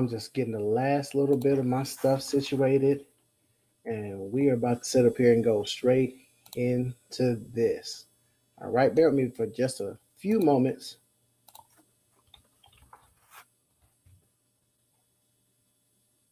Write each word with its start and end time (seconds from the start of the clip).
I'm 0.00 0.08
just 0.08 0.32
getting 0.32 0.54
the 0.54 0.58
last 0.58 1.14
little 1.14 1.36
bit 1.36 1.58
of 1.58 1.66
my 1.66 1.82
stuff 1.82 2.22
situated, 2.22 3.04
and 3.84 4.32
we 4.32 4.48
are 4.48 4.54
about 4.54 4.82
to 4.82 4.88
sit 4.88 5.04
up 5.04 5.18
here 5.18 5.34
and 5.34 5.44
go 5.44 5.62
straight 5.62 6.16
into 6.56 7.38
this. 7.52 8.06
All 8.62 8.70
right, 8.70 8.94
bear 8.94 9.10
with 9.10 9.18
me 9.18 9.28
for 9.28 9.46
just 9.46 9.82
a 9.82 9.98
few 10.16 10.40
moments. 10.40 10.96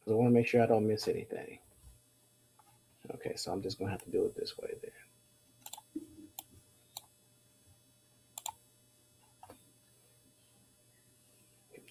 I 0.07 0.13
want 0.13 0.29
to 0.29 0.35
make 0.35 0.47
sure 0.47 0.63
I 0.63 0.67
don't 0.67 0.89
miss 0.89 1.07
anything. 1.07 1.59
Okay, 3.17 3.35
so 3.37 3.53
I'm 3.53 3.61
just 3.61 3.79
going 3.79 3.89
to 3.89 3.93
have 3.93 4.05
to 4.05 4.11
do 4.11 4.25
it 4.25 4.35
this 4.35 4.57
way 4.57 4.71
then. 4.81 4.93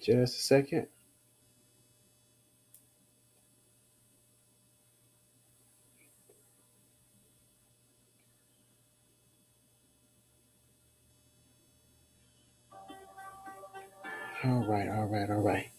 Just 0.02 0.39
a 0.39 0.41
second. 0.41 0.88
All 14.43 14.63
right, 14.67 14.88
all 14.88 15.05
right, 15.05 15.27
all 15.31 15.41
right. 15.41 15.71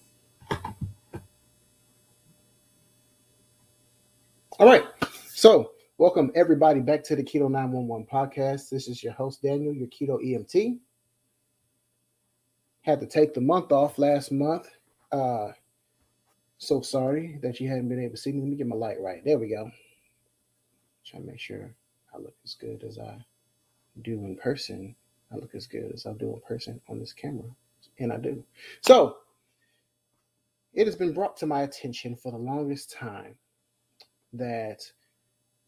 All 4.58 4.66
right. 4.66 4.84
So, 5.32 5.70
welcome 5.96 6.32
everybody 6.34 6.80
back 6.80 7.04
to 7.04 7.14
the 7.14 7.22
Keto 7.22 7.48
911 7.48 8.08
podcast. 8.10 8.68
This 8.68 8.88
is 8.88 9.04
your 9.04 9.12
host, 9.12 9.42
Daniel, 9.42 9.72
your 9.72 9.86
Keto 9.86 10.18
EMT. 10.20 10.76
Had 12.82 12.98
to 12.98 13.06
take 13.06 13.32
the 13.32 13.40
month 13.40 13.70
off 13.70 13.96
last 13.96 14.32
month. 14.32 14.66
Uh, 15.12 15.52
so 16.58 16.80
sorry 16.80 17.38
that 17.42 17.60
you 17.60 17.68
hadn't 17.68 17.88
been 17.88 18.02
able 18.02 18.16
to 18.16 18.20
see 18.20 18.32
me. 18.32 18.40
Let 18.40 18.50
me 18.50 18.56
get 18.56 18.66
my 18.66 18.74
light 18.74 19.00
right. 19.00 19.24
There 19.24 19.38
we 19.38 19.50
go. 19.50 19.70
Try 21.06 21.20
to 21.20 21.26
make 21.26 21.38
sure 21.38 21.70
I 22.12 22.18
look 22.18 22.34
as 22.44 22.54
good 22.54 22.82
as 22.82 22.98
I 22.98 23.24
do 24.02 24.14
in 24.24 24.34
person. 24.34 24.96
I 25.32 25.36
look 25.36 25.54
as 25.54 25.68
good 25.68 25.92
as 25.94 26.06
I 26.06 26.12
do 26.14 26.32
in 26.34 26.40
person 26.40 26.80
on 26.88 26.98
this 26.98 27.12
camera 27.12 27.54
and 27.98 28.12
I 28.12 28.16
do. 28.16 28.44
So 28.80 29.16
it 30.74 30.86
has 30.86 30.96
been 30.96 31.12
brought 31.12 31.36
to 31.38 31.46
my 31.46 31.62
attention 31.62 32.16
for 32.16 32.30
the 32.30 32.38
longest 32.38 32.92
time 32.92 33.34
that 34.32 34.82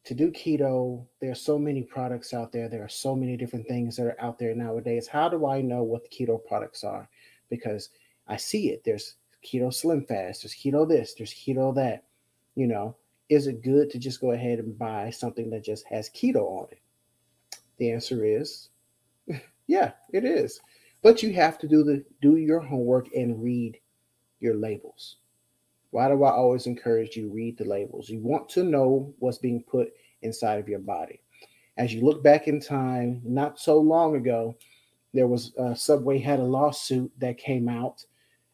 to 0.05 0.15
do 0.15 0.31
keto, 0.31 1.05
there 1.21 1.31
are 1.31 1.37
so 1.37 1.59
many 1.59 1.83
products 1.83 2.33
out 2.33 2.53
there. 2.53 2.69
There 2.69 2.85
are 2.85 2.89
so 2.89 3.15
many 3.15 3.37
different 3.37 3.67
things 3.67 3.97
that 3.97 4.07
are 4.07 4.21
out 4.21 4.39
there 4.39 4.55
nowadays. 4.55 5.07
How 5.07 5.29
do 5.29 5.47
I 5.47 5.61
know 5.61 5.83
what 5.83 6.03
the 6.03 6.09
keto 6.09 6.45
products 6.45 6.85
are? 6.85 7.09
Because 7.51 7.91
I 8.27 8.37
see 8.37 8.71
it. 8.71 8.83
There's 8.85 9.17
keto 9.45 9.73
slim 9.73 10.05
fast, 10.05 10.43
there's 10.43 10.55
keto 10.55 10.89
this, 10.89 11.15
there's 11.15 11.35
keto 11.35 11.75
that. 11.75 12.05
You 12.55 12.67
know, 12.67 12.97
is 13.29 13.47
it 13.47 13.63
good 13.63 13.91
to 13.91 13.99
just 13.99 14.21
go 14.21 14.33
ahead 14.33 14.59
and 14.59 14.77
buy 14.77 15.11
something 15.11 15.51
that 15.51 15.65
just 15.65 15.87
has 15.87 16.11
keto 16.11 16.61
on 16.61 16.69
it? 16.71 16.81
The 17.79 17.93
answer 17.93 18.25
is 18.25 18.69
yeah, 19.67 19.93
it 20.13 20.25
is. 20.25 20.61
But 21.03 21.23
you 21.23 21.33
have 21.33 21.59
to 21.59 21.69
do 21.69 21.83
the 21.83 22.05
do 22.21 22.37
your 22.37 22.61
homework 22.61 23.09
and 23.15 23.43
read 23.43 23.79
your 24.39 24.55
labels. 24.55 25.17
Why 25.91 26.09
do 26.09 26.23
I 26.23 26.31
always 26.31 26.67
encourage 26.67 27.17
you 27.17 27.31
read 27.31 27.59
the 27.59 27.65
labels? 27.65 28.09
You 28.09 28.21
want 28.21 28.49
to 28.51 28.65
know 28.65 29.15
what's 29.19 29.39
being 29.39 29.63
put 29.63 29.93
inside 30.23 30.61
of 30.61 30.69
your 30.69 30.79
body. 30.79 31.21
As 31.77 31.93
you 31.93 32.05
look 32.05 32.23
back 32.23 32.47
in 32.47 32.61
time, 32.61 33.23
not 33.25 33.59
so 33.59 33.79
long 33.79 34.15
ago, 34.15 34.57
there 35.15 35.27
was 35.27 35.53
uh, 35.57 35.75
Subway 35.75 36.19
had 36.19 36.39
a 36.39 36.45
lawsuit 36.45 37.11
that 37.19 37.39
came 37.39 37.69
out, 37.69 38.05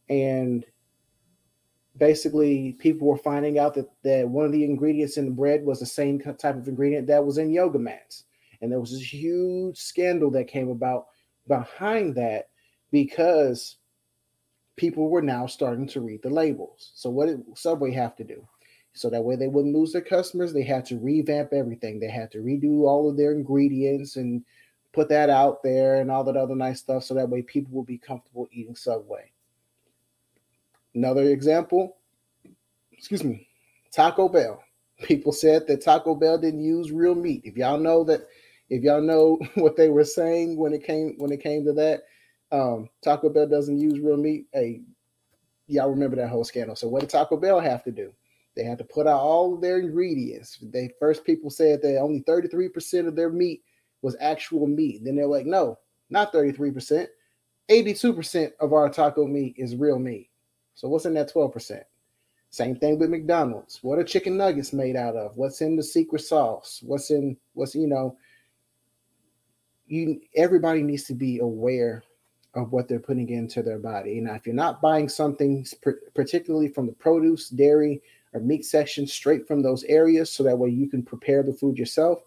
and 0.08 0.64
basically 1.98 2.76
people 2.78 3.08
were 3.08 3.18
finding 3.18 3.58
out 3.58 3.74
that, 3.74 3.90
that 4.04 4.28
one 4.28 4.46
of 4.46 4.52
the 4.52 4.64
ingredients 4.64 5.16
in 5.16 5.24
the 5.26 5.30
bread 5.30 5.64
was 5.64 5.80
the 5.80 5.86
same 5.86 6.18
type 6.20 6.56
of 6.56 6.68
ingredient 6.68 7.06
that 7.08 7.24
was 7.24 7.38
in 7.38 7.50
yoga 7.50 7.78
mats, 7.78 8.24
and 8.60 8.70
there 8.70 8.80
was 8.80 8.92
this 8.92 9.12
huge 9.12 9.76
scandal 9.78 10.30
that 10.30 10.46
came 10.46 10.70
about 10.70 11.06
behind 11.48 12.14
that 12.16 12.48
because 12.90 13.76
people 14.76 15.08
were 15.08 15.22
now 15.22 15.46
starting 15.46 15.86
to 15.88 16.00
read 16.00 16.22
the 16.22 16.30
labels. 16.30 16.92
So 16.94 17.10
what 17.10 17.26
did 17.26 17.42
Subway 17.54 17.92
have 17.92 18.14
to 18.16 18.24
do? 18.24 18.46
So 18.92 19.10
that 19.10 19.24
way 19.24 19.36
they 19.36 19.48
wouldn't 19.48 19.74
lose 19.74 19.92
their 19.92 20.02
customers, 20.02 20.52
they 20.52 20.62
had 20.62 20.86
to 20.86 20.98
revamp 20.98 21.52
everything. 21.52 22.00
They 22.00 22.10
had 22.10 22.30
to 22.32 22.38
redo 22.38 22.82
all 22.82 23.10
of 23.10 23.16
their 23.16 23.32
ingredients 23.32 24.16
and 24.16 24.42
put 24.92 25.08
that 25.10 25.28
out 25.28 25.62
there 25.62 26.00
and 26.00 26.10
all 26.10 26.24
that 26.24 26.36
other 26.36 26.54
nice 26.54 26.80
stuff 26.80 27.04
so 27.04 27.12
that 27.14 27.28
way 27.28 27.42
people 27.42 27.74
will 27.74 27.84
be 27.84 27.98
comfortable 27.98 28.48
eating 28.50 28.74
Subway. 28.74 29.30
Another 30.94 31.24
example, 31.24 31.98
excuse 32.90 33.22
me, 33.22 33.48
Taco 33.92 34.28
Bell. 34.28 34.62
People 35.02 35.32
said 35.32 35.66
that 35.66 35.82
Taco 35.84 36.14
Bell 36.14 36.38
didn't 36.38 36.64
use 36.64 36.90
real 36.90 37.14
meat. 37.14 37.42
If 37.44 37.58
y'all 37.58 37.78
know 37.78 38.02
that 38.04 38.26
if 38.68 38.82
y'all 38.82 39.00
know 39.00 39.38
what 39.54 39.76
they 39.76 39.88
were 39.88 40.04
saying 40.04 40.56
when 40.56 40.72
it 40.72 40.84
came 40.84 41.14
when 41.18 41.32
it 41.32 41.42
came 41.42 41.64
to 41.64 41.72
that, 41.74 42.04
um, 42.52 42.88
Taco 43.02 43.28
Bell 43.28 43.46
doesn't 43.46 43.78
use 43.78 44.00
real 44.00 44.16
meat. 44.16 44.46
Hey, 44.52 44.82
y'all 45.66 45.90
remember 45.90 46.16
that 46.16 46.28
whole 46.28 46.44
scandal. 46.44 46.76
So 46.76 46.88
what 46.88 47.00
did 47.00 47.10
Taco 47.10 47.36
Bell 47.36 47.60
have 47.60 47.84
to 47.84 47.90
do? 47.90 48.12
They 48.54 48.64
had 48.64 48.78
to 48.78 48.84
put 48.84 49.06
out 49.06 49.20
all 49.20 49.54
of 49.54 49.60
their 49.60 49.78
ingredients. 49.78 50.58
They 50.62 50.90
first 50.98 51.24
people 51.24 51.50
said 51.50 51.82
that 51.82 51.98
only 51.98 52.22
33% 52.22 53.06
of 53.06 53.14
their 53.14 53.28
meat 53.28 53.62
was 54.00 54.16
actual 54.18 54.66
meat. 54.66 55.04
Then 55.04 55.16
they're 55.16 55.26
like, 55.26 55.46
no, 55.46 55.78
not 56.08 56.32
33%. 56.32 57.06
82% 57.68 58.52
of 58.60 58.72
our 58.72 58.88
taco 58.88 59.26
meat 59.26 59.54
is 59.58 59.76
real 59.76 59.98
meat. 59.98 60.30
So 60.74 60.88
what's 60.88 61.04
in 61.04 61.14
that 61.14 61.32
12%? 61.32 61.82
Same 62.50 62.76
thing 62.76 62.98
with 62.98 63.10
McDonald's. 63.10 63.80
What 63.82 63.98
are 63.98 64.04
chicken 64.04 64.36
nuggets 64.36 64.72
made 64.72 64.96
out 64.96 65.16
of? 65.16 65.36
What's 65.36 65.60
in 65.60 65.76
the 65.76 65.82
secret 65.82 66.22
sauce? 66.22 66.80
What's 66.86 67.10
in 67.10 67.36
what's 67.54 67.74
you 67.74 67.86
know 67.86 68.16
you 69.86 70.20
everybody 70.34 70.82
needs 70.82 71.04
to 71.04 71.14
be 71.14 71.38
aware 71.38 72.02
of 72.54 72.72
what 72.72 72.88
they're 72.88 72.98
putting 72.98 73.28
into 73.28 73.62
their 73.62 73.78
body. 73.78 74.20
Now, 74.20 74.34
if 74.34 74.46
you're 74.46 74.54
not 74.54 74.80
buying 74.80 75.08
something 75.08 75.66
particularly 76.14 76.68
from 76.68 76.86
the 76.86 76.92
produce, 76.92 77.50
dairy, 77.50 78.02
or 78.32 78.40
meat 78.40 78.64
section 78.64 79.06
straight 79.06 79.46
from 79.46 79.62
those 79.62 79.84
areas, 79.84 80.32
so 80.32 80.42
that 80.42 80.58
way 80.58 80.70
you 80.70 80.88
can 80.88 81.02
prepare 81.02 81.42
the 81.42 81.52
food 81.52 81.78
yourself, 81.78 82.22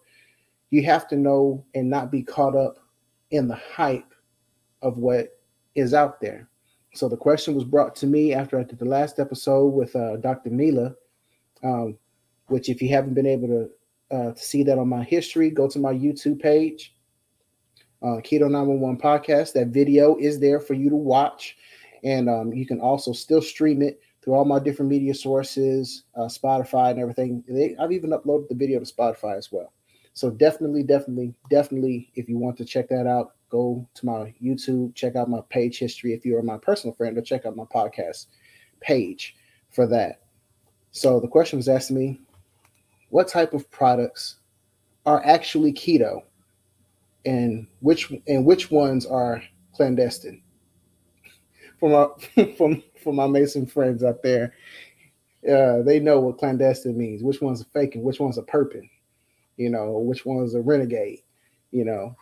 you 0.70 0.84
have 0.84 1.08
to 1.08 1.16
know 1.16 1.64
and 1.74 1.90
not 1.90 2.12
be 2.12 2.22
caught 2.22 2.56
up 2.56 2.78
in 3.32 3.48
the 3.48 3.56
hype 3.56 4.14
of 4.82 4.98
what 4.98 5.38
is 5.74 5.94
out 5.94 6.20
there. 6.20 6.48
So 6.94 7.08
the 7.08 7.16
question 7.16 7.54
was 7.54 7.64
brought 7.64 7.94
to 7.96 8.06
me 8.06 8.32
after 8.32 8.58
I 8.58 8.64
did 8.64 8.78
the 8.78 8.84
last 8.84 9.18
episode 9.18 9.68
with 9.68 9.94
uh, 9.94 10.16
Dr. 10.16 10.50
Mila, 10.50 10.94
um, 11.62 11.98
which 12.46 12.68
if 12.68 12.80
you 12.80 12.88
haven't 12.88 13.14
been 13.14 13.26
able 13.26 13.48
to, 13.48 14.16
uh, 14.16 14.32
to 14.32 14.40
see 14.40 14.62
that 14.64 14.78
on 14.78 14.88
my 14.88 15.02
history, 15.02 15.50
go 15.50 15.68
to 15.68 15.78
my 15.78 15.92
YouTube 15.92 16.40
page 16.40 16.94
uh, 18.02 18.20
Keto 18.22 18.50
911 18.50 18.98
podcast. 18.98 19.52
That 19.52 19.68
video 19.68 20.16
is 20.16 20.38
there 20.38 20.60
for 20.60 20.74
you 20.74 20.90
to 20.90 20.96
watch. 20.96 21.56
And 22.02 22.28
um, 22.30 22.52
you 22.52 22.66
can 22.66 22.80
also 22.80 23.12
still 23.12 23.42
stream 23.42 23.82
it 23.82 24.00
through 24.22 24.34
all 24.34 24.44
my 24.44 24.58
different 24.58 24.90
media 24.90 25.14
sources, 25.14 26.04
uh, 26.16 26.22
Spotify, 26.22 26.90
and 26.90 27.00
everything. 27.00 27.44
They, 27.48 27.76
I've 27.78 27.92
even 27.92 28.10
uploaded 28.10 28.48
the 28.48 28.54
video 28.54 28.78
to 28.78 28.84
Spotify 28.84 29.36
as 29.36 29.50
well. 29.52 29.72
So 30.12 30.30
definitely, 30.30 30.82
definitely, 30.82 31.34
definitely, 31.50 32.10
if 32.14 32.28
you 32.28 32.38
want 32.38 32.56
to 32.58 32.64
check 32.64 32.88
that 32.88 33.06
out, 33.06 33.34
go 33.48 33.86
to 33.94 34.06
my 34.06 34.34
YouTube, 34.42 34.94
check 34.94 35.16
out 35.16 35.30
my 35.30 35.40
page 35.48 35.78
history. 35.78 36.12
If 36.12 36.24
you're 36.24 36.42
my 36.42 36.58
personal 36.58 36.94
friend, 36.94 37.16
or 37.16 37.22
check 37.22 37.46
out 37.46 37.56
my 37.56 37.64
podcast 37.64 38.26
page 38.80 39.36
for 39.70 39.86
that. 39.86 40.20
So 40.92 41.20
the 41.20 41.28
question 41.28 41.58
was 41.58 41.68
asking 41.68 41.96
me, 41.96 42.20
what 43.10 43.28
type 43.28 43.54
of 43.54 43.70
products 43.70 44.36
are 45.06 45.24
actually 45.24 45.72
keto? 45.72 46.22
And 47.24 47.66
which 47.80 48.12
and 48.26 48.44
which 48.44 48.70
ones 48.70 49.06
are 49.06 49.42
clandestine. 49.74 50.42
For 51.78 52.12
my 52.36 52.44
from 52.56 52.82
for 53.02 53.12
my 53.12 53.26
Mason 53.26 53.66
friends 53.66 54.04
out 54.04 54.22
there, 54.22 54.54
uh, 55.48 55.82
they 55.82 56.00
know 56.00 56.20
what 56.20 56.38
clandestine 56.38 56.96
means. 56.96 57.22
Which 57.22 57.40
one's 57.40 57.60
a 57.60 57.66
fake 57.66 57.94
and 57.94 58.04
which 58.04 58.20
one's 58.20 58.38
a 58.38 58.42
perpin, 58.42 58.88
you 59.56 59.70
know, 59.70 59.98
which 59.98 60.26
one's 60.26 60.54
a 60.54 60.60
renegade, 60.60 61.20
you 61.70 61.84
know. 61.84 62.14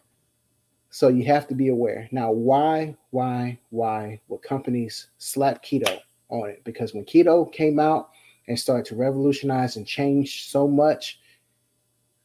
So 0.91 1.09
you 1.09 1.25
have 1.27 1.47
to 1.49 1.55
be 1.55 1.69
aware. 1.69 2.09
Now, 2.13 2.33
why, 2.33 2.97
why, 3.11 3.59
why 3.69 4.21
would 4.29 4.41
companies 4.41 5.09
slap 5.19 5.63
keto 5.63 5.99
on 6.31 6.49
it? 6.49 6.65
Because 6.65 6.95
when 6.95 7.05
keto 7.05 7.53
came 7.53 7.79
out 7.79 8.09
and 8.47 8.59
started 8.59 8.87
to 8.87 8.97
revolutionize 8.97 9.77
and 9.77 9.87
change 9.87 10.49
so 10.49 10.67
much, 10.67 11.21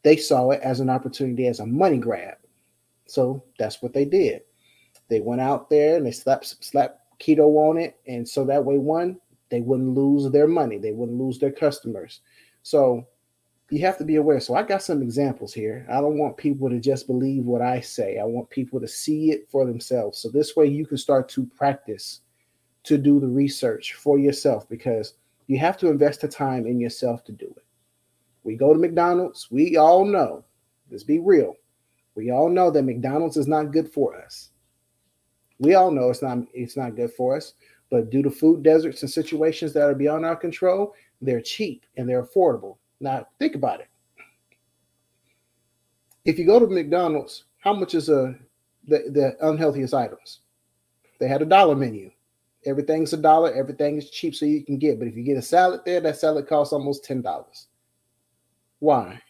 they 0.03 0.15
saw 0.15 0.51
it 0.51 0.61
as 0.61 0.79
an 0.79 0.89
opportunity 0.89 1.47
as 1.47 1.59
a 1.59 1.65
money 1.65 1.97
grab 1.97 2.37
so 3.05 3.43
that's 3.59 3.81
what 3.81 3.93
they 3.93 4.05
did. 4.05 4.41
They 5.09 5.19
went 5.19 5.41
out 5.41 5.69
there 5.69 5.97
and 5.97 6.05
they 6.05 6.11
slapped 6.11 6.63
slapped 6.63 6.99
keto 7.19 7.69
on 7.69 7.77
it, 7.77 7.97
and 8.07 8.27
so 8.27 8.45
that 8.45 8.63
way, 8.63 8.77
one, 8.77 9.19
they 9.49 9.61
wouldn't 9.61 9.95
lose 9.95 10.29
their 10.31 10.47
money, 10.47 10.77
they 10.77 10.91
wouldn't 10.91 11.19
lose 11.19 11.39
their 11.39 11.51
customers. 11.51 12.21
So 12.63 13.07
you 13.69 13.79
have 13.81 13.97
to 13.97 14.05
be 14.05 14.17
aware. 14.17 14.39
So 14.39 14.55
I 14.55 14.63
got 14.63 14.83
some 14.83 15.01
examples 15.01 15.53
here. 15.53 15.85
I 15.89 15.99
don't 16.01 16.17
want 16.17 16.37
people 16.37 16.69
to 16.69 16.79
just 16.79 17.07
believe 17.07 17.45
what 17.45 17.61
I 17.61 17.79
say. 17.79 18.19
I 18.19 18.23
want 18.23 18.49
people 18.49 18.79
to 18.79 18.87
see 18.87 19.31
it 19.31 19.49
for 19.49 19.65
themselves. 19.65 20.19
So 20.19 20.29
this 20.29 20.55
way 20.55 20.67
you 20.67 20.85
can 20.85 20.97
start 20.97 21.27
to 21.29 21.45
practice 21.45 22.21
to 22.83 22.97
do 22.97 23.19
the 23.19 23.27
research 23.27 23.93
for 23.93 24.19
yourself 24.19 24.69
because 24.69 25.15
you 25.47 25.57
have 25.57 25.77
to 25.77 25.89
invest 25.89 26.21
the 26.21 26.27
time 26.27 26.67
in 26.67 26.79
yourself 26.79 27.23
to 27.25 27.31
do 27.31 27.45
it. 27.45 27.65
We 28.43 28.55
go 28.55 28.73
to 28.73 28.79
McDonald's, 28.79 29.49
we 29.49 29.77
all 29.77 30.05
know, 30.05 30.43
let's 30.91 31.03
be 31.03 31.19
real. 31.19 31.55
We 32.15 32.31
all 32.31 32.49
know 32.49 32.69
that 32.71 32.83
McDonald's 32.83 33.37
is 33.37 33.47
not 33.47 33.71
good 33.71 33.91
for 33.91 34.15
us. 34.15 34.49
We 35.59 35.75
all 35.75 35.91
know 35.91 36.09
it's 36.09 36.21
not 36.21 36.39
it's 36.53 36.77
not 36.77 36.95
good 36.95 37.11
for 37.13 37.35
us, 37.35 37.53
but 37.89 38.09
due 38.09 38.21
to 38.23 38.29
food 38.29 38.63
deserts 38.63 39.01
and 39.01 39.11
situations 39.11 39.73
that 39.73 39.89
are 39.89 39.95
beyond 39.95 40.25
our 40.25 40.35
control, 40.35 40.93
they're 41.21 41.41
cheap 41.41 41.85
and 41.97 42.07
they're 42.07 42.23
affordable. 42.23 42.77
Now, 42.99 43.27
think 43.39 43.55
about 43.55 43.79
it. 43.81 43.87
If 46.25 46.39
you 46.39 46.45
go 46.45 46.59
to 46.59 46.67
McDonald's, 46.67 47.45
how 47.59 47.73
much 47.73 47.95
is 47.95 48.09
a 48.09 48.35
the, 48.87 49.09
the 49.09 49.37
unhealthiest 49.41 49.93
items? 49.93 50.39
They 51.19 51.27
had 51.27 51.41
a 51.41 51.45
dollar 51.45 51.75
menu. 51.75 52.11
Everything's 52.65 53.13
a 53.13 53.17
dollar, 53.17 53.53
everything 53.53 53.97
is 53.97 54.09
cheap 54.09 54.35
so 54.35 54.45
you 54.45 54.63
can 54.63 54.77
get. 54.77 54.99
But 54.99 55.07
if 55.07 55.15
you 55.15 55.23
get 55.23 55.37
a 55.37 55.41
salad 55.41 55.81
there, 55.85 55.99
that 56.01 56.17
salad 56.17 56.47
costs 56.47 56.73
almost 56.73 57.05
$10. 57.05 57.65
Why? 58.79 59.21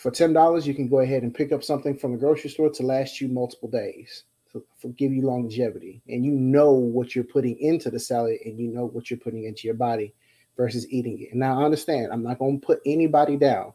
For 0.00 0.10
$10, 0.10 0.64
you 0.64 0.72
can 0.72 0.88
go 0.88 1.00
ahead 1.00 1.24
and 1.24 1.34
pick 1.34 1.52
up 1.52 1.62
something 1.62 1.94
from 1.94 2.12
the 2.12 2.18
grocery 2.18 2.48
store 2.48 2.70
to 2.70 2.82
last 2.82 3.20
you 3.20 3.28
multiple 3.28 3.68
days 3.68 4.24
to, 4.50 4.64
give 4.96 5.12
you 5.12 5.20
longevity. 5.20 6.00
And 6.08 6.24
you 6.24 6.32
know 6.32 6.72
what 6.72 7.14
you're 7.14 7.22
putting 7.22 7.58
into 7.58 7.90
the 7.90 8.00
salad 8.00 8.38
and 8.46 8.58
you 8.58 8.68
know 8.68 8.86
what 8.86 9.10
you're 9.10 9.20
putting 9.20 9.44
into 9.44 9.66
your 9.66 9.74
body 9.74 10.14
versus 10.56 10.90
eating 10.90 11.20
it. 11.20 11.32
And 11.32 11.40
now, 11.40 11.60
I 11.60 11.64
understand, 11.66 12.10
I'm 12.10 12.22
not 12.22 12.38
going 12.38 12.58
to 12.58 12.66
put 12.66 12.80
anybody 12.86 13.36
down. 13.36 13.74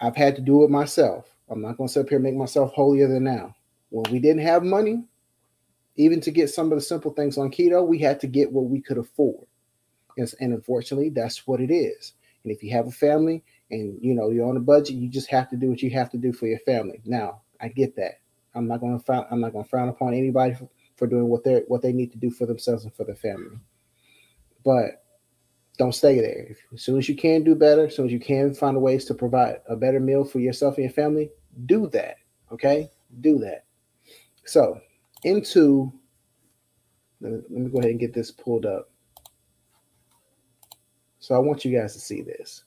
I've 0.00 0.16
had 0.16 0.36
to 0.36 0.40
do 0.40 0.64
it 0.64 0.70
myself. 0.70 1.26
I'm 1.50 1.60
not 1.60 1.76
going 1.76 1.88
to 1.88 1.92
sit 1.92 2.00
up 2.00 2.08
here 2.08 2.16
and 2.16 2.24
make 2.24 2.34
myself 2.34 2.72
holier 2.72 3.06
than 3.06 3.24
now. 3.24 3.54
When 3.90 4.10
we 4.10 4.18
didn't 4.18 4.42
have 4.42 4.62
money, 4.62 5.04
even 5.96 6.22
to 6.22 6.30
get 6.30 6.48
some 6.48 6.72
of 6.72 6.78
the 6.78 6.82
simple 6.82 7.12
things 7.12 7.36
on 7.36 7.50
keto, 7.50 7.86
we 7.86 7.98
had 7.98 8.20
to 8.20 8.26
get 8.26 8.50
what 8.50 8.70
we 8.70 8.80
could 8.80 8.96
afford. 8.96 9.44
And, 10.16 10.32
and 10.40 10.54
unfortunately, 10.54 11.10
that's 11.10 11.46
what 11.46 11.60
it 11.60 11.70
is. 11.70 12.14
And 12.42 12.50
if 12.50 12.62
you 12.62 12.70
have 12.70 12.86
a 12.86 12.90
family 12.90 13.42
and 13.74 13.98
you 14.00 14.14
know 14.14 14.30
you're 14.30 14.48
on 14.48 14.56
a 14.56 14.60
budget, 14.60 14.96
you 14.96 15.08
just 15.08 15.28
have 15.30 15.50
to 15.50 15.56
do 15.56 15.68
what 15.68 15.82
you 15.82 15.90
have 15.90 16.10
to 16.10 16.18
do 16.18 16.32
for 16.32 16.46
your 16.46 16.60
family. 16.60 17.00
Now, 17.04 17.42
I 17.60 17.68
get 17.68 17.96
that. 17.96 18.20
I'm 18.54 18.68
not 18.68 18.80
going 18.80 18.98
to 18.98 19.04
frown. 19.04 19.26
I'm 19.30 19.40
not 19.40 19.52
going 19.52 19.64
to 19.64 19.70
frown 19.70 19.88
upon 19.88 20.14
anybody 20.14 20.54
for, 20.54 20.68
for 20.96 21.06
doing 21.06 21.28
what 21.28 21.44
they 21.44 21.62
what 21.66 21.82
they 21.82 21.92
need 21.92 22.12
to 22.12 22.18
do 22.18 22.30
for 22.30 22.46
themselves 22.46 22.84
and 22.84 22.94
for 22.94 23.04
their 23.04 23.16
family. 23.16 23.58
But 24.64 25.02
don't 25.76 25.94
stay 25.94 26.20
there. 26.20 26.46
If, 26.50 26.58
as 26.72 26.82
soon 26.82 26.98
as 26.98 27.08
you 27.08 27.16
can 27.16 27.42
do 27.42 27.54
better, 27.54 27.86
as 27.86 27.96
soon 27.96 28.06
as 28.06 28.12
you 28.12 28.20
can 28.20 28.54
find 28.54 28.80
ways 28.80 29.04
to 29.06 29.14
provide 29.14 29.56
a 29.68 29.76
better 29.76 30.00
meal 30.00 30.24
for 30.24 30.38
yourself 30.38 30.76
and 30.76 30.84
your 30.84 30.92
family, 30.92 31.30
do 31.66 31.88
that. 31.88 32.16
Okay, 32.52 32.90
do 33.20 33.38
that. 33.38 33.64
So 34.44 34.80
into 35.24 35.92
let 37.20 37.50
me 37.50 37.70
go 37.70 37.78
ahead 37.78 37.90
and 37.90 38.00
get 38.00 38.12
this 38.12 38.30
pulled 38.30 38.66
up. 38.66 38.90
So 41.18 41.34
I 41.34 41.38
want 41.38 41.64
you 41.64 41.76
guys 41.76 41.94
to 41.94 42.00
see 42.00 42.20
this. 42.20 42.64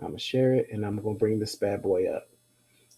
I'm 0.00 0.08
gonna 0.08 0.18
share 0.18 0.54
it 0.54 0.68
and 0.72 0.84
I'm 0.84 0.96
gonna 1.00 1.16
bring 1.16 1.38
this 1.38 1.54
bad 1.54 1.82
boy 1.82 2.06
up. 2.06 2.28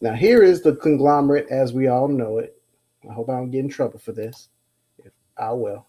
Now, 0.01 0.15
here 0.15 0.43
is 0.43 0.63
the 0.63 0.77
conglomerate 0.77 1.49
as 1.51 1.73
we 1.73 1.89
all 1.89 2.09
know 2.09 2.39
it. 2.39 2.61
I 3.09 3.13
hope 3.13 3.29
I 3.29 3.35
don't 3.35 3.51
get 3.51 3.61
in 3.61 3.69
trouble 3.69 3.99
for 3.99 4.13
this. 4.13 4.49
If 4.99 5.13
I 5.37 5.53
will. 5.53 5.87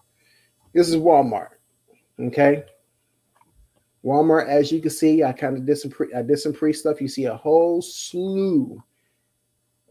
This 0.74 0.90
is 0.90 0.96
Walmart. 0.96 1.50
Okay. 2.20 2.64
Walmart, 4.04 4.48
as 4.48 4.72
you 4.72 4.82
can 4.82 4.92
see, 4.92 5.24
I 5.24 5.32
kind 5.32 5.58
of 5.58 5.66
did 5.66 5.78
some 5.78 5.92
pre 5.92 6.14
I 6.14 6.22
did 6.22 6.40
some 6.40 6.54
pre 6.54 6.74
stuff. 6.74 7.02
You 7.02 7.08
see 7.08 7.26
a 7.26 7.36
whole 7.36 7.82
slew 7.82 8.82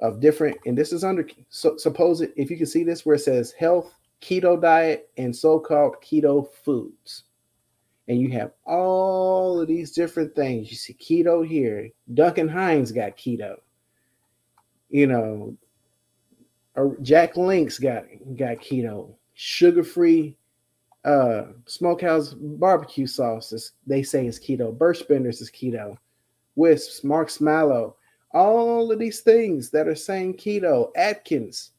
of 0.00 0.21
different, 0.21 0.56
and 0.67 0.79
this 0.79 0.93
is 0.93 1.05
under 1.05 1.29
so 1.50 1.76
suppose 1.76 2.21
it, 2.21 2.32
if 2.37 2.50
you 2.50 2.56
can 2.56 2.67
see 2.67 2.85
this 2.85 3.05
where 3.05 3.17
it 3.17 3.21
says 3.21 3.53
health, 3.53 3.94
keto 4.21 4.61
diet, 4.61 5.11
and 5.17 5.35
so-called 5.35 5.97
keto 6.03 6.49
foods. 6.64 7.25
And 8.08 8.20
you 8.20 8.31
have 8.31 8.52
all 8.64 9.60
of 9.60 9.69
these 9.69 9.93
different 9.93 10.34
things. 10.34 10.70
You 10.70 10.76
see 10.76 10.94
keto 10.94 11.46
here. 11.46 11.90
Duncan 12.14 12.49
Hines 12.49 12.90
got 12.90 13.16
keto. 13.16 13.56
You 14.88 15.06
know, 15.06 15.56
Jack 17.02 17.37
Link's 17.37 17.78
got 17.78 18.05
got 18.37 18.58
keto, 18.58 19.14
sugar 19.34 19.84
free 19.84 20.37
uh 21.05 21.44
smokehouse 21.66 22.34
barbecue 22.34 23.06
sauces 23.06 23.72
they 23.87 24.02
say 24.02 24.26
is 24.26 24.40
keto. 24.40 24.76
Birch 24.76 25.06
Benders 25.06 25.40
is 25.40 25.50
keto. 25.50 25.96
Wisps 26.56 27.04
mark's 27.04 27.40
mallow 27.40 27.94
all 28.32 28.93
of 28.93 28.99
these 28.99 29.20
things 29.20 29.70
that 29.70 29.88
are 29.88 29.94
saying 29.94 30.34
keto. 30.34 30.90
Atkins 30.96 31.72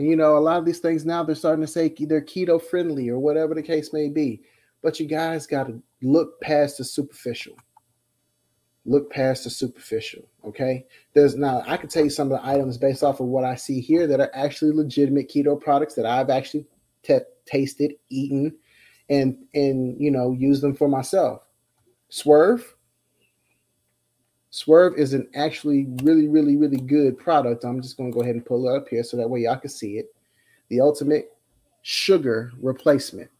you 0.00 0.16
know 0.16 0.36
a 0.36 0.38
lot 0.38 0.58
of 0.58 0.64
these 0.64 0.80
things 0.80 1.04
now 1.04 1.22
they're 1.22 1.34
starting 1.34 1.64
to 1.64 1.70
say 1.70 1.94
they're 2.00 2.20
keto 2.20 2.60
friendly 2.60 3.08
or 3.08 3.18
whatever 3.18 3.54
the 3.54 3.62
case 3.62 3.92
may 3.92 4.08
be 4.08 4.40
but 4.82 4.98
you 4.98 5.06
guys 5.06 5.46
got 5.46 5.66
to 5.66 5.82
look 6.02 6.40
past 6.40 6.78
the 6.78 6.84
superficial 6.84 7.56
look 8.84 9.10
past 9.10 9.44
the 9.44 9.50
superficial. 9.50 10.22
Okay. 10.44 10.86
There's 11.14 11.36
now, 11.36 11.62
I 11.66 11.76
can 11.76 11.88
tell 11.88 12.04
you 12.04 12.10
some 12.10 12.30
of 12.30 12.40
the 12.40 12.46
items 12.46 12.78
based 12.78 13.02
off 13.02 13.20
of 13.20 13.26
what 13.26 13.44
I 13.44 13.54
see 13.54 13.80
here 13.80 14.06
that 14.06 14.20
are 14.20 14.30
actually 14.34 14.72
legitimate 14.72 15.28
keto 15.28 15.60
products 15.60 15.94
that 15.94 16.06
I've 16.06 16.30
actually 16.30 16.66
t- 17.02 17.18
tasted, 17.46 17.94
eaten, 18.08 18.54
and, 19.08 19.36
and, 19.54 20.00
you 20.00 20.10
know, 20.10 20.32
use 20.32 20.60
them 20.60 20.74
for 20.74 20.88
myself. 20.88 21.42
Swerve. 22.08 22.74
Swerve 24.50 24.96
is 24.96 25.12
an 25.12 25.28
actually 25.34 25.86
really, 26.02 26.26
really, 26.26 26.56
really 26.56 26.80
good 26.80 27.16
product. 27.16 27.64
I'm 27.64 27.80
just 27.80 27.96
going 27.96 28.10
to 28.10 28.14
go 28.14 28.22
ahead 28.22 28.34
and 28.34 28.44
pull 28.44 28.68
it 28.68 28.76
up 28.76 28.88
here 28.88 29.04
so 29.04 29.16
that 29.16 29.30
way 29.30 29.40
y'all 29.40 29.56
can 29.56 29.70
see 29.70 29.96
it. 29.96 30.12
The 30.68 30.80
ultimate 30.80 31.32
sugar 31.82 32.52
replacement. 32.60 33.30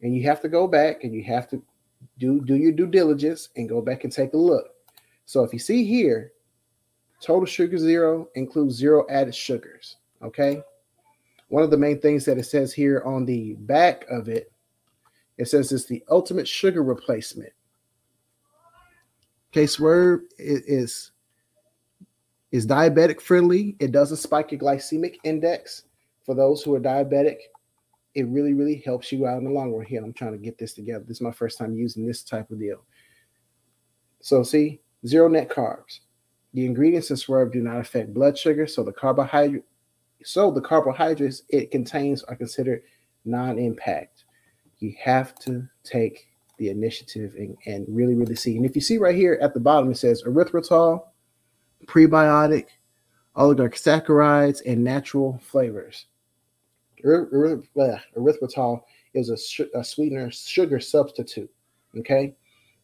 And 0.00 0.16
you 0.16 0.22
have 0.24 0.40
to 0.40 0.48
go 0.48 0.66
back 0.66 1.04
and 1.04 1.14
you 1.14 1.22
have 1.24 1.48
to 1.50 1.62
do 2.18 2.40
do 2.40 2.56
your 2.56 2.72
due 2.72 2.88
diligence 2.88 3.50
and 3.56 3.68
go 3.68 3.80
back 3.80 4.04
and 4.04 4.12
take 4.12 4.32
a 4.32 4.36
look. 4.36 4.70
So 5.26 5.44
if 5.44 5.52
you 5.52 5.58
see 5.58 5.84
here, 5.84 6.32
total 7.20 7.46
sugar 7.46 7.78
zero 7.78 8.28
includes 8.34 8.74
zero 8.74 9.06
added 9.08 9.34
sugars. 9.34 9.96
Okay. 10.22 10.62
One 11.48 11.62
of 11.62 11.70
the 11.70 11.76
main 11.76 12.00
things 12.00 12.24
that 12.24 12.38
it 12.38 12.44
says 12.44 12.72
here 12.72 13.02
on 13.04 13.26
the 13.26 13.54
back 13.60 14.06
of 14.10 14.28
it, 14.28 14.50
it 15.36 15.48
says 15.48 15.70
it's 15.70 15.84
the 15.84 16.02
ultimate 16.08 16.48
sugar 16.48 16.82
replacement. 16.82 17.52
Okay, 19.52 19.66
Swerve 19.66 20.20
is 20.38 21.12
is 22.50 22.66
diabetic 22.66 23.20
friendly. 23.20 23.76
It 23.80 23.92
doesn't 23.92 24.18
spike 24.18 24.52
your 24.52 24.60
glycemic 24.60 25.16
index 25.24 25.84
for 26.24 26.34
those 26.34 26.62
who 26.62 26.74
are 26.74 26.80
diabetic 26.80 27.36
it 28.14 28.26
really, 28.28 28.52
really 28.52 28.82
helps 28.84 29.10
you 29.10 29.26
out 29.26 29.38
in 29.38 29.44
the 29.44 29.50
long 29.50 29.72
run. 29.72 29.86
Here, 29.86 30.02
I'm 30.02 30.12
trying 30.12 30.32
to 30.32 30.38
get 30.38 30.58
this 30.58 30.74
together. 30.74 31.04
This 31.06 31.18
is 31.18 31.22
my 31.22 31.32
first 31.32 31.58
time 31.58 31.74
using 31.74 32.06
this 32.06 32.22
type 32.22 32.50
of 32.50 32.58
deal. 32.58 32.84
So, 34.20 34.42
see, 34.42 34.80
zero 35.06 35.28
net 35.28 35.48
carbs. 35.48 36.00
The 36.54 36.66
ingredients 36.66 37.10
in 37.10 37.16
Swerve 37.16 37.52
do 37.52 37.62
not 37.62 37.78
affect 37.78 38.12
blood 38.12 38.36
sugar, 38.36 38.66
so 38.66 38.84
the 38.84 38.92
carbohydrate, 38.92 39.64
so 40.22 40.50
the 40.50 40.60
carbohydrates 40.60 41.42
it 41.48 41.70
contains 41.70 42.22
are 42.24 42.36
considered 42.36 42.82
non-impact. 43.24 44.24
You 44.78 44.94
have 45.00 45.34
to 45.40 45.66
take 45.82 46.28
the 46.62 46.70
initiative 46.70 47.34
and, 47.36 47.56
and 47.66 47.84
really, 47.88 48.14
really 48.14 48.36
see. 48.36 48.56
And 48.56 48.64
if 48.64 48.74
you 48.74 48.80
see 48.80 48.98
right 48.98 49.14
here 49.14 49.38
at 49.42 49.54
the 49.54 49.60
bottom, 49.60 49.90
it 49.90 49.96
says 49.96 50.22
erythritol, 50.22 51.04
prebiotic, 51.86 52.66
oligosaccharides, 53.36 54.62
and 54.64 54.84
natural 54.84 55.38
flavors 55.42 56.06
erythritol 57.04 58.82
is 59.14 59.30
a, 59.30 59.78
a 59.78 59.84
sweetener 59.84 60.30
sugar 60.30 60.80
substitute. 60.80 61.50
Okay, 61.98 62.34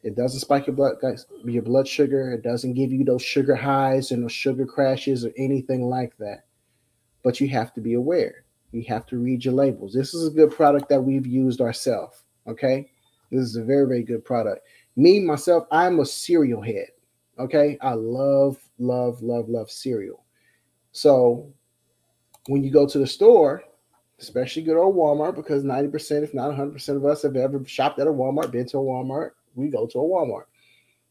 it 0.02 0.16
doesn't 0.16 0.40
spike 0.40 0.66
your 0.66 0.76
blood 0.76 0.96
your 1.44 1.62
blood 1.62 1.88
sugar. 1.88 2.32
It 2.32 2.42
doesn't 2.42 2.74
give 2.74 2.92
you 2.92 3.04
those 3.04 3.22
sugar 3.22 3.54
highs 3.54 4.10
and 4.10 4.22
those 4.22 4.32
sugar 4.32 4.66
crashes 4.66 5.24
or 5.24 5.32
anything 5.36 5.88
like 5.88 6.16
that. 6.18 6.44
But 7.22 7.40
you 7.40 7.48
have 7.48 7.72
to 7.74 7.80
be 7.80 7.94
aware. 7.94 8.44
You 8.72 8.84
have 8.88 9.06
to 9.06 9.18
read 9.18 9.44
your 9.44 9.54
labels. 9.54 9.94
This 9.94 10.12
is 10.12 10.28
a 10.28 10.30
good 10.30 10.50
product 10.50 10.90
that 10.90 11.00
we've 11.00 11.26
used 11.26 11.60
ourselves. 11.60 12.24
Okay, 12.46 12.90
this 13.30 13.40
is 13.40 13.56
a 13.56 13.64
very 13.64 13.86
very 13.86 14.02
good 14.02 14.24
product. 14.24 14.66
Me 14.96 15.20
myself, 15.20 15.66
I'm 15.70 16.00
a 16.00 16.06
cereal 16.06 16.62
head. 16.62 16.88
Okay, 17.38 17.78
I 17.80 17.94
love 17.94 18.58
love 18.78 19.22
love 19.22 19.48
love 19.48 19.70
cereal. 19.70 20.24
So 20.92 21.52
when 22.46 22.64
you 22.64 22.70
go 22.70 22.86
to 22.86 22.98
the 22.98 23.06
store 23.06 23.62
especially 24.20 24.62
good 24.62 24.76
old 24.76 24.96
Walmart, 24.96 25.36
because 25.36 25.64
90%, 25.64 26.22
if 26.22 26.34
not 26.34 26.50
100% 26.50 26.96
of 26.96 27.04
us 27.04 27.22
have 27.22 27.36
ever 27.36 27.62
shopped 27.64 27.98
at 27.98 28.06
a 28.06 28.10
Walmart, 28.10 28.50
been 28.50 28.66
to 28.66 28.78
a 28.78 28.80
Walmart, 28.80 29.30
we 29.54 29.68
go 29.68 29.86
to 29.86 29.98
a 29.98 30.02
Walmart. 30.02 30.44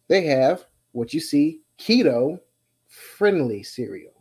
They 0.08 0.26
have 0.26 0.66
what 0.92 1.14
you 1.14 1.20
see 1.20 1.62
keto 1.80 2.40
friendly 2.88 3.64
cereal. 3.64 4.14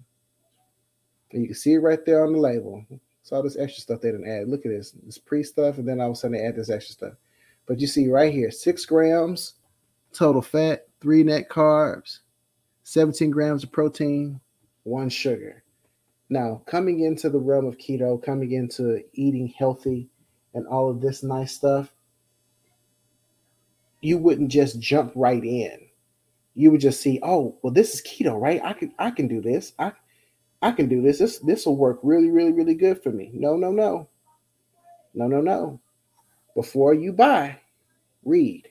And 1.32 1.42
you 1.42 1.48
can 1.48 1.56
see 1.56 1.74
it 1.74 1.78
right 1.78 2.04
there 2.04 2.24
on 2.24 2.32
the 2.32 2.38
label. 2.38 2.84
It's 3.20 3.32
all 3.32 3.42
this 3.42 3.56
extra 3.56 3.82
stuff 3.82 4.00
they 4.00 4.12
didn't 4.12 4.30
add. 4.30 4.48
Look 4.48 4.64
at 4.64 4.70
this. 4.70 4.92
This 5.04 5.18
pre 5.18 5.42
stuff, 5.42 5.78
and 5.78 5.88
then 5.88 6.00
all 6.00 6.10
of 6.10 6.12
a 6.12 6.16
sudden 6.16 6.36
they 6.36 6.44
add 6.44 6.56
this 6.56 6.70
extra 6.70 6.92
stuff. 6.92 7.12
But 7.66 7.80
you 7.80 7.86
see 7.86 8.08
right 8.08 8.32
here, 8.32 8.50
six 8.50 8.84
grams 8.86 9.54
total 10.12 10.42
fat, 10.42 10.86
three 11.00 11.22
net 11.22 11.48
carbs, 11.48 12.20
17 12.84 13.30
grams 13.30 13.64
of 13.64 13.72
protein, 13.72 14.40
one 14.84 15.08
sugar. 15.08 15.62
Now, 16.28 16.62
coming 16.66 17.00
into 17.00 17.28
the 17.28 17.38
realm 17.38 17.66
of 17.66 17.78
keto, 17.78 18.22
coming 18.22 18.52
into 18.52 19.02
eating 19.12 19.48
healthy 19.48 20.08
and 20.54 20.66
all 20.66 20.90
of 20.90 21.00
this 21.00 21.22
nice 21.22 21.52
stuff, 21.52 21.92
you 24.00 24.18
wouldn't 24.18 24.50
just 24.50 24.80
jump 24.80 25.12
right 25.14 25.44
in. 25.44 25.78
You 26.54 26.70
would 26.70 26.80
just 26.80 27.00
see, 27.00 27.20
oh, 27.22 27.58
well, 27.62 27.72
this 27.72 27.94
is 27.94 28.02
keto, 28.02 28.40
right? 28.40 28.60
I 28.64 28.72
can 28.72 28.92
I 28.98 29.10
can 29.10 29.28
do 29.28 29.40
this. 29.40 29.72
I 29.78 29.92
I 30.62 30.72
can 30.72 30.88
do 30.88 31.02
this. 31.02 31.18
This 31.18 31.38
this 31.40 31.66
will 31.66 31.76
work 31.76 32.00
really, 32.02 32.30
really, 32.30 32.52
really 32.52 32.74
good 32.74 33.02
for 33.02 33.10
me. 33.10 33.30
No, 33.34 33.56
no, 33.56 33.70
no. 33.70 34.08
No, 35.14 35.26
no, 35.26 35.40
no. 35.40 35.80
Before 36.56 36.94
you 36.94 37.12
buy, 37.12 37.60
read. 38.24 38.70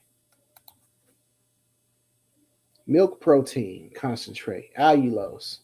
Milk 2.88 3.22
protein 3.22 3.92
concentrate, 3.94 4.74
allulose, 4.76 5.60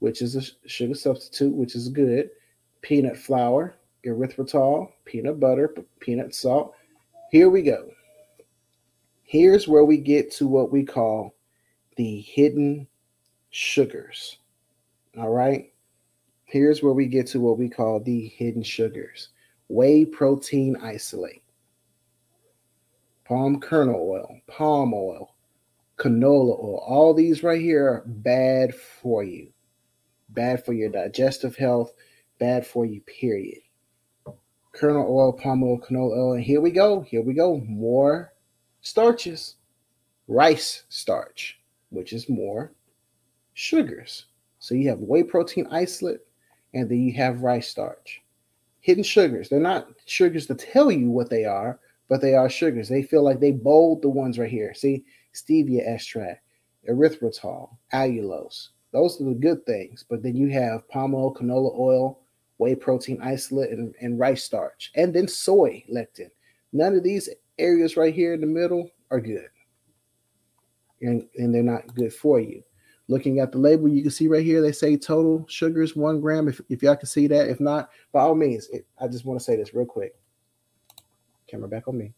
which 0.00 0.20
is 0.20 0.36
a 0.36 0.68
sugar 0.68 0.94
substitute, 0.94 1.54
which 1.54 1.74
is 1.74 1.88
good. 1.88 2.28
Peanut 2.82 3.16
flour, 3.16 3.78
erythritol, 4.04 4.92
peanut 5.06 5.40
butter, 5.40 5.74
peanut 6.00 6.34
salt. 6.34 6.74
Here 7.30 7.48
we 7.48 7.62
go. 7.62 7.92
Here's 9.22 9.66
where 9.66 9.84
we 9.84 9.96
get 9.96 10.30
to 10.32 10.46
what 10.46 10.70
we 10.70 10.84
call 10.84 11.34
the 11.96 12.20
hidden 12.20 12.86
sugars. 13.48 14.36
All 15.18 15.30
right. 15.30 15.72
Here's 16.44 16.82
where 16.82 16.92
we 16.92 17.06
get 17.06 17.26
to 17.28 17.40
what 17.40 17.58
we 17.58 17.70
call 17.70 18.00
the 18.00 18.28
hidden 18.28 18.62
sugars 18.62 19.30
whey 19.68 20.04
protein 20.04 20.76
isolate, 20.76 21.42
palm 23.24 23.60
kernel 23.60 24.00
oil, 24.10 24.40
palm 24.46 24.92
oil, 24.94 25.34
canola 25.98 26.58
oil. 26.58 26.82
All 26.86 27.14
these 27.14 27.42
right 27.42 27.60
here 27.60 27.86
are 27.86 28.04
bad 28.06 28.74
for 28.74 29.22
you, 29.22 29.52
bad 30.30 30.64
for 30.64 30.72
your 30.72 30.88
digestive 30.88 31.56
health, 31.56 31.92
bad 32.38 32.66
for 32.66 32.86
you, 32.86 33.00
period. 33.02 33.60
Kernel 34.72 35.06
oil, 35.08 35.32
palm 35.32 35.62
oil, 35.64 35.80
canola 35.80 36.16
oil. 36.16 36.32
And 36.34 36.44
here 36.44 36.60
we 36.60 36.70
go. 36.70 37.00
Here 37.00 37.22
we 37.22 37.34
go. 37.34 37.60
More 37.66 38.32
starches. 38.80 39.56
Rice 40.28 40.84
starch, 40.88 41.58
which 41.90 42.12
is 42.12 42.28
more 42.28 42.72
sugars. 43.54 44.26
So 44.60 44.74
you 44.74 44.88
have 44.90 45.00
whey 45.00 45.22
protein 45.22 45.66
isolate, 45.70 46.20
and 46.74 46.88
then 46.88 47.00
you 47.00 47.14
have 47.14 47.42
rice 47.42 47.68
starch. 47.68 48.22
Hidden 48.80 49.04
sugars. 49.04 49.48
They're 49.48 49.60
not 49.60 49.88
sugars 50.06 50.46
to 50.46 50.54
tell 50.54 50.90
you 50.90 51.10
what 51.10 51.30
they 51.30 51.44
are, 51.44 51.80
but 52.08 52.20
they 52.20 52.34
are 52.34 52.48
sugars. 52.48 52.88
They 52.88 53.02
feel 53.02 53.22
like 53.22 53.40
they 53.40 53.52
bold 53.52 54.02
the 54.02 54.08
ones 54.08 54.38
right 54.38 54.50
here. 54.50 54.72
See, 54.74 55.04
stevia 55.34 55.86
extract, 55.86 56.42
erythritol, 56.88 57.76
allulose. 57.92 58.68
Those 58.92 59.20
are 59.20 59.24
the 59.24 59.34
good 59.34 59.66
things. 59.66 60.04
But 60.08 60.22
then 60.22 60.36
you 60.36 60.48
have 60.50 60.88
palm 60.88 61.14
oil, 61.14 61.34
canola 61.34 61.78
oil, 61.78 62.20
whey 62.58 62.74
protein 62.74 63.20
isolate, 63.22 63.70
and, 63.70 63.94
and 64.00 64.18
rice 64.18 64.44
starch, 64.44 64.90
and 64.94 65.14
then 65.14 65.28
soy 65.28 65.84
lectin. 65.92 66.30
None 66.72 66.94
of 66.94 67.02
these 67.02 67.28
areas 67.58 67.96
right 67.96 68.14
here 68.14 68.34
in 68.34 68.40
the 68.40 68.46
middle 68.46 68.90
are 69.10 69.20
good. 69.20 69.48
And, 71.00 71.28
and 71.36 71.54
they're 71.54 71.62
not 71.62 71.94
good 71.94 72.12
for 72.12 72.40
you. 72.40 72.62
Looking 73.10 73.40
at 73.40 73.52
the 73.52 73.58
label, 73.58 73.88
you 73.88 74.02
can 74.02 74.10
see 74.10 74.28
right 74.28 74.44
here, 74.44 74.60
they 74.60 74.72
say 74.72 74.96
total 74.96 75.46
sugars 75.48 75.96
one 75.96 76.20
gram. 76.20 76.46
If, 76.46 76.60
if 76.68 76.82
y'all 76.82 76.94
can 76.94 77.06
see 77.06 77.26
that, 77.28 77.48
if 77.48 77.58
not, 77.58 77.90
by 78.12 78.20
all 78.20 78.34
means, 78.34 78.68
it, 78.68 78.86
I 79.00 79.08
just 79.08 79.24
want 79.24 79.40
to 79.40 79.44
say 79.44 79.56
this 79.56 79.72
real 79.72 79.86
quick. 79.86 80.14
Camera 81.46 81.68
back 81.68 81.88
on 81.88 81.96
me. 81.96 82.12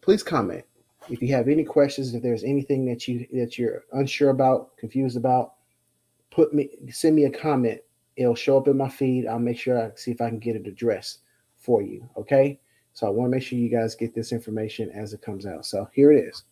Please 0.00 0.22
comment 0.22 0.64
if 1.10 1.20
you 1.20 1.34
have 1.34 1.48
any 1.48 1.62
questions. 1.62 2.14
If 2.14 2.22
there's 2.22 2.42
anything 2.42 2.86
that 2.86 3.06
you 3.06 3.26
that 3.34 3.58
you're 3.58 3.84
unsure 3.92 4.30
about, 4.30 4.76
confused 4.78 5.18
about, 5.18 5.54
put 6.30 6.54
me 6.54 6.70
send 6.90 7.14
me 7.14 7.24
a 7.24 7.30
comment. 7.30 7.80
It'll 8.16 8.34
show 8.34 8.56
up 8.56 8.68
in 8.68 8.78
my 8.78 8.88
feed. 8.88 9.26
I'll 9.26 9.38
make 9.38 9.58
sure 9.58 9.78
I 9.78 9.90
see 9.94 10.10
if 10.10 10.22
I 10.22 10.30
can 10.30 10.38
get 10.38 10.56
it 10.56 10.66
addressed 10.66 11.20
for 11.56 11.82
you. 11.82 12.08
Okay. 12.16 12.58
So 12.92 13.06
I 13.06 13.10
want 13.10 13.30
to 13.30 13.36
make 13.36 13.42
sure 13.42 13.58
you 13.58 13.68
guys 13.68 13.94
get 13.94 14.14
this 14.14 14.32
information 14.32 14.90
as 14.90 15.12
it 15.12 15.22
comes 15.22 15.46
out. 15.46 15.64
So 15.64 15.88
here 15.92 16.12
it 16.12 16.24
is. 16.24 16.44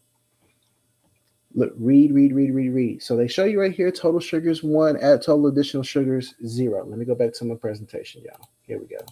Look, 1.54 1.72
read, 1.78 2.12
read, 2.12 2.34
read, 2.34 2.54
read, 2.54 2.70
read. 2.70 3.02
So 3.02 3.16
they 3.16 3.26
show 3.26 3.44
you 3.44 3.60
right 3.60 3.72
here 3.72 3.90
total 3.90 4.20
sugars 4.20 4.62
one, 4.62 4.96
add 4.98 5.22
total 5.22 5.46
additional 5.46 5.82
sugars 5.82 6.34
zero. 6.46 6.84
Let 6.84 6.98
me 6.98 7.04
go 7.04 7.14
back 7.14 7.32
to 7.34 7.44
my 7.44 7.54
presentation, 7.54 8.22
y'all. 8.22 8.48
Here 8.62 8.78
we 8.78 8.86
go. 8.86 9.04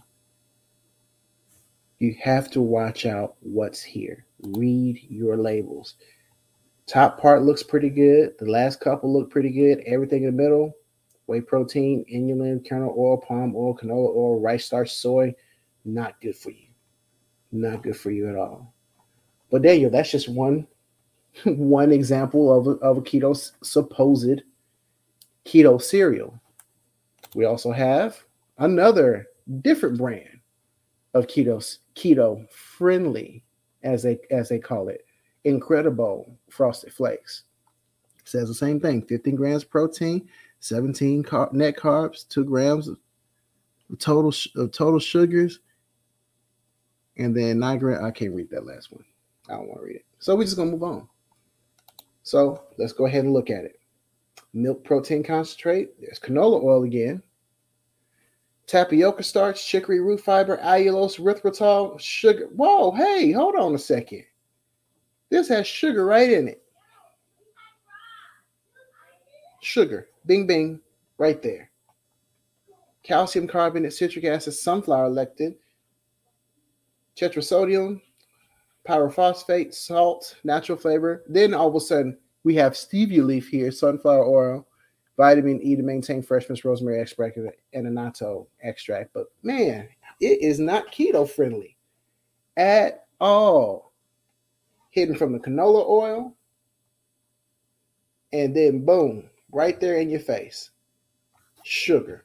You 1.99 2.15
have 2.21 2.51
to 2.51 2.61
watch 2.61 3.07
out 3.07 3.37
what's 3.41 3.83
here. 3.83 4.27
Read 4.43 5.01
your 5.09 5.37
labels. 5.37 5.95
Top 6.87 7.21
part 7.21 7.43
looks 7.43 7.63
pretty 7.63 7.89
good. 7.89 8.35
The 8.39 8.51
last 8.51 8.81
couple 8.81 9.13
look 9.13 9.31
pretty 9.31 9.51
good. 9.51 9.83
Everything 9.87 10.25
in 10.25 10.37
the 10.37 10.43
middle 10.43 10.75
whey 11.27 11.41
protein, 11.41 12.05
inulin, 12.13 12.67
kernel 12.67 12.95
oil, 12.97 13.19
palm 13.19 13.55
oil, 13.55 13.77
canola 13.77 14.15
oil, 14.15 14.41
rice 14.41 14.65
starch, 14.65 14.93
soy, 14.93 15.35
not 15.85 16.21
good 16.21 16.37
for 16.37 16.51
you. 16.51 16.69
Not 17.53 17.83
good 17.83 17.97
for 17.97 18.11
you 18.11 18.29
at 18.29 18.37
all. 18.37 18.73
But 19.51 19.63
Daniel, 19.63 19.91
that's 19.91 20.11
just 20.11 20.29
one 20.29 20.67
one 21.45 21.93
example 21.93 22.57
of 22.57 22.67
a, 22.67 22.71
of 22.83 22.99
a 22.99 23.03
keto 23.03 23.53
supposed 23.63 24.43
keto 25.45 25.81
cereal. 25.81 26.41
We 27.35 27.45
also 27.45 27.71
have 27.73 28.23
another 28.59 29.27
different 29.61 29.99
brand 29.99 30.41
of 31.15 31.27
keto 31.27 31.79
keto 31.95 32.49
friendly, 32.51 33.43
as 33.83 34.03
they 34.03 34.19
as 34.31 34.49
they 34.49 34.59
call 34.59 34.89
it, 34.89 35.05
Incredible 35.45 36.37
Frosted 36.51 36.93
Flakes. 36.93 37.45
Says 38.25 38.49
the 38.49 38.55
same 38.55 38.81
thing: 38.81 39.03
15 39.03 39.37
grams 39.37 39.65
protein, 39.65 40.29
17 40.61 41.23
car- 41.23 41.51
net 41.53 41.77
carbs, 41.77 42.29
two 42.29 42.45
grams 42.45 42.89
of 42.89 42.99
total 43.99 44.33
of 44.57 44.73
total 44.73 44.99
sugars, 44.99 45.61
and 47.19 47.37
then 47.37 47.59
nine 47.59 47.79
grams. 47.79 48.03
I 48.03 48.11
can't 48.11 48.35
read 48.35 48.51
that 48.51 48.67
last 48.67 48.91
one. 48.93 49.05
I 49.49 49.53
don't 49.53 49.69
want 49.69 49.81
to 49.81 49.87
read 49.87 49.97
it. 49.97 50.07
So 50.19 50.35
we're 50.35 50.45
just 50.45 50.57
gonna 50.57 50.73
move 50.73 50.83
on. 50.83 51.09
So 52.27 52.61
let's 52.77 52.93
go 52.93 53.07
ahead 53.07 53.23
and 53.23 53.33
look 53.33 53.51
at 53.51 53.65
it. 53.65 53.79
Milk 54.53 54.83
protein 54.83 55.23
concentrate. 55.23 55.93
There's 56.01 56.19
canola 56.19 56.61
oil 56.61 56.83
again. 56.83 57.23
Tapioca 58.67 59.23
starch, 59.23 59.65
chicory 59.65 60.01
root 60.01 60.21
fiber, 60.21 60.57
allulose, 60.57 61.21
erythritol, 61.21 62.01
sugar. 62.01 62.49
Whoa, 62.57 62.91
hey, 62.91 63.31
hold 63.31 63.55
on 63.55 63.77
a 63.77 63.79
second. 63.79 64.25
This 65.31 65.49
has 65.51 65.69
sugar 65.69 66.05
right 66.05 66.29
in 66.29 66.49
it. 66.49 66.65
Sugar. 69.63 70.09
Bing, 70.27 70.49
bing, 70.49 70.81
right 71.19 71.41
there. 71.41 71.71
Calcium 73.05 73.47
carbonate, 73.47 73.93
citric 73.93 74.25
acid, 74.25 74.55
sunflower 74.55 75.11
lectin, 75.11 75.55
tetrasodium, 77.17 78.01
pyrophosphate, 78.87 79.75
salt, 79.75 80.37
natural 80.45 80.79
flavor. 80.79 81.25
Then 81.29 81.55
all 81.55 81.69
of 81.69 81.75
a 81.75 81.81
sudden, 81.81 82.17
we 82.45 82.55
have 82.55 82.73
stevia 82.73 83.25
leaf 83.25 83.49
here, 83.49 83.71
sunflower 83.71 84.25
oil, 84.25 84.67
vitamin 85.17 85.61
E 85.63 85.77
to 85.77 85.83
maintain 85.83 86.23
freshness, 86.23 86.65
rosemary 86.65 87.01
extract, 87.01 87.39
and 87.39 87.87
annatto 87.87 88.47
extract. 88.63 89.13
But 89.13 89.27
man, 89.43 89.89
it 90.21 90.43
is 90.43 90.59
not 90.59 90.93
keto 90.93 91.29
friendly 91.29 91.77
at 92.57 93.07
all. 93.21 93.93
Hidden 94.91 95.17
from 95.17 95.33
the 95.33 95.39
canola 95.39 95.87
oil, 95.87 96.35
and 98.33 98.57
then 98.57 98.85
boom, 98.85 99.29
right 99.53 99.79
there 99.79 99.97
in 99.97 100.09
your 100.09 100.21
face, 100.21 100.71
sugar. 101.65 102.25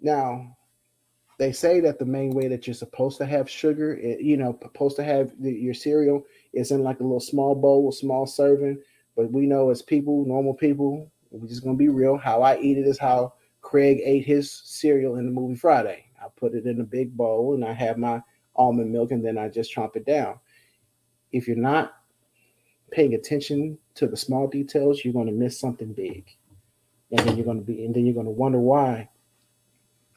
Now, 0.00 0.56
they 1.38 1.52
say 1.52 1.80
that 1.80 1.98
the 1.98 2.04
main 2.04 2.30
way 2.30 2.48
that 2.48 2.66
you're 2.66 2.74
supposed 2.74 3.18
to 3.18 3.26
have 3.26 3.50
sugar, 3.50 3.98
you 4.20 4.36
know, 4.36 4.56
supposed 4.62 4.96
to 4.96 5.04
have 5.04 5.32
the, 5.40 5.52
your 5.52 5.74
cereal 5.74 6.24
is 6.52 6.70
in 6.70 6.82
like 6.82 7.00
a 7.00 7.02
little 7.02 7.20
small 7.20 7.54
bowl, 7.54 7.88
a 7.88 7.92
small 7.92 8.26
serving. 8.26 8.80
But 9.16 9.32
we 9.32 9.46
know 9.46 9.70
as 9.70 9.82
people, 9.82 10.24
normal 10.26 10.54
people, 10.54 11.10
we're 11.30 11.48
just 11.48 11.64
gonna 11.64 11.76
be 11.76 11.88
real. 11.88 12.16
How 12.16 12.42
I 12.42 12.58
eat 12.58 12.78
it 12.78 12.86
is 12.86 12.98
how 12.98 13.34
Craig 13.62 14.00
ate 14.04 14.24
his 14.24 14.52
cereal 14.52 15.16
in 15.16 15.26
the 15.26 15.32
movie 15.32 15.56
Friday. 15.56 16.04
I 16.22 16.26
put 16.36 16.54
it 16.54 16.66
in 16.66 16.80
a 16.80 16.84
big 16.84 17.16
bowl 17.16 17.54
and 17.54 17.64
I 17.64 17.72
have 17.72 17.98
my 17.98 18.22
almond 18.54 18.92
milk 18.92 19.10
and 19.10 19.24
then 19.24 19.36
I 19.36 19.48
just 19.48 19.74
chomp 19.74 19.96
it 19.96 20.06
down. 20.06 20.38
If 21.32 21.48
you're 21.48 21.56
not 21.56 21.94
paying 22.92 23.14
attention 23.14 23.78
to 23.96 24.06
the 24.06 24.16
small 24.16 24.46
details, 24.46 25.04
you're 25.04 25.14
gonna 25.14 25.32
miss 25.32 25.58
something 25.58 25.92
big. 25.92 26.24
And 27.10 27.20
then 27.20 27.36
you're 27.36 27.46
gonna 27.46 27.60
be 27.60 27.84
and 27.84 27.94
then 27.94 28.06
you're 28.06 28.14
gonna 28.14 28.30
wonder 28.30 28.58
why 28.58 29.08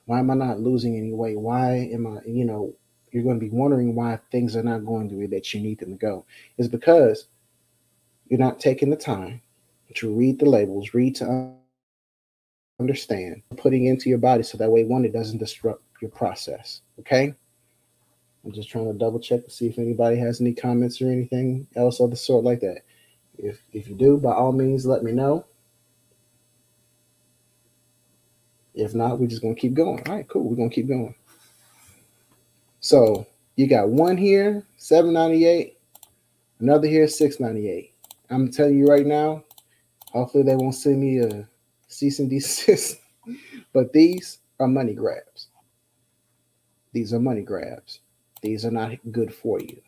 why 0.07 0.19
am 0.19 0.31
I 0.31 0.35
not 0.35 0.61
losing 0.61 0.97
any 0.97 1.13
weight? 1.13 1.37
Why 1.37 1.89
am 1.93 2.07
I, 2.07 2.21
you 2.25 2.45
know, 2.45 2.73
you're 3.11 3.23
going 3.23 3.39
to 3.39 3.45
be 3.45 3.51
wondering 3.51 3.93
why 3.93 4.19
things 4.31 4.55
are 4.55 4.63
not 4.63 4.85
going 4.85 5.09
the 5.09 5.15
way 5.15 5.27
that 5.27 5.53
you 5.53 5.59
need 5.59 5.79
them 5.79 5.91
to 5.91 5.97
go. 5.97 6.25
Is 6.57 6.69
because 6.69 7.27
you're 8.27 8.39
not 8.39 8.59
taking 8.59 8.89
the 8.89 8.95
time 8.95 9.41
to 9.95 10.13
read 10.13 10.39
the 10.39 10.45
labels, 10.45 10.93
read 10.93 11.15
to 11.17 11.53
understand, 12.79 13.43
putting 13.57 13.85
into 13.85 14.07
your 14.09 14.17
body 14.17 14.43
so 14.43 14.57
that 14.57 14.71
way 14.71 14.85
one, 14.85 15.03
it 15.03 15.13
doesn't 15.13 15.39
disrupt 15.39 15.83
your 16.01 16.11
process. 16.11 16.81
Okay. 16.99 17.33
I'm 18.45 18.53
just 18.53 18.69
trying 18.69 18.91
to 18.91 18.97
double 18.97 19.19
check 19.19 19.43
to 19.43 19.51
see 19.51 19.67
if 19.67 19.77
anybody 19.77 20.15
has 20.17 20.39
any 20.39 20.53
comments 20.53 21.01
or 21.01 21.11
anything 21.11 21.67
else 21.75 21.99
of 21.99 22.11
the 22.11 22.15
sort 22.15 22.45
like 22.45 22.61
that. 22.61 22.83
If 23.37 23.61
if 23.73 23.89
you 23.89 23.95
do, 23.95 24.17
by 24.17 24.31
all 24.31 24.53
means, 24.53 24.85
let 24.85 25.03
me 25.03 25.11
know. 25.11 25.45
If 28.77 28.93
not, 28.93 29.19
we're 29.19 29.27
just 29.27 29.41
gonna 29.41 29.55
keep 29.55 29.73
going. 29.73 30.07
All 30.07 30.15
right, 30.15 30.27
cool. 30.27 30.43
We're 30.43 30.55
gonna 30.55 30.69
keep 30.69 30.87
going. 30.87 31.15
So 32.79 33.25
you 33.55 33.65
got 33.65 33.89
one 33.89 34.17
here, 34.17 34.63
798, 34.77 35.79
another 36.59 36.87
here, 36.87 37.07
698. 37.07 37.91
I'm 38.29 38.51
telling 38.51 38.77
you 38.77 38.85
right 38.85 39.05
now, 39.05 39.43
hopefully 40.11 40.43
they 40.43 40.55
won't 40.55 40.75
send 40.75 41.01
me 41.01 41.19
a 41.19 41.49
cease 41.87 42.19
and 42.19 42.29
desist. 42.29 42.99
but 43.73 43.91
these 43.93 44.39
are 44.59 44.67
money 44.67 44.93
grabs. 44.93 45.47
These 46.93 47.13
are 47.13 47.19
money 47.19 47.41
grabs. 47.41 48.01
These 48.43 48.63
are 48.63 48.71
not 48.71 48.91
good 49.11 49.33
for 49.33 49.59
you. 49.59 49.81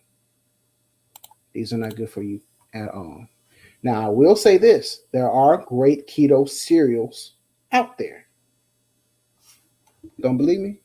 These 1.53 1.73
are 1.73 1.77
not 1.77 1.95
good 1.95 2.09
for 2.09 2.23
you 2.23 2.41
at 2.73 2.89
all. 2.89 3.27
Now, 3.83 4.07
I 4.07 4.09
will 4.09 4.35
say 4.35 4.57
this 4.57 5.01
there 5.11 5.29
are 5.29 5.63
great 5.65 6.07
keto 6.07 6.49
cereals 6.49 7.33
out 7.71 7.99
there. 7.99 8.25
Don't 10.19 10.37
believe 10.37 10.59
me? 10.59 10.79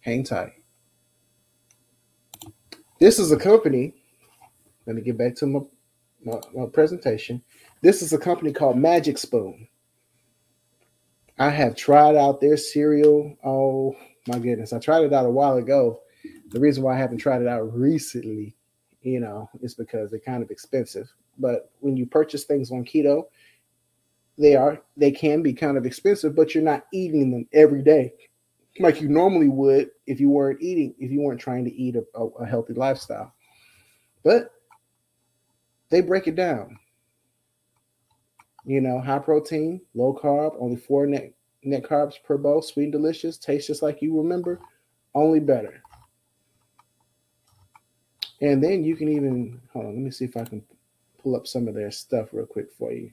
Hang 0.00 0.24
tight. 0.24 0.52
This 2.98 3.18
is 3.18 3.32
a 3.32 3.36
company. 3.36 3.94
Let 4.86 4.96
me 4.96 5.02
get 5.02 5.18
back 5.18 5.34
to 5.36 5.46
my, 5.46 5.60
my, 6.24 6.40
my 6.54 6.66
presentation. 6.66 7.42
This 7.82 8.02
is 8.02 8.12
a 8.12 8.18
company 8.18 8.52
called 8.52 8.78
Magic 8.78 9.18
Spoon. 9.18 9.68
I 11.38 11.50
have 11.50 11.76
tried 11.76 12.16
out 12.16 12.40
their 12.40 12.56
cereal. 12.56 13.36
Oh 13.44 13.94
my 14.26 14.38
goodness. 14.38 14.72
I 14.72 14.78
tried 14.78 15.04
it 15.04 15.12
out 15.12 15.26
a 15.26 15.30
while 15.30 15.56
ago. 15.56 16.00
The 16.50 16.60
reason 16.60 16.82
why 16.82 16.94
I 16.94 16.98
haven't 16.98 17.18
tried 17.18 17.42
it 17.42 17.48
out 17.48 17.74
recently, 17.74 18.56
you 19.02 19.20
know, 19.20 19.50
is 19.60 19.74
because 19.74 20.10
they're 20.10 20.20
kind 20.20 20.42
of 20.42 20.50
expensive. 20.50 21.12
But 21.38 21.70
when 21.80 21.96
you 21.96 22.06
purchase 22.06 22.44
things 22.44 22.70
on 22.70 22.84
keto, 22.84 23.24
they 24.38 24.54
are 24.56 24.82
they 24.96 25.10
can 25.10 25.42
be 25.42 25.52
kind 25.52 25.76
of 25.76 25.86
expensive, 25.86 26.34
but 26.34 26.54
you're 26.54 26.64
not 26.64 26.86
eating 26.92 27.30
them 27.30 27.46
every 27.52 27.82
day 27.82 28.12
like 28.80 29.00
you 29.00 29.08
normally 29.08 29.48
would 29.48 29.90
if 30.06 30.20
you 30.20 30.30
weren't 30.30 30.62
eating, 30.62 30.94
if 30.98 31.10
you 31.10 31.20
weren't 31.20 31.40
trying 31.40 31.64
to 31.64 31.74
eat 31.74 31.96
a, 31.96 32.04
a, 32.14 32.26
a 32.26 32.46
healthy 32.46 32.74
lifestyle. 32.74 33.32
But 34.22 34.50
they 35.90 36.00
break 36.00 36.26
it 36.26 36.36
down. 36.36 36.78
You 38.64 38.80
know, 38.80 39.00
high 39.00 39.20
protein, 39.20 39.80
low 39.94 40.18
carb, 40.20 40.56
only 40.58 40.76
four 40.76 41.06
net, 41.06 41.32
net 41.62 41.84
carbs 41.84 42.14
per 42.24 42.36
bowl, 42.36 42.62
sweet 42.62 42.84
and 42.84 42.92
delicious, 42.92 43.38
tastes 43.38 43.68
just 43.68 43.82
like 43.82 44.02
you 44.02 44.16
remember, 44.16 44.60
only 45.14 45.40
better. 45.40 45.82
And 48.40 48.62
then 48.62 48.84
you 48.84 48.96
can 48.96 49.08
even 49.08 49.60
hold 49.72 49.86
on, 49.86 49.94
let 49.94 50.02
me 50.02 50.10
see 50.10 50.24
if 50.24 50.36
I 50.36 50.44
can 50.44 50.62
pull 51.22 51.36
up 51.36 51.46
some 51.46 51.68
of 51.68 51.74
their 51.74 51.90
stuff 51.90 52.30
real 52.32 52.46
quick 52.46 52.66
for 52.76 52.92
you. 52.92 53.12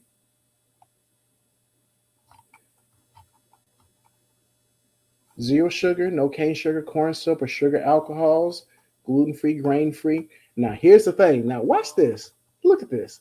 Zero 5.43 5.67
sugar, 5.67 6.09
no 6.09 6.29
cane 6.29 6.55
sugar, 6.55 6.81
corn 6.81 7.13
syrup, 7.13 7.41
or 7.41 7.47
sugar 7.47 7.81
alcohols, 7.81 8.65
gluten 9.03 9.33
free, 9.33 9.55
grain 9.55 9.91
free. 9.91 10.29
Now, 10.55 10.71
here's 10.71 11.03
the 11.03 11.11
thing. 11.11 11.45
Now, 11.45 11.61
watch 11.61 11.95
this. 11.95 12.31
Look 12.63 12.81
at 12.81 12.89
this. 12.89 13.19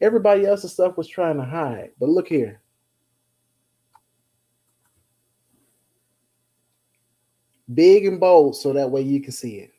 Everybody 0.00 0.44
else's 0.44 0.72
stuff 0.72 0.96
was 0.96 1.06
trying 1.06 1.36
to 1.36 1.44
hide, 1.44 1.92
but 2.00 2.08
look 2.08 2.26
here. 2.26 2.60
Big 7.72 8.06
and 8.06 8.18
bold 8.18 8.56
so 8.56 8.72
that 8.72 8.90
way 8.90 9.02
you 9.02 9.20
can 9.20 9.30
see 9.30 9.58
it. 9.58 9.70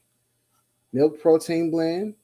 Milk 0.93 1.19
protein 1.19 1.69
blend, 1.69 2.15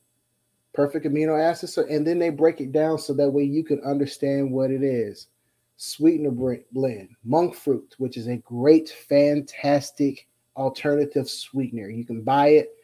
perfect 0.74 1.06
amino 1.06 1.38
acids, 1.38 1.78
and 1.78 2.08
then 2.08 2.18
they 2.18 2.30
break 2.30 2.62
it 2.62 2.72
down 2.72 2.98
so 2.98 3.14
that 3.14 3.30
way 3.30 3.44
you 3.44 3.66
can 3.66 3.82
understand 3.82 4.50
what 4.50 4.72
it 4.72 4.84
is 4.84 5.28
sweetener 5.80 6.32
blend, 6.74 7.10
monk 7.24 7.56
fruit, 7.56 7.96
which 8.00 8.18
is 8.18 8.28
a 8.28 8.36
great, 8.38 8.90
fantastic 8.90 10.28
alternative 10.58 11.30
sweetener. 11.30 11.90
You 11.90 12.04
can 12.04 12.22
buy 12.22 12.48
it 12.50 12.76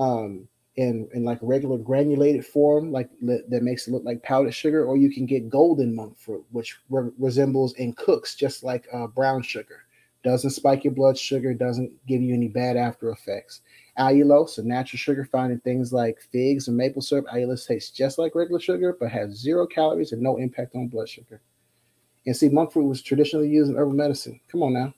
um, 0.00 0.48
in 0.74 1.08
in 1.14 1.24
like 1.24 1.38
regular 1.40 1.78
granulated 1.78 2.44
form, 2.44 2.90
like 2.90 3.08
that 3.22 3.62
makes 3.62 3.86
it 3.86 3.92
look 3.92 4.04
like 4.04 4.20
powdered 4.24 4.52
sugar, 4.52 4.84
or 4.84 4.96
you 4.96 5.12
can 5.12 5.26
get 5.26 5.48
golden 5.48 5.94
monk 5.94 6.18
fruit, 6.18 6.44
which 6.50 6.76
re- 6.90 7.12
resembles 7.18 7.74
and 7.74 7.96
cooks 7.96 8.34
just 8.34 8.64
like 8.64 8.88
uh, 8.92 9.06
brown 9.06 9.40
sugar. 9.40 9.84
Doesn't 10.24 10.50
spike 10.50 10.82
your 10.82 10.94
blood 10.94 11.16
sugar, 11.16 11.54
doesn't 11.54 11.92
give 12.06 12.20
you 12.20 12.34
any 12.34 12.48
bad 12.48 12.76
after 12.76 13.10
effects. 13.10 13.60
Allulose, 13.96 14.58
a 14.58 14.62
natural 14.62 14.98
sugar 14.98 15.24
found 15.24 15.52
in 15.52 15.60
things 15.60 15.92
like 15.92 16.20
figs 16.32 16.66
and 16.66 16.76
maple 16.76 17.02
syrup. 17.02 17.26
Allulose 17.32 17.68
tastes 17.68 17.96
just 17.96 18.18
like 18.18 18.34
regular 18.34 18.58
sugar, 18.58 18.96
but 18.98 19.12
has 19.12 19.36
zero 19.36 19.68
calories 19.68 20.10
and 20.10 20.20
no 20.20 20.38
impact 20.38 20.74
on 20.74 20.88
blood 20.88 21.08
sugar. 21.08 21.40
And 22.26 22.36
see, 22.36 22.48
monk 22.48 22.72
fruit 22.72 22.86
was 22.86 23.02
traditionally 23.02 23.48
used 23.48 23.70
in 23.70 23.76
herbal 23.76 23.92
medicine. 23.94 24.40
Come 24.50 24.62
on 24.62 24.72
now. 24.72 24.94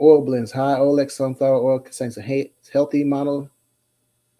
Oil 0.00 0.22
blends, 0.22 0.50
high 0.50 0.78
oleic 0.78 1.10
sunflower 1.10 1.62
oil 1.62 1.78
contains 1.78 2.18
a 2.18 2.50
healthy 2.72 3.04
mono, 3.04 3.50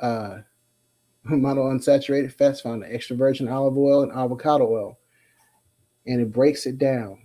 uh, 0.00 0.38
mono 1.24 1.70
unsaturated 1.70 2.32
fats 2.32 2.60
found 2.60 2.82
in 2.82 2.92
extra 2.94 3.16
virgin 3.16 3.48
olive 3.48 3.78
oil 3.78 4.02
and 4.02 4.12
avocado 4.12 4.66
oil. 4.68 4.98
And 6.06 6.20
it 6.20 6.32
breaks 6.32 6.66
it 6.66 6.78
down. 6.78 7.18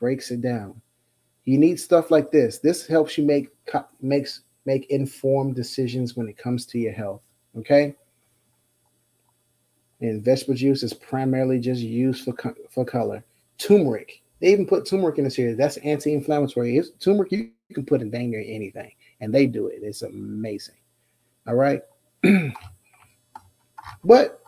Breaks 0.00 0.30
it 0.30 0.42
down. 0.42 0.80
You 1.44 1.58
need 1.58 1.78
stuff 1.78 2.10
like 2.10 2.30
this. 2.30 2.58
This 2.58 2.86
helps 2.86 3.16
you 3.16 3.24
make 3.24 3.48
makes 4.02 4.42
make 4.66 4.90
informed 4.90 5.54
decisions 5.54 6.16
when 6.16 6.28
it 6.28 6.36
comes 6.36 6.66
to 6.66 6.78
your 6.78 6.92
health. 6.92 7.22
Okay. 7.56 7.94
And 10.00 10.22
vegetable 10.22 10.54
juice 10.54 10.82
is 10.82 10.92
primarily 10.92 11.58
just 11.58 11.80
used 11.80 12.24
for, 12.24 12.54
for 12.70 12.84
color. 12.84 13.24
Turmeric. 13.58 14.22
They 14.40 14.52
even 14.52 14.66
put 14.66 14.86
turmeric 14.86 15.18
in 15.18 15.24
this 15.24 15.34
here. 15.34 15.54
That's 15.54 15.78
anti-inflammatory. 15.78 16.76
It's, 16.76 16.90
turmeric 17.00 17.32
you, 17.32 17.50
you 17.68 17.74
can 17.74 17.86
put 17.86 18.02
in 18.02 18.10
dang 18.10 18.30
near 18.30 18.44
anything, 18.46 18.92
and 19.20 19.34
they 19.34 19.46
do 19.46 19.68
it. 19.68 19.78
It's 19.82 20.02
amazing. 20.02 20.74
All 21.46 21.54
right. 21.54 21.80
but 24.04 24.42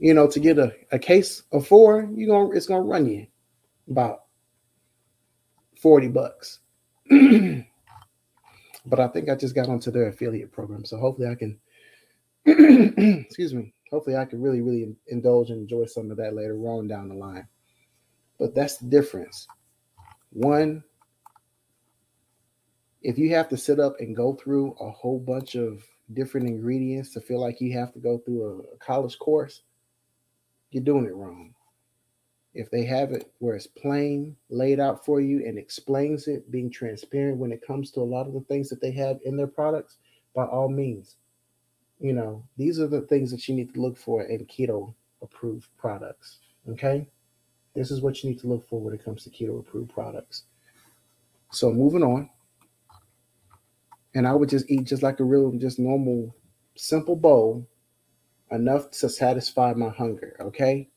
you 0.00 0.14
know, 0.14 0.26
to 0.26 0.40
get 0.40 0.58
a, 0.58 0.74
a 0.90 0.98
case 0.98 1.44
of 1.52 1.66
four, 1.66 2.08
you 2.12 2.26
gonna 2.26 2.50
it's 2.50 2.66
gonna 2.66 2.82
run 2.82 3.08
you 3.08 3.26
about 3.88 4.24
40 5.80 6.08
bucks. 6.08 6.58
but 7.10 8.98
I 8.98 9.06
think 9.08 9.28
I 9.28 9.36
just 9.36 9.54
got 9.54 9.68
onto 9.68 9.92
their 9.92 10.08
affiliate 10.08 10.50
program. 10.50 10.84
So 10.84 10.96
hopefully 10.96 11.28
I 11.28 11.36
can 11.36 11.56
excuse 13.24 13.54
me 13.54 13.72
hopefully 13.92 14.16
I 14.16 14.24
can 14.24 14.40
really, 14.40 14.62
really 14.62 14.96
indulge 15.08 15.50
and 15.50 15.60
enjoy 15.60 15.84
some 15.84 16.10
of 16.10 16.16
that 16.16 16.34
later 16.34 16.56
on 16.66 16.88
down 16.88 17.10
the 17.10 17.14
line. 17.14 17.46
But 18.38 18.54
that's 18.54 18.78
the 18.78 18.86
difference. 18.86 19.46
One, 20.30 20.82
if 23.02 23.18
you 23.18 23.34
have 23.34 23.50
to 23.50 23.56
sit 23.56 23.78
up 23.78 23.96
and 24.00 24.16
go 24.16 24.32
through 24.34 24.74
a 24.80 24.90
whole 24.90 25.18
bunch 25.20 25.56
of 25.56 25.84
different 26.14 26.48
ingredients 26.48 27.12
to 27.12 27.20
feel 27.20 27.38
like 27.38 27.60
you 27.60 27.78
have 27.78 27.92
to 27.92 27.98
go 27.98 28.18
through 28.18 28.64
a, 28.72 28.78
college 28.78 29.18
course, 29.18 29.62
you're 30.70 30.82
doing 30.82 31.04
it 31.04 31.14
wrong. 31.14 31.54
If 32.54 32.70
they 32.70 32.84
have 32.84 33.12
it 33.12 33.30
where 33.40 33.56
it's 33.56 33.66
plain 33.66 34.36
laid 34.48 34.80
out 34.80 35.04
for 35.04 35.20
you 35.20 35.44
and 35.46 35.58
explains 35.58 36.28
it, 36.28 36.50
being 36.50 36.70
transparent 36.70 37.36
when 37.36 37.52
it 37.52 37.66
comes 37.66 37.90
to 37.92 38.00
a 38.00 38.04
lot 38.04 38.26
of 38.26 38.32
the 38.32 38.40
things 38.40 38.70
that 38.70 38.80
they 38.80 38.92
have 38.92 39.18
in 39.24 39.36
their 39.36 39.46
products, 39.46 39.98
by 40.34 40.44
all 40.44 40.68
means, 40.68 41.16
you 42.02 42.12
know, 42.12 42.42
these 42.56 42.80
are 42.80 42.88
the 42.88 43.02
things 43.02 43.30
that 43.30 43.48
you 43.48 43.54
need 43.54 43.72
to 43.72 43.80
look 43.80 43.96
for 43.96 44.24
in 44.24 44.44
keto 44.46 44.92
approved 45.22 45.68
products. 45.78 46.40
Okay. 46.68 47.08
This 47.74 47.92
is 47.92 48.02
what 48.02 48.22
you 48.22 48.30
need 48.30 48.40
to 48.40 48.48
look 48.48 48.68
for 48.68 48.80
when 48.80 48.92
it 48.92 49.04
comes 49.04 49.22
to 49.22 49.30
keto 49.30 49.60
approved 49.60 49.94
products. 49.94 50.42
So 51.52 51.70
moving 51.70 52.02
on. 52.02 52.28
And 54.14 54.26
I 54.26 54.34
would 54.34 54.48
just 54.48 54.68
eat 54.68 54.84
just 54.84 55.02
like 55.02 55.20
a 55.20 55.24
real, 55.24 55.52
just 55.52 55.78
normal, 55.78 56.34
simple 56.74 57.16
bowl, 57.16 57.66
enough 58.50 58.90
to 58.90 59.08
satisfy 59.08 59.72
my 59.72 59.88
hunger. 59.88 60.36
Okay. 60.40 60.88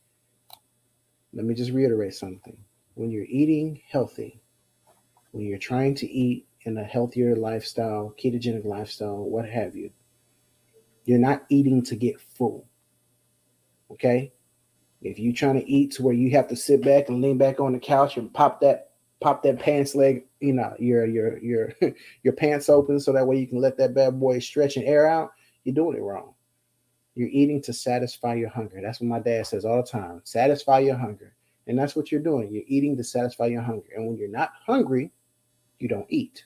Let 1.34 1.46
me 1.46 1.54
just 1.54 1.72
reiterate 1.72 2.16
something. 2.16 2.58
When 2.96 3.12
you're 3.12 3.26
eating 3.30 3.80
healthy, 3.88 4.42
when 5.32 5.46
you're 5.46 5.60
trying 5.60 5.94
to 5.96 6.10
eat 6.10 6.48
in 6.62 6.78
a 6.80 6.84
healthier 6.84 7.36
lifestyle, 7.36 8.14
ketogenic 8.18 8.66
lifestyle, 8.66 9.18
what 9.18 9.48
have 9.48 9.76
you, 9.76 9.92
you're 11.06 11.20
not 11.20 11.46
eating 11.50 11.84
to 11.84 11.96
get 11.96 12.20
full. 12.20 12.68
Okay? 13.92 14.34
If 15.02 15.20
you're 15.20 15.34
trying 15.34 15.60
to 15.60 15.72
eat 15.72 15.92
to 15.94 16.04
where 16.04 16.14
you 16.14 16.32
have 16.32 16.48
to 16.50 16.56
sit 16.56 16.84
back 16.84 17.10
and 17.10 17.22
lean 17.22 17.38
back 17.38 17.60
on 17.60 17.74
the 17.74 17.80
couch 17.80 18.18
and 18.18 18.34
pop 18.34 18.60
that 18.62 18.92
pop 19.22 19.44
that 19.44 19.60
pants 19.60 19.96
leg, 19.96 20.26
you 20.40 20.54
know, 20.54 20.76
your 20.80 21.06
your 21.06 21.38
your 21.40 21.74
your 22.24 22.34
pants 22.34 22.70
open 22.70 23.00
so 23.00 23.14
that 23.14 23.26
way 23.26 23.38
you 23.38 23.48
can 23.48 23.60
let 23.60 23.78
that 23.78 23.94
bad 23.94 24.20
boy 24.20 24.40
stretch 24.40 24.78
and 24.78 24.86
air 24.86 25.08
out, 25.08 25.32
you're 25.64 25.76
doing 25.76 25.98
it 25.98 26.02
wrong. 26.02 26.34
You're 27.14 27.30
eating 27.30 27.62
to 27.64 27.74
satisfy 27.74 28.34
your 28.34 28.50
hunger. 28.50 28.82
That's 28.82 29.00
what 29.00 29.08
my 29.08 29.20
dad 29.20 29.48
says 29.48 29.64
all 29.64 29.78
the 29.78 29.88
time. 29.88 30.22
Satisfy 30.26 30.80
your 30.80 30.98
hunger. 30.98 31.36
And 31.68 31.80
that's 31.80 31.96
what 31.96 32.12
you're 32.12 32.22
doing. 32.22 32.52
You're 32.52 32.64
eating 32.68 32.98
to 32.98 33.04
satisfy 33.04 33.48
your 33.48 33.62
hunger. 33.62 33.88
And 33.96 34.06
when 34.06 34.18
you're 34.18 34.28
not 34.28 34.52
hungry, 34.66 35.12
you 35.80 35.88
don't 35.88 36.06
eat. 36.10 36.46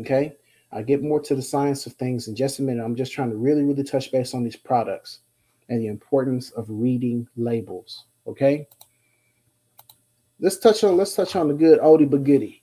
Okay? 0.00 0.36
I'll 0.72 0.82
get 0.82 1.02
more 1.02 1.20
to 1.20 1.34
the 1.34 1.42
science 1.42 1.86
of 1.86 1.92
things 1.94 2.28
in 2.28 2.34
just 2.34 2.58
a 2.58 2.62
minute. 2.62 2.82
I'm 2.82 2.96
just 2.96 3.12
trying 3.12 3.30
to 3.30 3.36
really, 3.36 3.62
really 3.62 3.84
touch 3.84 4.10
base 4.10 4.32
on 4.32 4.42
these 4.42 4.56
products 4.56 5.20
and 5.68 5.80
the 5.80 5.88
importance 5.88 6.50
of 6.52 6.66
reading 6.68 7.28
labels. 7.36 8.06
Okay. 8.26 8.68
let's 10.38 10.58
touch 10.58 10.84
on 10.84 10.96
let's 10.96 11.14
touch 11.14 11.34
on 11.34 11.48
the 11.48 11.54
good 11.54 11.80
oldie 11.80 12.08
but 12.08 12.24
goodie. 12.24 12.62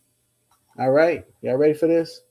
All 0.79 0.91
right, 0.91 1.25
y'all 1.41 1.57
ready 1.57 1.73
for 1.73 1.87
this? 1.87 2.21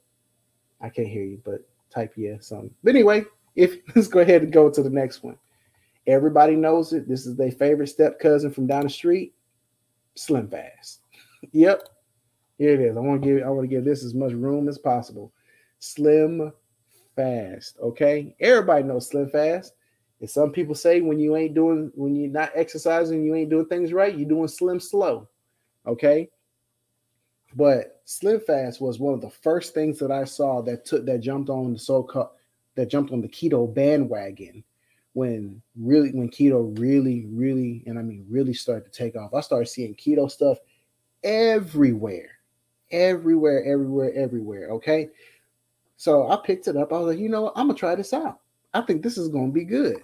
I 0.80 0.88
can't 0.88 1.08
hear 1.08 1.24
you, 1.24 1.40
but 1.44 1.60
type 1.90 2.14
yeah 2.16 2.36
something. 2.40 2.74
But 2.82 2.94
anyway, 2.94 3.24
if 3.54 3.76
let's 3.94 4.08
go 4.08 4.20
ahead 4.20 4.42
and 4.42 4.52
go 4.52 4.70
to 4.70 4.82
the 4.82 4.90
next 4.90 5.22
one. 5.22 5.36
Everybody 6.06 6.56
knows 6.56 6.94
it. 6.94 7.06
This 7.06 7.26
is 7.26 7.36
their 7.36 7.50
favorite 7.50 7.88
step 7.88 8.18
cousin 8.18 8.50
from 8.50 8.66
down 8.66 8.84
the 8.84 8.90
street, 8.90 9.34
Slim 10.14 10.48
Fast. 10.48 11.00
yep, 11.52 11.82
here 12.56 12.72
it 12.72 12.80
is. 12.80 12.96
I 12.96 13.00
want 13.00 13.22
to 13.22 13.28
give 13.28 13.46
I 13.46 13.50
want 13.50 13.64
to 13.64 13.74
give 13.74 13.84
this 13.84 14.02
as 14.04 14.14
much 14.14 14.32
room 14.32 14.68
as 14.68 14.78
possible. 14.78 15.32
Slim 15.78 16.52
Fast. 17.16 17.76
Okay, 17.80 18.34
everybody 18.40 18.84
knows 18.84 19.08
Slim 19.08 19.30
Fast. 19.30 19.74
And 20.20 20.28
some 20.28 20.50
people 20.50 20.74
say 20.74 21.00
when 21.00 21.18
you 21.18 21.36
ain't 21.36 21.54
doing 21.54 21.92
when 21.94 22.16
you're 22.16 22.30
not 22.30 22.50
exercising, 22.54 23.24
you 23.24 23.34
ain't 23.34 23.50
doing 23.50 23.66
things 23.66 23.92
right, 23.92 24.16
you're 24.16 24.28
doing 24.28 24.48
slim 24.48 24.80
slow. 24.80 25.28
Okay. 25.86 26.28
But 27.54 28.02
Slim 28.04 28.40
Fast 28.40 28.80
was 28.80 28.98
one 28.98 29.14
of 29.14 29.20
the 29.20 29.30
first 29.30 29.74
things 29.74 29.98
that 30.00 30.10
I 30.10 30.24
saw 30.24 30.60
that 30.62 30.84
took 30.84 31.06
that 31.06 31.20
jumped 31.20 31.48
on 31.48 31.72
the 31.72 31.78
so-called 31.78 32.30
that 32.74 32.90
jumped 32.90 33.12
on 33.12 33.20
the 33.20 33.28
keto 33.28 33.72
bandwagon 33.72 34.62
when 35.14 35.62
really 35.76 36.10
when 36.10 36.30
keto 36.30 36.78
really 36.78 37.26
really 37.30 37.82
and 37.86 37.98
I 37.98 38.02
mean 38.02 38.26
really 38.28 38.54
started 38.54 38.92
to 38.92 38.96
take 38.96 39.16
off. 39.16 39.34
I 39.34 39.40
started 39.40 39.66
seeing 39.66 39.94
keto 39.94 40.30
stuff 40.30 40.58
everywhere. 41.22 42.30
Everywhere, 42.90 43.64
everywhere, 43.64 44.12
everywhere. 44.14 44.70
Okay. 44.72 45.10
So 45.98 46.30
I 46.30 46.36
picked 46.36 46.68
it 46.68 46.76
up. 46.76 46.92
I 46.92 46.98
was 46.98 47.08
like, 47.08 47.18
you 47.18 47.28
know, 47.28 47.48
I'm 47.56 47.66
gonna 47.66 47.78
try 47.78 47.94
this 47.96 48.14
out. 48.14 48.38
I 48.72 48.80
think 48.82 49.02
this 49.02 49.18
is 49.18 49.28
gonna 49.28 49.50
be 49.50 49.64
good. 49.64 50.00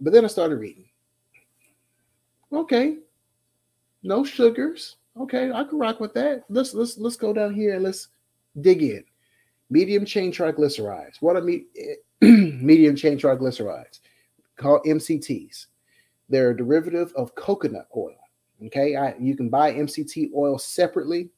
But 0.00 0.12
then 0.12 0.24
I 0.24 0.28
started 0.28 0.56
reading. 0.56 0.86
Okay, 2.52 2.98
no 4.02 4.24
sugars. 4.24 4.96
Okay, 5.16 5.52
I 5.52 5.62
can 5.62 5.78
rock 5.78 6.00
with 6.00 6.12
that. 6.14 6.44
Let's 6.48 6.74
let's 6.74 6.98
let's 6.98 7.16
go 7.16 7.32
down 7.32 7.54
here 7.54 7.74
and 7.74 7.84
let's 7.84 8.08
dig 8.60 8.82
in. 8.82 9.04
Medium 9.70 10.04
chain 10.04 10.32
triglycerides. 10.32 11.16
What 11.20 11.36
are 11.36 11.42
me- 11.42 11.66
eh, 11.78 11.94
medium 12.20 12.96
chain 12.96 13.16
triglycerides? 13.16 14.00
Called 14.56 14.82
MCTs. 14.84 15.66
They're 16.28 16.50
a 16.50 16.56
derivative 16.56 17.12
of 17.14 17.34
coconut 17.36 17.86
oil. 17.96 18.16
Okay, 18.66 18.96
I, 18.96 19.14
you 19.20 19.36
can 19.36 19.48
buy 19.48 19.72
MCT 19.72 20.30
oil 20.34 20.58
separately, 20.58 21.30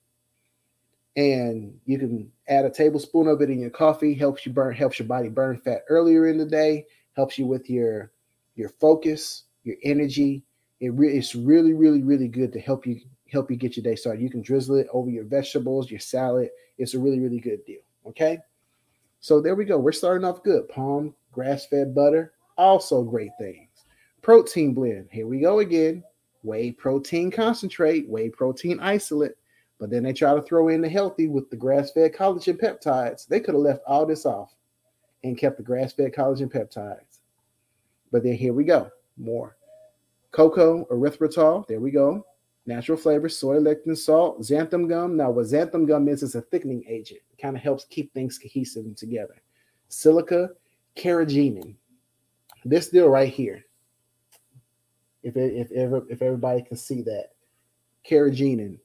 and 1.17 1.79
you 1.85 1.99
can 1.99 2.31
add 2.49 2.65
a 2.65 2.71
tablespoon 2.71 3.29
of 3.29 3.41
it 3.43 3.51
in 3.51 3.61
your 3.61 3.71
coffee. 3.71 4.15
Helps 4.15 4.47
you 4.47 4.53
burn, 4.53 4.75
helps 4.75 4.99
your 4.99 5.09
body 5.09 5.29
burn 5.29 5.59
fat 5.59 5.83
earlier 5.89 6.29
in 6.29 6.39
the 6.39 6.47
day. 6.47 6.87
Helps 7.15 7.39
you 7.39 7.47
with 7.47 7.69
your 7.69 8.13
your 8.55 8.69
focus, 8.69 9.45
your 9.65 9.77
energy. 9.83 10.43
It 10.81 10.91
re- 10.91 11.17
it's 11.17 11.35
really, 11.35 11.75
really, 11.75 12.03
really 12.03 12.29
good 12.29 12.53
to 12.53 12.61
help 12.61 12.87
you 12.87 13.01
help 13.31 13.51
you 13.51 13.57
get 13.57 13.77
your 13.77 13.85
day 13.85 13.97
started. 13.97 14.23
You 14.23 14.31
can 14.31 14.43
drizzle 14.43 14.77
it 14.77 14.89
over 14.93 15.11
your 15.11 15.25
vegetables, 15.25 15.91
your 15.91 16.01
salad. 16.01 16.51
It's 16.79 16.95
a 16.95 16.99
really, 16.99 17.21
really 17.21 17.41
good 17.41 17.65
deal. 17.65 17.81
Okay. 18.07 18.39
So 19.21 19.41
there 19.41 19.55
we 19.55 19.65
go. 19.65 19.79
We're 19.79 19.93
starting 19.93 20.27
off 20.27 20.43
good. 20.43 20.69
Palm, 20.69 21.15
grass-fed 21.31 21.95
butter, 21.95 22.33
also 22.59 23.03
great 23.03 23.31
things. 23.39 23.69
Protein 24.21 24.75
blend. 24.75 25.09
Here 25.11 25.27
we 25.27 25.39
go 25.39 25.61
again. 25.61 26.03
Whey 26.43 26.73
protein 26.73 27.31
concentrate, 27.31 28.09
whey 28.09 28.29
protein 28.29 28.81
isolate. 28.81 29.37
But 29.83 29.91
then 29.91 30.05
they 30.05 30.13
try 30.13 30.33
to 30.33 30.41
throw 30.41 30.69
in 30.69 30.81
the 30.81 30.89
healthy 30.89 31.27
with 31.27 31.51
the 31.51 31.57
grass-fed 31.57 32.15
collagen 32.15 32.57
peptides. 32.57 33.27
They 33.27 33.41
could 33.41 33.55
have 33.55 33.65
left 33.65 33.83
all 33.85 34.07
this 34.07 34.25
off 34.25 34.55
and 35.25 35.37
kept 35.37 35.57
the 35.57 35.65
grass-fed 35.65 36.13
collagen 36.13 36.49
peptides. 36.49 37.19
But 38.13 38.23
then 38.23 38.35
here 38.35 38.53
we 38.53 38.63
go. 38.63 38.93
More. 39.17 39.57
Cocoa 40.31 40.85
erythritol. 40.85 41.67
There 41.67 41.81
we 41.81 41.91
go. 41.91 42.25
Natural 42.65 42.97
flavor, 42.97 43.29
soy 43.29 43.57
lecithin 43.57 43.99
salt, 43.99 44.41
xanthan 44.43 44.89
gum. 44.89 45.17
Now, 45.17 45.33
what 45.33 45.47
xanthan 45.47 45.89
gum 45.89 46.07
is, 46.07 46.23
is 46.23 46.37
a 46.37 46.43
thickening 46.43 46.85
agent. 46.87 47.19
It 47.33 47.43
kind 47.43 47.57
of 47.57 47.63
helps 47.65 47.85
keep 47.87 48.15
things 48.15 48.39
cohesive 48.39 48.85
and 48.85 48.97
together. 48.97 49.43
Silica, 49.89 50.51
carrageenan. 50.95 51.75
This 52.65 52.89
deal 52.89 53.09
right 53.09 53.29
here. 53.29 53.65
If 55.25 55.37
if 55.37 55.73
if 55.73 56.23
everybody 56.23 56.63
can 56.63 56.77
see 56.77 57.03
that, 57.03 57.33
carrageenan 58.09 58.79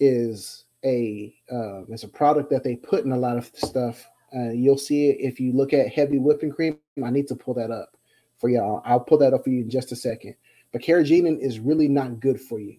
is 0.00 0.64
a 0.84 1.34
uh, 1.50 1.82
it's 1.88 2.04
a 2.04 2.08
product 2.08 2.50
that 2.50 2.64
they 2.64 2.76
put 2.76 3.04
in 3.04 3.12
a 3.12 3.18
lot 3.18 3.38
of 3.38 3.50
stuff. 3.54 4.08
Uh, 4.34 4.50
you'll 4.50 4.78
see 4.78 5.10
it 5.10 5.18
if 5.20 5.38
you 5.38 5.52
look 5.52 5.72
at 5.72 5.92
heavy 5.92 6.18
whipping 6.18 6.50
cream. 6.50 6.78
I 7.04 7.10
need 7.10 7.28
to 7.28 7.36
pull 7.36 7.54
that 7.54 7.70
up 7.70 7.96
for 8.38 8.48
y'all. 8.48 8.82
I'll 8.84 9.00
pull 9.00 9.18
that 9.18 9.34
up 9.34 9.44
for 9.44 9.50
you 9.50 9.62
in 9.62 9.70
just 9.70 9.92
a 9.92 9.96
second. 9.96 10.34
But 10.72 10.82
carrageenan 10.82 11.38
is 11.38 11.60
really 11.60 11.88
not 11.88 12.20
good 12.20 12.40
for 12.40 12.58
you. 12.58 12.78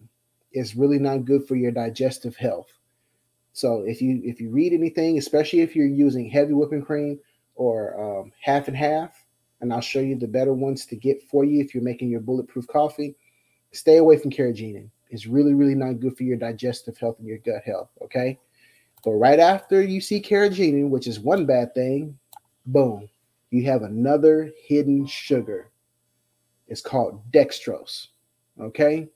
It's 0.52 0.74
really 0.74 0.98
not 0.98 1.24
good 1.24 1.46
for 1.46 1.56
your 1.56 1.70
digestive 1.70 2.36
health. 2.36 2.68
So 3.52 3.84
if 3.86 4.02
you 4.02 4.20
if 4.24 4.40
you 4.40 4.50
read 4.50 4.72
anything, 4.72 5.16
especially 5.16 5.60
if 5.60 5.76
you're 5.76 5.86
using 5.86 6.28
heavy 6.28 6.52
whipping 6.52 6.82
cream 6.82 7.20
or 7.54 8.20
um, 8.20 8.32
half 8.40 8.66
and 8.66 8.76
half, 8.76 9.24
and 9.60 9.72
I'll 9.72 9.80
show 9.80 10.00
you 10.00 10.16
the 10.16 10.26
better 10.26 10.52
ones 10.52 10.86
to 10.86 10.96
get 10.96 11.22
for 11.22 11.44
you 11.44 11.60
if 11.60 11.72
you're 11.72 11.84
making 11.84 12.10
your 12.10 12.20
bulletproof 12.20 12.66
coffee, 12.66 13.16
stay 13.72 13.98
away 13.98 14.18
from 14.18 14.32
carrageenan. 14.32 14.90
It's 15.10 15.26
really 15.26 15.54
really 15.54 15.74
not 15.74 16.00
good 16.00 16.16
for 16.16 16.24
your 16.24 16.36
digestive 16.36 16.98
health 16.98 17.18
and 17.18 17.28
your 17.28 17.38
gut 17.38 17.62
health. 17.64 17.90
Okay. 18.02 18.38
But 19.04 19.12
right 19.12 19.38
after 19.38 19.82
you 19.82 20.00
see 20.00 20.20
carrageenan, 20.20 20.88
which 20.88 21.06
is 21.06 21.20
one 21.20 21.44
bad 21.44 21.74
thing, 21.74 22.18
boom, 22.66 23.08
you 23.50 23.64
have 23.64 23.82
another 23.82 24.50
hidden 24.66 25.06
sugar. 25.06 25.70
It's 26.68 26.80
called 26.80 27.30
dextrose. 27.30 28.08
Okay. 28.60 29.08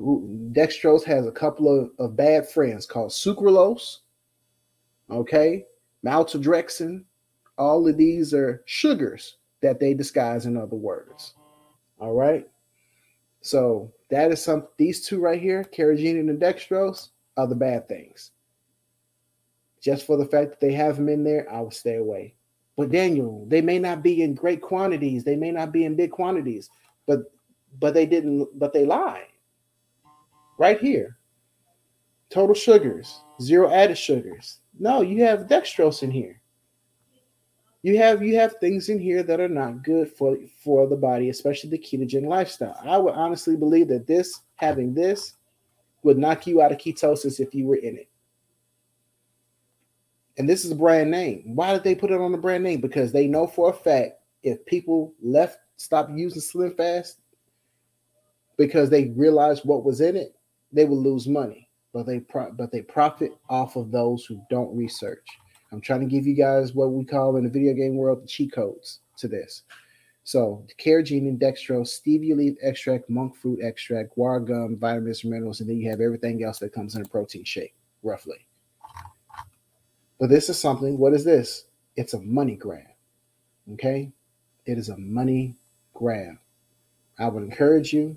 Dextrose 0.00 1.04
has 1.04 1.26
a 1.26 1.32
couple 1.32 1.68
of, 1.68 1.90
of 1.98 2.16
bad 2.16 2.48
friends 2.48 2.86
called 2.86 3.10
sucralose. 3.10 3.98
Okay. 5.10 5.66
Maltodextrin. 6.06 7.04
All 7.58 7.86
of 7.86 7.96
these 7.98 8.32
are 8.32 8.62
sugars 8.64 9.36
that 9.60 9.80
they 9.80 9.92
disguise 9.92 10.46
in 10.46 10.56
other 10.56 10.76
words. 10.76 11.34
All 11.98 12.14
right. 12.14 12.48
So 13.40 13.92
that 14.10 14.30
is 14.30 14.42
some 14.42 14.66
these 14.76 15.06
two 15.06 15.20
right 15.20 15.40
here, 15.40 15.64
carrageenan 15.64 16.28
and 16.28 16.40
dextrose, 16.40 17.08
are 17.36 17.46
the 17.46 17.54
bad 17.54 17.88
things. 17.88 18.32
Just 19.80 20.06
for 20.06 20.16
the 20.16 20.26
fact 20.26 20.50
that 20.50 20.60
they 20.60 20.72
have 20.72 20.96
them 20.96 21.08
in 21.08 21.24
there, 21.24 21.50
I 21.50 21.60
would 21.60 21.72
stay 21.72 21.96
away. 21.96 22.34
But 22.76 22.90
Daniel, 22.90 23.46
they 23.48 23.60
may 23.62 23.78
not 23.78 24.02
be 24.02 24.22
in 24.22 24.34
great 24.34 24.60
quantities, 24.60 25.24
they 25.24 25.36
may 25.36 25.50
not 25.50 25.72
be 25.72 25.84
in 25.84 25.96
big 25.96 26.10
quantities, 26.10 26.70
but 27.06 27.32
but 27.78 27.94
they 27.94 28.06
didn't, 28.06 28.48
but 28.58 28.72
they 28.72 28.84
lied. 28.84 29.26
Right 30.58 30.80
here. 30.80 31.16
Total 32.28 32.54
sugars, 32.54 33.22
zero 33.40 33.70
added 33.70 33.98
sugars. 33.98 34.58
No, 34.78 35.02
you 35.02 35.22
have 35.24 35.46
dextrose 35.46 36.02
in 36.02 36.10
here. 36.10 36.39
You 37.82 37.96
have 37.98 38.22
you 38.22 38.36
have 38.36 38.56
things 38.60 38.88
in 38.88 38.98
here 38.98 39.22
that 39.22 39.40
are 39.40 39.48
not 39.48 39.82
good 39.82 40.12
for 40.12 40.36
for 40.62 40.86
the 40.86 40.96
body, 40.96 41.30
especially 41.30 41.70
the 41.70 41.78
ketogenic 41.78 42.28
lifestyle. 42.28 42.78
I 42.84 42.98
would 42.98 43.14
honestly 43.14 43.56
believe 43.56 43.88
that 43.88 44.06
this 44.06 44.40
having 44.56 44.92
this 44.94 45.34
would 46.02 46.18
knock 46.18 46.46
you 46.46 46.60
out 46.60 46.72
of 46.72 46.78
ketosis 46.78 47.40
if 47.40 47.54
you 47.54 47.66
were 47.66 47.76
in 47.76 47.96
it 47.96 48.10
and 50.40 50.48
this 50.48 50.64
is 50.64 50.70
a 50.70 50.74
brand 50.74 51.10
name. 51.10 51.42
Why 51.54 51.74
did 51.74 51.84
they 51.84 51.94
put 51.94 52.10
it 52.10 52.18
on 52.18 52.32
the 52.32 52.38
brand 52.38 52.64
name? 52.64 52.80
Because 52.80 53.12
they 53.12 53.26
know 53.26 53.46
for 53.46 53.68
a 53.68 53.74
fact 53.74 54.22
if 54.42 54.64
people 54.64 55.12
left, 55.22 55.58
stop 55.76 56.08
using 56.10 56.40
Slim 56.40 56.74
Fast 56.74 57.18
because 58.56 58.88
they 58.88 59.08
realized 59.16 59.66
what 59.66 59.84
was 59.84 60.00
in 60.00 60.16
it, 60.16 60.34
they 60.72 60.86
would 60.86 60.96
lose 60.96 61.28
money. 61.28 61.68
But 61.92 62.06
they 62.06 62.20
pro- 62.20 62.52
but 62.52 62.72
they 62.72 62.80
profit 62.80 63.32
off 63.50 63.76
of 63.76 63.90
those 63.90 64.24
who 64.24 64.40
don't 64.48 64.74
research. 64.74 65.26
I'm 65.72 65.80
trying 65.80 66.00
to 66.00 66.06
give 66.06 66.26
you 66.26 66.34
guys 66.34 66.74
what 66.74 66.92
we 66.92 67.04
call 67.04 67.36
in 67.36 67.44
the 67.44 67.50
video 67.50 67.72
game 67.74 67.96
world 67.96 68.22
the 68.22 68.26
cheat 68.26 68.52
codes 68.52 69.00
to 69.18 69.28
this. 69.28 69.62
So 70.24 70.64
carrageenan, 70.78 71.38
dextrose, 71.40 72.00
stevia 72.00 72.36
leaf 72.36 72.56
extract, 72.62 73.08
monk 73.08 73.36
fruit 73.36 73.60
extract, 73.62 74.16
guar 74.16 74.46
gum, 74.46 74.76
vitamins, 74.76 75.24
minerals, 75.24 75.60
and 75.60 75.68
then 75.68 75.78
you 75.78 75.90
have 75.90 76.00
everything 76.00 76.44
else 76.44 76.58
that 76.58 76.72
comes 76.72 76.94
in 76.94 77.02
a 77.02 77.08
protein 77.08 77.44
shake, 77.44 77.74
roughly. 78.02 78.46
But 80.18 80.28
this 80.28 80.48
is 80.48 80.58
something, 80.58 80.98
what 80.98 81.14
is 81.14 81.24
this? 81.24 81.64
It's 81.96 82.14
a 82.14 82.20
money 82.20 82.56
grab. 82.56 82.84
Okay? 83.72 84.12
It 84.66 84.76
is 84.76 84.88
a 84.88 84.96
money 84.96 85.56
grab. 85.94 86.36
I 87.18 87.28
would 87.28 87.42
encourage 87.42 87.92
you, 87.92 88.16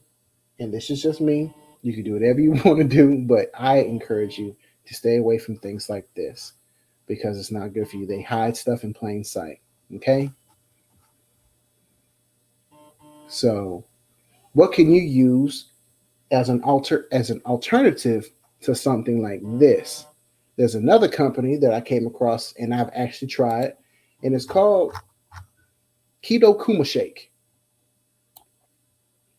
and 0.59 0.73
this 0.73 0.89
is 0.89 1.01
just 1.01 1.21
me, 1.21 1.53
you 1.81 1.93
can 1.93 2.03
do 2.03 2.13
whatever 2.13 2.39
you 2.39 2.51
want 2.65 2.79
to 2.79 2.83
do, 2.83 3.19
but 3.19 3.51
I 3.57 3.79
encourage 3.79 4.37
you 4.37 4.55
to 4.85 4.93
stay 4.93 5.17
away 5.17 5.37
from 5.37 5.57
things 5.57 5.89
like 5.89 6.07
this 6.15 6.53
because 7.07 7.37
it's 7.37 7.51
not 7.51 7.73
good 7.73 7.89
for 7.89 7.97
you. 7.97 8.05
They 8.05 8.21
hide 8.21 8.55
stuff 8.55 8.83
in 8.83 8.93
plain 8.93 9.23
sight. 9.23 9.59
Okay? 9.95 10.31
So, 13.27 13.83
what 14.53 14.71
can 14.73 14.91
you 14.91 15.01
use 15.01 15.71
as 16.31 16.49
an 16.49 16.61
alter 16.61 17.07
as 17.11 17.29
an 17.29 17.41
alternative 17.45 18.29
to 18.61 18.75
something 18.75 19.21
like 19.21 19.41
this? 19.59 20.05
There's 20.55 20.75
another 20.75 21.07
company 21.07 21.57
that 21.57 21.73
I 21.73 21.81
came 21.81 22.05
across 22.05 22.53
and 22.59 22.73
I've 22.73 22.91
actually 22.93 23.29
tried, 23.29 23.73
and 24.21 24.35
it's 24.35 24.45
called 24.45 24.93
Keto 26.23 26.63
Kuma 26.63 26.85
Shake. 26.85 27.31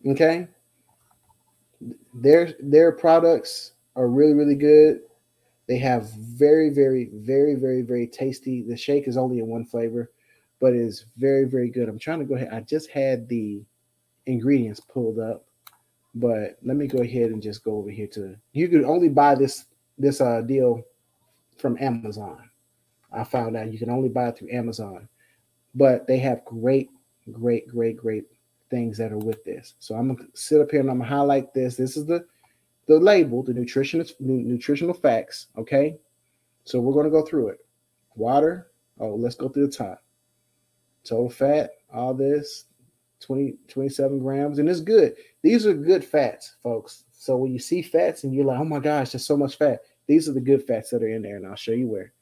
Okay. 0.06 0.48
their 2.12 2.52
their 2.60 2.92
products 2.92 3.72
are 3.96 4.08
really 4.08 4.34
really 4.34 4.56
good. 4.56 5.00
They 5.66 5.78
have 5.78 6.12
very 6.12 6.70
very 6.70 7.10
very 7.12 7.54
very 7.54 7.82
very 7.82 8.06
tasty. 8.06 8.62
The 8.62 8.76
shake 8.76 9.08
is 9.08 9.16
only 9.16 9.38
in 9.38 9.46
one 9.46 9.64
flavor, 9.64 10.10
but 10.60 10.74
is 10.74 11.06
very 11.16 11.44
very 11.44 11.70
good. 11.70 11.88
I'm 11.88 11.98
trying 11.98 12.18
to 12.20 12.24
go 12.24 12.34
ahead. 12.34 12.52
I 12.52 12.60
just 12.60 12.90
had 12.90 13.28
the 13.28 13.62
ingredients 14.26 14.80
pulled 14.80 15.18
up, 15.18 15.44
but 16.14 16.58
let 16.62 16.76
me 16.76 16.86
go 16.86 16.98
ahead 16.98 17.30
and 17.30 17.42
just 17.42 17.64
go 17.64 17.76
over 17.76 17.90
here 17.90 18.06
to. 18.08 18.36
You 18.52 18.68
can 18.68 18.84
only 18.84 19.08
buy 19.08 19.34
this 19.34 19.66
this 19.98 20.20
uh 20.20 20.42
deal 20.42 20.82
from 21.56 21.78
Amazon. 21.80 22.50
I 23.12 23.24
found 23.24 23.56
out 23.56 23.72
you 23.72 23.78
can 23.78 23.90
only 23.90 24.08
buy 24.08 24.28
it 24.28 24.38
through 24.38 24.50
Amazon, 24.52 25.08
but 25.74 26.06
they 26.06 26.18
have 26.18 26.44
great 26.44 26.90
great 27.32 27.66
great 27.68 27.96
great 27.96 28.24
things 28.70 28.98
that 28.98 29.12
are 29.12 29.18
with 29.18 29.42
this. 29.44 29.74
So 29.78 29.94
I'm 29.94 30.14
gonna 30.14 30.28
sit 30.34 30.60
up 30.60 30.70
here 30.70 30.80
and 30.80 30.90
I'm 30.90 30.98
gonna 30.98 31.08
highlight 31.08 31.54
this. 31.54 31.76
This 31.76 31.96
is 31.96 32.04
the 32.04 32.26
the 32.86 32.98
label, 32.98 33.42
the 33.42 33.54
nutritional 33.54 34.06
nutritional 34.20 34.94
facts. 34.94 35.48
Okay, 35.56 35.98
so 36.64 36.80
we're 36.80 36.94
gonna 36.94 37.10
go 37.10 37.22
through 37.22 37.48
it. 37.48 37.58
Water. 38.16 38.70
Oh, 39.00 39.14
let's 39.14 39.34
go 39.34 39.48
through 39.48 39.66
the 39.66 39.72
top. 39.72 40.02
Total 41.04 41.30
fat. 41.30 41.70
All 41.92 42.14
this. 42.14 42.66
20, 43.20 43.54
27 43.68 44.18
grams, 44.18 44.58
and 44.58 44.68
it's 44.68 44.80
good. 44.80 45.14
These 45.42 45.66
are 45.66 45.72
good 45.72 46.04
fats, 46.04 46.56
folks. 46.62 47.04
So 47.12 47.36
when 47.36 47.52
you 47.52 47.58
see 47.58 47.80
fats 47.80 48.24
and 48.24 48.34
you're 48.34 48.44
like, 48.44 48.60
oh 48.60 48.64
my 48.64 48.80
gosh, 48.80 49.12
there's 49.12 49.26
so 49.26 49.36
much 49.36 49.56
fat. 49.56 49.80
These 50.06 50.28
are 50.28 50.32
the 50.32 50.40
good 50.40 50.66
fats 50.66 50.90
that 50.90 51.02
are 51.02 51.08
in 51.08 51.22
there, 51.22 51.36
and 51.36 51.46
I'll 51.46 51.56
show 51.56 51.72
you 51.72 51.88
where. 51.88 52.12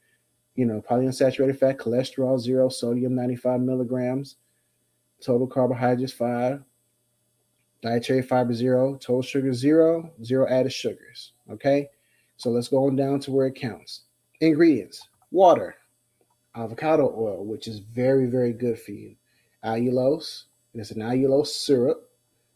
You 0.54 0.66
know, 0.66 0.82
polyunsaturated 0.88 1.58
fat, 1.58 1.78
cholesterol 1.78 2.38
zero, 2.38 2.68
sodium 2.68 3.14
95 3.14 3.62
milligrams, 3.62 4.36
total 5.20 5.46
carbohydrates 5.46 6.12
five, 6.12 6.62
dietary 7.82 8.22
fiber 8.22 8.54
zero, 8.54 8.94
total 8.94 9.22
sugar 9.22 9.52
zero, 9.52 10.10
zero 10.24 10.46
added 10.48 10.72
sugars. 10.72 11.32
Okay, 11.50 11.88
so 12.36 12.50
let's 12.50 12.68
go 12.68 12.86
on 12.86 12.96
down 12.96 13.20
to 13.20 13.30
where 13.30 13.46
it 13.46 13.54
counts. 13.54 14.02
Ingredients 14.40 15.08
water, 15.30 15.76
avocado 16.54 17.12
oil, 17.16 17.44
which 17.44 17.66
is 17.66 17.78
very, 17.78 18.26
very 18.26 18.52
good 18.52 18.78
for 18.78 18.92
you, 18.92 19.16
allulose, 19.64 20.44
it's 20.74 20.90
an 20.90 21.02
allulose 21.02 21.48
syrup, 21.48 22.08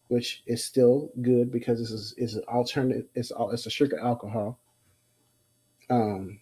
which 0.08 0.42
is 0.46 0.64
still 0.64 1.10
good 1.22 1.50
because 1.50 1.78
this 1.78 1.90
is, 1.90 2.14
is 2.16 2.34
an 2.36 2.44
alternative, 2.48 3.06
it's, 3.14 3.32
it's 3.36 3.66
a 3.66 3.70
sugar 3.70 3.98
alcohol. 3.98 4.58
Um, 5.90 6.40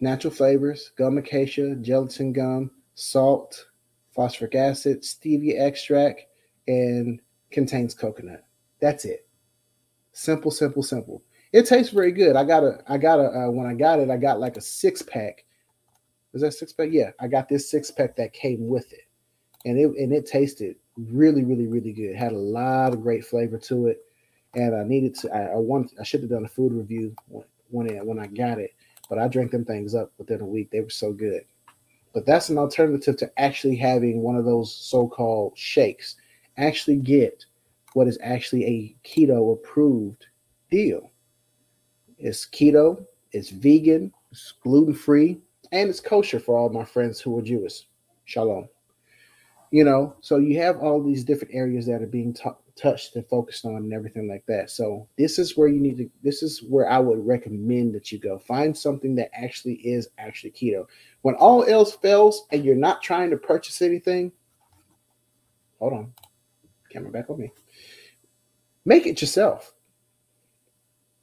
natural 0.00 0.32
flavors, 0.32 0.92
gum 0.96 1.18
acacia, 1.18 1.74
gelatin 1.76 2.32
gum, 2.32 2.70
salt, 2.94 3.66
phosphoric 4.14 4.54
acid, 4.54 5.02
stevia 5.02 5.60
extract, 5.60 6.22
and 6.66 7.20
contains 7.50 7.94
coconut. 7.94 8.44
That's 8.80 9.04
it. 9.04 9.26
Simple, 10.12 10.50
simple, 10.50 10.82
simple. 10.82 11.22
It 11.52 11.66
tastes 11.66 11.92
very 11.92 12.12
good. 12.12 12.36
I 12.36 12.44
got 12.44 12.62
a, 12.62 12.82
I 12.88 12.98
got 12.98 13.20
a, 13.20 13.28
uh, 13.28 13.50
when 13.50 13.66
I 13.66 13.74
got 13.74 14.00
it, 14.00 14.10
I 14.10 14.16
got 14.16 14.40
like 14.40 14.56
a 14.56 14.60
six 14.60 15.02
pack. 15.02 15.44
Was 16.32 16.42
that 16.42 16.52
six 16.52 16.72
pack? 16.72 16.88
Yeah, 16.90 17.10
I 17.20 17.28
got 17.28 17.48
this 17.48 17.70
six 17.70 17.90
pack 17.90 18.16
that 18.16 18.32
came 18.34 18.68
with 18.68 18.92
it, 18.92 19.06
and 19.64 19.78
it 19.78 19.86
and 19.96 20.12
it 20.12 20.26
tasted 20.26 20.76
really, 20.96 21.42
really, 21.42 21.66
really 21.66 21.92
good. 21.92 22.14
Had 22.14 22.32
a 22.32 22.38
lot 22.38 22.92
of 22.92 23.02
great 23.02 23.24
flavor 23.24 23.56
to 23.58 23.86
it, 23.86 24.04
and 24.54 24.76
I 24.76 24.84
needed 24.84 25.14
to. 25.16 25.32
I, 25.32 25.52
I 25.52 25.56
want. 25.56 25.92
I 25.98 26.04
should 26.04 26.20
have 26.20 26.30
done 26.30 26.44
a 26.44 26.48
food 26.48 26.72
review 26.74 27.14
when 27.28 27.44
when, 27.70 28.06
when 28.06 28.18
I 28.18 28.26
got 28.26 28.58
it, 28.58 28.74
but 29.08 29.18
I 29.18 29.26
drank 29.26 29.52
them 29.52 29.64
things 29.64 29.94
up 29.94 30.12
within 30.18 30.42
a 30.42 30.46
week. 30.46 30.70
They 30.70 30.80
were 30.80 30.90
so 30.90 31.12
good. 31.12 31.44
But 32.12 32.26
that's 32.26 32.50
an 32.50 32.58
alternative 32.58 33.16
to 33.18 33.30
actually 33.38 33.76
having 33.76 34.22
one 34.22 34.36
of 34.36 34.44
those 34.44 34.74
so-called 34.74 35.56
shakes. 35.56 36.16
Actually 36.58 36.96
get 36.96 37.46
what 37.94 38.08
is 38.08 38.18
actually 38.22 38.64
a 38.64 38.96
keto 39.08 39.54
approved 39.54 40.26
deal. 40.70 41.10
It's 42.18 42.46
keto, 42.46 43.04
it's 43.32 43.50
vegan, 43.50 44.12
it's 44.30 44.52
gluten-free, 44.62 45.40
and 45.72 45.88
it's 45.88 46.00
kosher 46.00 46.40
for 46.40 46.58
all 46.58 46.68
my 46.68 46.84
friends 46.84 47.20
who 47.20 47.38
are 47.38 47.42
Jewish. 47.42 47.86
Shalom. 48.24 48.68
You 49.70 49.84
know, 49.84 50.16
so 50.20 50.38
you 50.38 50.58
have 50.60 50.78
all 50.78 51.02
these 51.02 51.24
different 51.24 51.54
areas 51.54 51.86
that 51.86 52.02
are 52.02 52.06
being 52.06 52.32
t- 52.32 52.48
touched 52.74 53.16
and 53.16 53.26
focused 53.28 53.66
on 53.66 53.76
and 53.76 53.92
everything 53.92 54.28
like 54.28 54.44
that. 54.46 54.70
So 54.70 55.06
this 55.18 55.38
is 55.38 55.56
where 55.56 55.68
you 55.68 55.78
need 55.78 55.98
to 55.98 56.10
this 56.22 56.42
is 56.42 56.62
where 56.62 56.88
I 56.88 56.98
would 56.98 57.26
recommend 57.26 57.94
that 57.94 58.10
you 58.10 58.18
go. 58.18 58.38
Find 58.38 58.76
something 58.76 59.14
that 59.16 59.30
actually 59.34 59.74
is 59.74 60.08
actually 60.18 60.52
keto. 60.52 60.86
When 61.22 61.34
all 61.34 61.64
else 61.64 61.94
fails 61.96 62.46
and 62.50 62.64
you're 62.64 62.76
not 62.76 63.02
trying 63.02 63.30
to 63.30 63.36
purchase 63.36 63.82
anything, 63.82 64.32
hold 65.78 65.92
on. 65.92 66.12
Camera 66.98 67.12
back 67.12 67.30
on 67.30 67.38
me. 67.38 67.52
Make 68.84 69.06
it 69.06 69.20
yourself. 69.20 69.74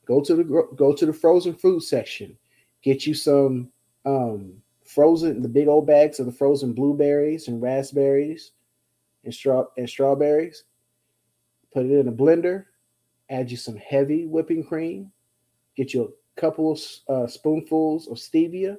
Go 0.05 0.21
to 0.21 0.35
the 0.35 0.43
go 0.75 0.93
to 0.93 1.05
the 1.05 1.13
frozen 1.13 1.53
food 1.53 1.81
section. 1.81 2.37
Get 2.83 3.07
you 3.07 3.13
some 3.13 3.71
um 4.05 4.61
frozen 4.83 5.41
the 5.41 5.49
big 5.49 5.67
old 5.67 5.87
bags 5.87 6.19
of 6.19 6.27
the 6.27 6.31
frozen 6.31 6.73
blueberries 6.73 7.47
and 7.47 7.61
raspberries 7.61 8.51
and 9.23 9.33
straw 9.33 9.65
and 9.77 9.89
strawberries 9.89 10.63
put 11.75 11.85
it 11.85 11.91
in 11.91 12.07
a 12.07 12.11
blender, 12.11 12.65
add 13.29 13.51
you 13.51 13.57
some 13.57 13.75
heavy 13.75 14.25
whipping 14.25 14.63
cream, 14.63 15.11
get 15.75 15.93
you 15.93 16.03
a 16.03 16.39
couple 16.39 16.79
uh, 17.09 17.27
spoonfuls 17.27 18.07
of 18.07 18.15
stevia 18.15 18.77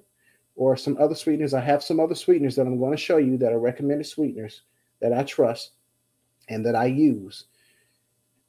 or 0.55 0.79
some 0.79 0.97
other 0.99 1.15
sweeteners. 1.15 1.53
I 1.53 1.61
have 1.61 1.85
some 1.85 2.01
other 2.01 2.15
sweeteners 2.15 2.57
that 2.57 2.67
I'm 2.67 2.79
going 2.79 2.93
to 2.93 2.97
show 2.97 3.19
you 3.19 3.37
that 3.37 3.53
are 3.53 3.61
recommended 3.61 4.07
sweeteners 4.07 4.63
that 5.03 5.13
I 5.13 5.25
trust 5.25 5.73
and 6.49 6.65
that 6.67 6.75
I 6.75 6.87
use. 6.87 7.45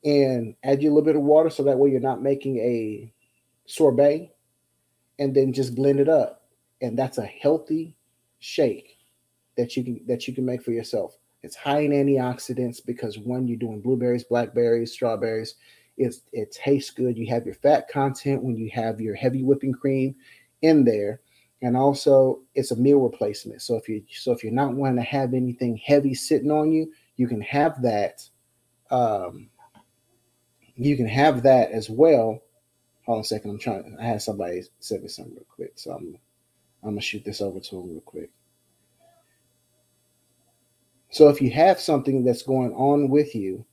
And 0.03 0.55
add 0.63 0.81
you 0.81 0.89
a 0.89 0.93
little 0.93 1.05
bit 1.05 1.15
of 1.15 1.23
water 1.23 1.49
so 1.49 1.63
that 1.63 1.77
way 1.77 1.89
you're 1.89 1.99
not 1.99 2.21
making 2.21 2.57
a 2.57 3.11
sorbet 3.65 4.31
and 5.19 5.35
then 5.35 5.51
just 5.53 5.75
blend 5.75 5.99
it 5.99 6.07
up. 6.07 6.43
And 6.81 6.97
that's 6.97 7.17
a 7.17 7.25
healthy 7.25 7.95
shake 8.39 8.97
that 9.57 9.75
you 9.75 9.83
can 9.83 10.01
that 10.05 10.27
you 10.27 10.35
can 10.35 10.45
make 10.45 10.61
for 10.61 10.71
yourself. 10.71 11.17
It's 11.43 11.55
high 11.55 11.79
in 11.79 11.91
antioxidants 11.91 12.85
because 12.85 13.17
when 13.17 13.47
you're 13.47 13.57
doing 13.57 13.81
blueberries, 13.81 14.23
blackberries, 14.23 14.91
strawberries, 14.91 15.55
it's, 15.97 16.21
it 16.31 16.51
tastes 16.51 16.91
good. 16.91 17.17
You 17.17 17.27
have 17.27 17.45
your 17.45 17.55
fat 17.55 17.89
content 17.89 18.43
when 18.43 18.55
you 18.55 18.69
have 18.73 19.01
your 19.01 19.15
heavy 19.15 19.43
whipping 19.43 19.73
cream 19.73 20.15
in 20.61 20.83
there. 20.83 21.21
And 21.61 21.75
also 21.75 22.41
it's 22.53 22.71
a 22.71 22.75
meal 22.75 22.99
replacement. 22.99 23.61
So 23.61 23.75
if 23.75 23.89
you 23.89 24.03
so 24.11 24.31
if 24.31 24.43
you're 24.43 24.53
not 24.53 24.73
wanting 24.73 24.97
to 24.97 25.09
have 25.09 25.33
anything 25.33 25.77
heavy 25.77 26.13
sitting 26.13 26.51
on 26.51 26.71
you, 26.71 26.91
you 27.17 27.27
can 27.27 27.41
have 27.41 27.81
that. 27.81 28.27
Um, 28.89 29.49
you 30.75 30.95
can 30.95 31.07
have 31.07 31.43
that 31.43 31.71
as 31.71 31.89
well. 31.89 32.41
Hold 33.05 33.17
on 33.17 33.21
a 33.21 33.23
second. 33.23 33.51
I'm 33.51 33.59
trying. 33.59 33.97
I 33.99 34.05
had 34.05 34.21
somebody 34.21 34.63
send 34.79 35.03
me 35.03 35.09
something 35.09 35.33
real 35.33 35.45
quick, 35.49 35.73
so 35.75 35.91
I'm 35.91 36.17
I'm 36.83 36.91
gonna 36.91 37.01
shoot 37.01 37.25
this 37.25 37.41
over 37.41 37.59
to 37.59 37.79
him 37.79 37.89
real 37.89 38.01
quick. 38.01 38.29
So 41.09 41.29
if 41.29 41.41
you 41.41 41.49
have 41.51 41.79
something 41.79 42.23
that's 42.23 42.43
going 42.43 42.73
on 42.73 43.09
with 43.09 43.33
you, 43.33 43.65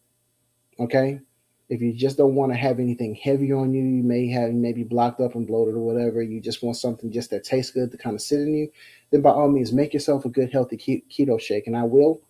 okay, 0.78 1.20
if 1.68 1.80
you 1.82 1.92
just 1.92 2.16
don't 2.16 2.36
want 2.36 2.52
to 2.52 2.58
have 2.58 2.78
anything 2.78 3.14
heavy 3.14 3.52
on 3.52 3.74
you, 3.74 3.82
you 3.82 4.02
may 4.02 4.28
have 4.28 4.52
maybe 4.52 4.84
blocked 4.84 5.20
up 5.20 5.34
and 5.34 5.46
bloated 5.46 5.74
or 5.74 5.80
whatever. 5.80 6.22
You 6.22 6.40
just 6.40 6.62
want 6.62 6.76
something 6.76 7.10
just 7.10 7.30
that 7.30 7.44
tastes 7.44 7.72
good 7.72 7.90
to 7.90 7.98
kind 7.98 8.14
of 8.14 8.22
sit 8.22 8.40
in 8.40 8.54
you. 8.54 8.70
Then 9.10 9.22
by 9.22 9.30
all 9.30 9.48
means, 9.48 9.72
make 9.72 9.92
yourself 9.92 10.24
a 10.24 10.28
good 10.28 10.52
healthy 10.52 10.76
keto 11.10 11.40
shake. 11.40 11.66
And 11.66 11.76
I 11.76 11.82
will 11.82 12.20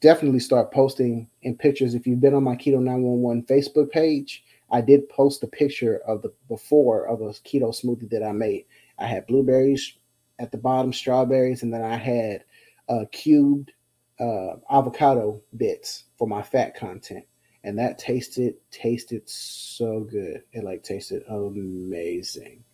definitely 0.00 0.40
start 0.40 0.72
posting 0.72 1.28
in 1.42 1.56
pictures. 1.56 1.94
If 1.94 2.06
you've 2.06 2.20
been 2.20 2.34
on 2.34 2.44
my 2.44 2.56
Keto 2.56 2.80
911 2.80 3.44
Facebook 3.44 3.90
page, 3.90 4.44
I 4.70 4.80
did 4.80 5.08
post 5.08 5.42
a 5.42 5.46
picture 5.46 5.98
of 6.06 6.22
the 6.22 6.32
before 6.48 7.06
of 7.06 7.20
a 7.22 7.30
keto 7.30 7.74
smoothie 7.74 8.10
that 8.10 8.22
I 8.22 8.32
made. 8.32 8.66
I 8.98 9.06
had 9.06 9.26
blueberries 9.26 9.96
at 10.38 10.52
the 10.52 10.58
bottom, 10.58 10.92
strawberries, 10.92 11.62
and 11.62 11.72
then 11.72 11.82
I 11.82 11.96
had 11.96 12.44
uh, 12.88 13.04
cubed 13.10 13.72
uh, 14.20 14.56
avocado 14.70 15.40
bits 15.56 16.04
for 16.16 16.28
my 16.28 16.42
fat 16.42 16.76
content, 16.76 17.24
and 17.64 17.78
that 17.78 17.98
tasted 17.98 18.54
tasted 18.70 19.22
so 19.28 20.00
good. 20.00 20.42
It 20.52 20.64
like 20.64 20.82
tasted 20.82 21.22
amazing. 21.28 22.64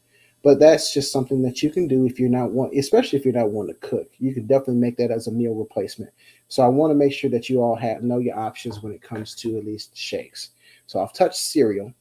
But 0.43 0.61
that's 0.61 0.93
just 0.93 1.11
something 1.11 1.41
that 1.43 1.63
you 1.63 1.71
can 1.71 1.89
do 1.89 2.05
if 2.05 2.21
you're 2.21 2.29
not 2.29 2.51
one, 2.51 2.71
especially 2.77 3.19
if 3.19 3.25
you're 3.25 3.33
not 3.33 3.51
one 3.51 3.69
to 3.69 3.75
cook. 3.75 4.09
You 4.19 4.35
can 4.35 4.47
definitely 4.47 4.75
make 4.75 4.99
that 4.99 5.11
as 5.11 5.27
a 5.27 5.33
meal 5.33 5.55
replacement. 5.55 6.13
So 6.55 6.62
I 6.62 6.69
want 6.69 6.93
to 6.93 6.95
make 6.95 7.12
sure 7.12 7.31
that 7.31 7.51
you 7.51 7.61
all 7.61 7.75
have 7.75 8.05
know 8.05 8.21
your 8.21 8.38
options 8.38 8.81
when 8.81 8.93
it 8.93 9.03
comes 9.03 9.35
to 9.35 9.59
at 9.59 9.67
least 9.67 9.97
shakes. 9.97 10.51
So 10.87 11.03
I've 11.03 11.12
touched 11.12 11.38
cereal, 11.38 11.93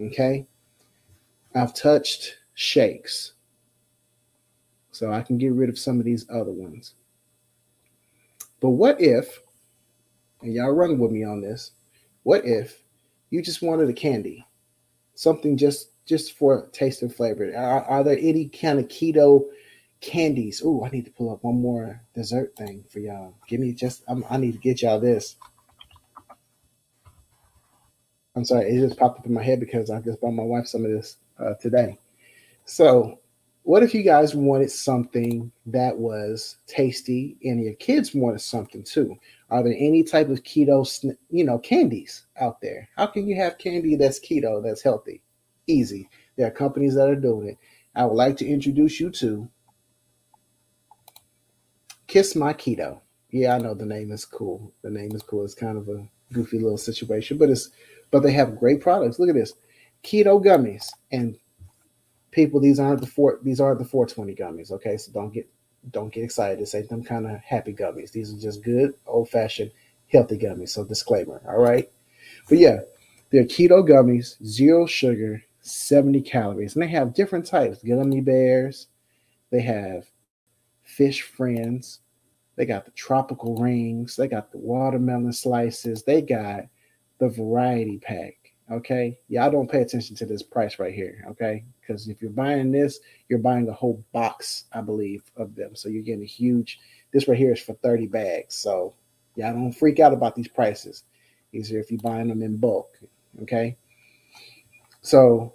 okay. 0.00 0.46
I've 1.56 1.74
touched 1.74 2.38
shakes, 2.54 3.32
so 4.92 5.10
I 5.12 5.20
can 5.20 5.36
get 5.36 5.54
rid 5.54 5.68
of 5.68 5.80
some 5.80 5.98
of 5.98 6.04
these 6.04 6.30
other 6.30 6.52
ones. 6.52 6.94
But 8.60 8.68
what 8.68 9.00
if, 9.00 9.40
and 10.42 10.54
y'all 10.54 10.70
run 10.70 10.96
with 10.96 11.10
me 11.10 11.24
on 11.24 11.40
this, 11.40 11.72
what 12.22 12.44
if 12.44 12.84
you 13.30 13.42
just 13.42 13.62
wanted 13.62 13.90
a 13.90 13.92
candy, 13.92 14.46
something 15.16 15.56
just 15.56 15.88
just 16.06 16.38
for 16.38 16.68
taste 16.68 17.02
and 17.02 17.12
flavor? 17.12 17.52
Are, 17.56 17.82
are 17.86 18.04
there 18.04 18.18
any 18.20 18.46
kind 18.46 18.78
of 18.78 18.86
keto 18.86 19.44
candies? 20.02 20.60
Oh, 20.62 20.84
I 20.84 20.90
need 20.90 21.06
to 21.06 21.10
pull 21.10 21.32
up 21.32 21.42
one 21.42 21.62
more 21.62 22.02
dessert 22.14 22.54
thing 22.56 22.84
for 22.90 22.98
y'all. 22.98 23.34
Give 23.48 23.60
me 23.60 23.72
just, 23.72 24.02
I'm, 24.06 24.24
I 24.28 24.36
need 24.36 24.52
to 24.52 24.58
get 24.58 24.82
y'all 24.82 25.00
this. 25.00 25.36
I'm 28.36 28.44
sorry, 28.44 28.70
it 28.70 28.80
just 28.80 28.98
popped 28.98 29.20
up 29.20 29.26
in 29.26 29.32
my 29.32 29.42
head 29.42 29.60
because 29.60 29.90
I 29.90 30.00
just 30.00 30.20
bought 30.20 30.32
my 30.32 30.42
wife 30.42 30.66
some 30.66 30.84
of 30.84 30.90
this 30.90 31.16
uh, 31.38 31.54
today. 31.54 31.98
So, 32.64 33.18
what 33.64 33.82
if 33.82 33.94
you 33.94 34.02
guys 34.02 34.34
wanted 34.34 34.72
something 34.72 35.52
that 35.66 35.96
was 35.96 36.56
tasty 36.66 37.36
and 37.44 37.62
your 37.62 37.74
kids 37.74 38.12
wanted 38.14 38.40
something 38.40 38.82
too? 38.82 39.16
Are 39.50 39.62
there 39.62 39.76
any 39.78 40.02
type 40.02 40.30
of 40.30 40.42
keto, 40.42 41.14
you 41.30 41.44
know, 41.44 41.58
candies 41.58 42.24
out 42.40 42.60
there? 42.60 42.88
How 42.96 43.06
can 43.06 43.28
you 43.28 43.36
have 43.36 43.58
candy 43.58 43.94
that's 43.94 44.18
keto, 44.18 44.62
that's 44.62 44.82
healthy? 44.82 45.22
Easy. 45.68 46.08
There 46.36 46.46
are 46.46 46.50
companies 46.50 46.94
that 46.94 47.08
are 47.08 47.14
doing 47.14 47.50
it. 47.50 47.58
I 47.94 48.04
would 48.06 48.14
like 48.14 48.36
to 48.38 48.46
introduce 48.46 48.98
you 48.98 49.10
to 49.10 49.48
Kiss 52.12 52.36
My 52.36 52.52
Keto. 52.52 53.00
Yeah, 53.30 53.54
I 53.54 53.58
know 53.58 53.72
the 53.72 53.86
name 53.86 54.12
is 54.12 54.26
cool. 54.26 54.70
The 54.82 54.90
name 54.90 55.12
is 55.14 55.22
cool. 55.22 55.46
It's 55.46 55.54
kind 55.54 55.78
of 55.78 55.88
a 55.88 56.06
goofy 56.30 56.58
little 56.58 56.76
situation, 56.76 57.38
but 57.38 57.48
it's 57.48 57.70
but 58.10 58.22
they 58.22 58.32
have 58.32 58.58
great 58.58 58.82
products. 58.82 59.18
Look 59.18 59.30
at 59.30 59.34
this. 59.34 59.54
Keto 60.04 60.44
gummies. 60.44 60.90
And 61.10 61.38
people, 62.30 62.60
these 62.60 62.78
aren't 62.78 63.00
the 63.00 63.06
four 63.06 63.40
these 63.42 63.60
aren't 63.60 63.78
the 63.78 63.86
420 63.86 64.34
gummies. 64.34 64.70
Okay. 64.72 64.98
So 64.98 65.10
don't 65.10 65.32
get 65.32 65.48
don't 65.90 66.12
get 66.12 66.24
excited. 66.24 66.58
This 66.58 66.74
ain't 66.74 66.90
them 66.90 67.02
kind 67.02 67.26
of 67.26 67.40
happy 67.40 67.72
gummies. 67.72 68.12
These 68.12 68.34
are 68.34 68.38
just 68.38 68.62
good 68.62 68.92
old-fashioned 69.06 69.70
healthy 70.08 70.36
gummies. 70.36 70.68
So 70.68 70.84
disclaimer. 70.84 71.40
All 71.48 71.62
right. 71.62 71.90
But 72.46 72.58
yeah, 72.58 72.80
they're 73.30 73.44
keto 73.44 73.88
gummies, 73.88 74.36
zero 74.44 74.84
sugar, 74.84 75.44
70 75.62 76.20
calories. 76.20 76.74
And 76.74 76.82
they 76.82 76.88
have 76.88 77.14
different 77.14 77.46
types 77.46 77.82
gummy 77.82 78.20
bears, 78.20 78.88
they 79.48 79.62
have 79.62 80.10
fish 80.82 81.22
friends, 81.22 82.00
they 82.56 82.66
got 82.66 82.84
the 82.84 82.90
tropical 82.92 83.56
rings, 83.56 84.16
they 84.16 84.28
got 84.28 84.52
the 84.52 84.58
watermelon 84.58 85.32
slices, 85.32 86.02
they 86.02 86.22
got 86.22 86.64
the 87.18 87.28
variety 87.28 87.98
pack. 87.98 88.36
Okay. 88.70 89.18
Y'all 89.28 89.50
don't 89.50 89.70
pay 89.70 89.82
attention 89.82 90.16
to 90.16 90.26
this 90.26 90.42
price 90.42 90.78
right 90.78 90.94
here. 90.94 91.24
Okay. 91.28 91.64
Because 91.80 92.08
if 92.08 92.22
you're 92.22 92.30
buying 92.30 92.72
this, 92.72 93.00
you're 93.28 93.38
buying 93.38 93.68
a 93.68 93.72
whole 93.72 94.02
box, 94.12 94.64
I 94.72 94.80
believe, 94.80 95.22
of 95.36 95.54
them. 95.54 95.74
So 95.74 95.88
you're 95.88 96.02
getting 96.02 96.22
a 96.22 96.26
huge, 96.26 96.78
this 97.12 97.28
right 97.28 97.36
here 97.36 97.52
is 97.52 97.60
for 97.60 97.74
30 97.74 98.06
bags. 98.06 98.54
So 98.54 98.94
y'all 99.36 99.52
don't 99.52 99.72
freak 99.72 100.00
out 100.00 100.12
about 100.12 100.34
these 100.34 100.48
prices. 100.48 101.04
Easier 101.52 101.80
if 101.80 101.90
you're 101.90 102.00
buying 102.00 102.28
them 102.28 102.42
in 102.42 102.56
bulk. 102.56 102.98
Okay. 103.42 103.76
So, 105.02 105.52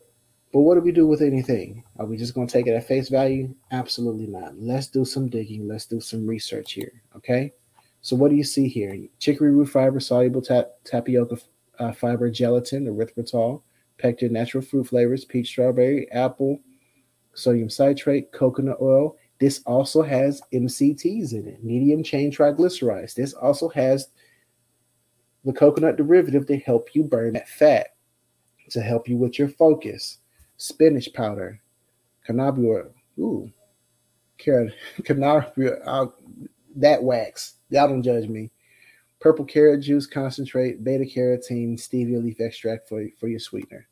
but 0.54 0.62
what 0.62 0.76
do 0.76 0.82
we 0.82 0.92
do 0.92 1.06
with 1.08 1.22
anything? 1.22 1.84
Are 1.98 2.06
we 2.06 2.18
just 2.18 2.34
going 2.34 2.48
to 2.48 2.54
take 2.54 2.68
it 2.68 2.74
at 2.74 2.88
face 2.88 3.10
value? 3.10 3.54
Absolutely 3.72 4.28
not. 4.28 4.58
Let's 4.58 4.88
do 4.88 5.04
some 5.04 5.30
digging. 5.30 5.68
Let's 5.68 5.86
do 5.86 6.00
some 6.00 6.26
research 6.26 6.74
here. 6.74 7.02
Okay. 7.16 7.54
So, 8.02 8.16
what 8.16 8.30
do 8.30 8.38
you 8.38 8.44
see 8.44 8.68
here? 8.68 8.98
Chicory 9.20 9.52
root 9.52 9.70
fiber, 9.70 10.00
soluble 10.00 10.42
tapioca 10.86 11.38
uh, 11.80 11.92
fiber, 11.92 12.30
gelatin, 12.30 12.86
erythritol, 12.86 13.62
pectin, 13.98 14.34
natural 14.34 14.64
fruit 14.64 14.88
flavors, 14.88 15.26
peach, 15.26 15.50
strawberry, 15.50 16.10
apple, 16.12 16.60
sodium 17.34 17.70
citrate, 17.70 18.32
coconut 18.32 18.78
oil. 18.82 19.18
This 19.40 19.62
also 19.66 20.02
has 20.02 20.42
MCTs 20.54 21.34
in 21.34 21.48
it, 21.48 21.64
medium 21.64 22.04
chain 22.04 22.32
triglycerides. 22.32 23.14
This 23.14 23.34
also 23.34 23.70
has 23.70 24.08
the 25.46 25.54
coconut 25.54 25.98
derivative 25.98 26.48
to 26.48 26.58
help 26.58 26.96
you 26.96 27.04
burn 27.04 27.34
that 27.34 27.48
fat 27.48 27.90
to 28.70 28.82
help 28.82 29.08
you 29.08 29.18
with 29.18 29.40
your 29.40 29.48
focus. 29.48 30.18
Spinach 30.58 31.14
powder, 31.14 31.62
cannabis, 32.26 32.88
ooh, 33.20 33.52
carrot, 34.40 34.74
cannabis, 35.04 35.72
uh, 35.86 36.08
that 36.76 37.02
wax. 37.02 37.56
Y'all 37.70 37.88
don't 37.88 38.04
judge 38.04 38.28
me. 38.28 38.52
Purple 39.20 39.46
carrot 39.46 39.82
juice 39.82 40.08
concentrate, 40.08 40.84
beta 40.84 41.04
carotene, 41.04 41.74
stevia 41.74 42.22
leaf 42.24 42.40
extract 42.40 42.90
for, 42.90 43.06
for 43.20 43.28
your 43.28 43.40
sweetener. 43.40 43.88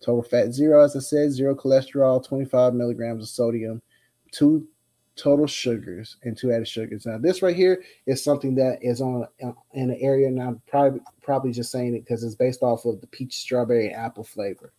Total 0.00 0.22
fat 0.22 0.52
zero, 0.52 0.82
as 0.82 0.96
I 0.96 1.00
said, 1.00 1.32
zero 1.32 1.54
cholesterol, 1.54 2.24
25 2.24 2.74
milligrams 2.74 3.22
of 3.22 3.28
sodium, 3.28 3.82
two 4.32 4.66
total 5.16 5.46
sugars, 5.46 6.16
and 6.22 6.36
two 6.36 6.52
added 6.52 6.66
sugars. 6.66 7.04
Now, 7.04 7.18
this 7.18 7.42
right 7.42 7.54
here 7.54 7.82
is 8.06 8.24
something 8.24 8.54
that 8.54 8.78
is 8.80 9.00
on 9.00 9.26
in 9.74 9.90
an 9.90 9.98
area, 10.00 10.28
and 10.28 10.40
I'm 10.40 10.62
probably 10.66 11.00
probably 11.20 11.52
just 11.52 11.70
saying 11.70 11.94
it 11.94 12.04
because 12.04 12.24
it's 12.24 12.34
based 12.36 12.62
off 12.62 12.84
of 12.84 13.00
the 13.00 13.06
peach, 13.08 13.36
strawberry, 13.36 13.90
apple 13.90 14.24
flavor 14.24 14.72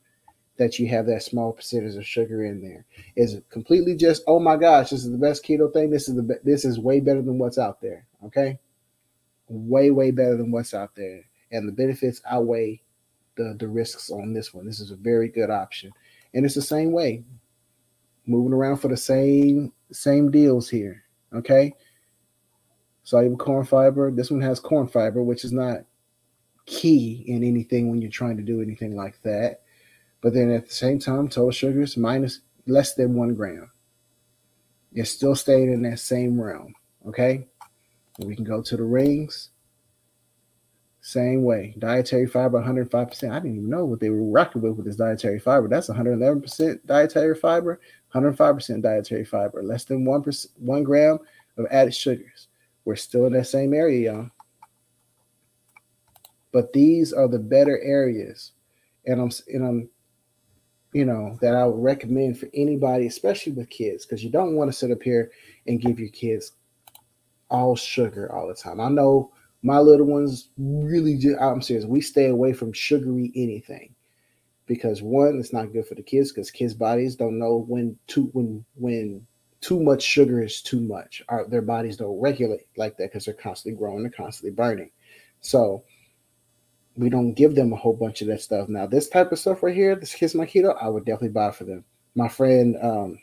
that 0.61 0.77
you 0.77 0.87
have 0.87 1.07
that 1.07 1.23
small 1.23 1.51
percentage 1.51 1.95
of 1.95 2.05
sugar 2.05 2.45
in 2.45 2.61
there. 2.61 2.85
Is 3.15 3.33
it 3.33 3.49
completely 3.49 3.95
just 3.95 4.21
oh 4.27 4.39
my 4.39 4.57
gosh, 4.57 4.91
this 4.91 5.03
is 5.03 5.11
the 5.11 5.17
best 5.17 5.43
keto 5.43 5.73
thing. 5.73 5.89
This 5.89 6.07
is 6.07 6.13
the 6.13 6.39
this 6.43 6.65
is 6.65 6.79
way 6.79 6.99
better 6.99 7.23
than 7.23 7.39
what's 7.39 7.57
out 7.57 7.81
there. 7.81 8.05
Okay, 8.25 8.59
way 9.47 9.89
way 9.89 10.11
better 10.11 10.37
than 10.37 10.51
what's 10.51 10.75
out 10.75 10.95
there, 10.95 11.23
and 11.51 11.67
the 11.67 11.71
benefits 11.71 12.21
outweigh 12.29 12.79
the 13.37 13.55
the 13.57 13.67
risks 13.67 14.11
on 14.11 14.33
this 14.33 14.53
one. 14.53 14.67
This 14.67 14.79
is 14.79 14.91
a 14.91 14.95
very 14.95 15.29
good 15.29 15.49
option, 15.49 15.91
and 16.35 16.45
it's 16.45 16.53
the 16.53 16.61
same 16.61 16.91
way. 16.91 17.23
Moving 18.27 18.53
around 18.53 18.77
for 18.77 18.87
the 18.87 18.97
same 18.97 19.73
same 19.91 20.29
deals 20.29 20.69
here. 20.69 21.05
Okay, 21.33 21.73
soluble 23.01 23.35
corn 23.35 23.65
fiber. 23.65 24.11
This 24.11 24.29
one 24.29 24.41
has 24.41 24.59
corn 24.59 24.87
fiber, 24.87 25.23
which 25.23 25.43
is 25.43 25.51
not 25.51 25.79
key 26.67 27.23
in 27.25 27.43
anything 27.43 27.89
when 27.89 27.99
you're 27.99 28.11
trying 28.11 28.37
to 28.37 28.43
do 28.43 28.61
anything 28.61 28.95
like 28.95 29.19
that. 29.23 29.61
But 30.21 30.33
then 30.33 30.51
at 30.51 30.67
the 30.67 30.73
same 30.73 30.99
time, 30.99 31.27
total 31.27 31.51
sugars 31.51 31.97
minus 31.97 32.41
less 32.67 32.93
than 32.93 33.15
one 33.15 33.33
gram. 33.33 33.71
It's 34.93 35.11
still 35.11 35.35
staying 35.35 35.71
in 35.71 35.81
that 35.83 35.99
same 35.99 36.39
realm. 36.39 36.75
Okay. 37.07 37.47
We 38.19 38.35
can 38.35 38.45
go 38.45 38.61
to 38.61 38.77
the 38.77 38.83
rings. 38.83 39.49
Same 41.01 41.43
way. 41.43 41.73
Dietary 41.79 42.27
fiber, 42.27 42.61
105%. 42.61 43.31
I 43.31 43.39
didn't 43.39 43.55
even 43.57 43.69
know 43.69 43.85
what 43.85 43.99
they 43.99 44.11
were 44.11 44.23
rocking 44.23 44.61
with 44.61 44.73
with 44.73 44.85
this 44.85 44.97
dietary 44.97 45.39
fiber. 45.39 45.67
That's 45.67 45.89
111% 45.89 46.85
dietary 46.85 47.35
fiber, 47.35 47.79
105% 48.13 48.83
dietary 48.83 49.25
fiber, 49.25 49.63
less 49.63 49.85
than 49.85 50.05
1%, 50.05 50.47
1 50.57 50.83
gram 50.83 51.17
of 51.57 51.65
added 51.71 51.95
sugars. 51.95 52.49
We're 52.85 52.95
still 52.95 53.25
in 53.25 53.33
that 53.33 53.47
same 53.47 53.73
area, 53.73 54.11
y'all. 54.11 54.29
But 56.51 56.73
these 56.73 57.13
are 57.13 57.27
the 57.27 57.39
better 57.39 57.79
areas. 57.81 58.51
And 59.07 59.19
I'm 59.19 59.31
and 59.47 59.65
I'm 59.65 59.89
you 60.93 61.05
know, 61.05 61.37
that 61.41 61.55
I 61.55 61.65
would 61.65 61.81
recommend 61.81 62.37
for 62.37 62.49
anybody, 62.53 63.07
especially 63.07 63.53
with 63.53 63.69
kids, 63.69 64.05
because 64.05 64.23
you 64.23 64.29
don't 64.29 64.55
want 64.55 64.71
to 64.71 64.77
sit 64.77 64.91
up 64.91 65.01
here 65.01 65.31
and 65.67 65.81
give 65.81 65.99
your 65.99 66.09
kids 66.09 66.53
all 67.49 67.75
sugar 67.75 68.31
all 68.33 68.47
the 68.47 68.53
time. 68.53 68.79
I 68.79 68.89
know 68.89 69.31
my 69.63 69.79
little 69.79 70.07
ones 70.07 70.49
really 70.57 71.17
just, 71.17 71.39
I'm 71.39 71.61
serious, 71.61 71.85
we 71.85 72.01
stay 72.01 72.27
away 72.27 72.53
from 72.53 72.73
sugary 72.73 73.31
anything 73.35 73.93
because 74.65 75.01
one, 75.01 75.37
it's 75.39 75.53
not 75.53 75.73
good 75.73 75.85
for 75.85 75.95
the 75.95 76.01
kids 76.01 76.31
because 76.31 76.49
kids' 76.49 76.73
bodies 76.73 77.15
don't 77.15 77.37
know 77.37 77.65
when 77.67 77.97
too 78.07 78.29
when 78.33 78.63
when 78.75 79.25
too 79.59 79.79
much 79.79 80.01
sugar 80.01 80.41
is 80.41 80.61
too 80.61 80.79
much. 80.79 81.21
Our, 81.29 81.47
their 81.47 81.61
bodies 81.61 81.97
don't 81.97 82.19
regulate 82.19 82.67
like 82.77 82.97
that 82.97 83.11
because 83.11 83.25
they're 83.25 83.33
constantly 83.33 83.77
growing, 83.77 84.01
they're 84.01 84.11
constantly 84.11 84.51
burning. 84.51 84.89
So 85.41 85.83
we 86.95 87.09
don't 87.09 87.33
give 87.33 87.55
them 87.55 87.73
a 87.73 87.77
whole 87.77 87.95
bunch 87.95 88.21
of 88.21 88.27
that 88.27 88.41
stuff. 88.41 88.67
Now, 88.69 88.85
this 88.85 89.09
type 89.09 89.31
of 89.31 89.39
stuff 89.39 89.63
right 89.63 89.75
here, 89.75 89.95
this 89.95 90.13
Kiss 90.13 90.35
My 90.35 90.45
Keto, 90.45 90.75
I 90.81 90.89
would 90.89 91.05
definitely 91.05 91.29
buy 91.29 91.51
for 91.51 91.63
them. 91.63 91.83
My 92.15 92.27
friend 92.27 92.77
um, 92.81 93.19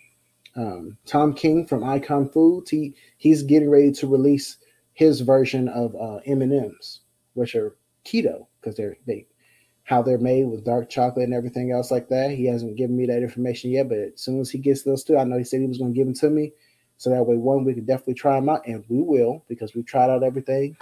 um, 0.56 0.98
Tom 1.06 1.34
King 1.34 1.66
from 1.66 1.84
Icon 1.84 2.28
Foods, 2.30 2.70
he 2.70 2.94
he's 3.18 3.42
getting 3.42 3.70
ready 3.70 3.92
to 3.92 4.06
release 4.06 4.56
his 4.94 5.20
version 5.20 5.68
of 5.68 5.94
uh, 5.94 6.16
M 6.26 6.42
and 6.42 6.52
M's, 6.52 7.00
which 7.34 7.54
are 7.54 7.76
keto 8.04 8.46
because 8.60 8.76
they're 8.76 8.96
they 9.06 9.26
how 9.84 10.02
they're 10.02 10.18
made 10.18 10.44
with 10.44 10.64
dark 10.64 10.90
chocolate 10.90 11.24
and 11.24 11.34
everything 11.34 11.72
else 11.72 11.90
like 11.90 12.08
that. 12.08 12.30
He 12.32 12.44
hasn't 12.44 12.76
given 12.76 12.96
me 12.96 13.06
that 13.06 13.22
information 13.22 13.70
yet, 13.70 13.88
but 13.88 13.98
as 13.98 14.20
soon 14.20 14.40
as 14.40 14.50
he 14.50 14.58
gets 14.58 14.82
those 14.82 15.02
two, 15.02 15.16
I 15.16 15.24
know 15.24 15.38
he 15.38 15.44
said 15.44 15.60
he 15.60 15.66
was 15.66 15.78
going 15.78 15.94
to 15.94 15.96
give 15.96 16.06
them 16.06 16.14
to 16.16 16.28
me. 16.28 16.52
So 16.98 17.08
that 17.10 17.24
way, 17.24 17.36
one, 17.36 17.64
we 17.64 17.72
can 17.72 17.86
definitely 17.86 18.14
try 18.14 18.34
them 18.34 18.48
out, 18.48 18.66
and 18.66 18.84
we 18.88 19.00
will 19.00 19.44
because 19.48 19.74
we 19.74 19.82
tried 19.82 20.10
out 20.10 20.24
everything. 20.24 20.76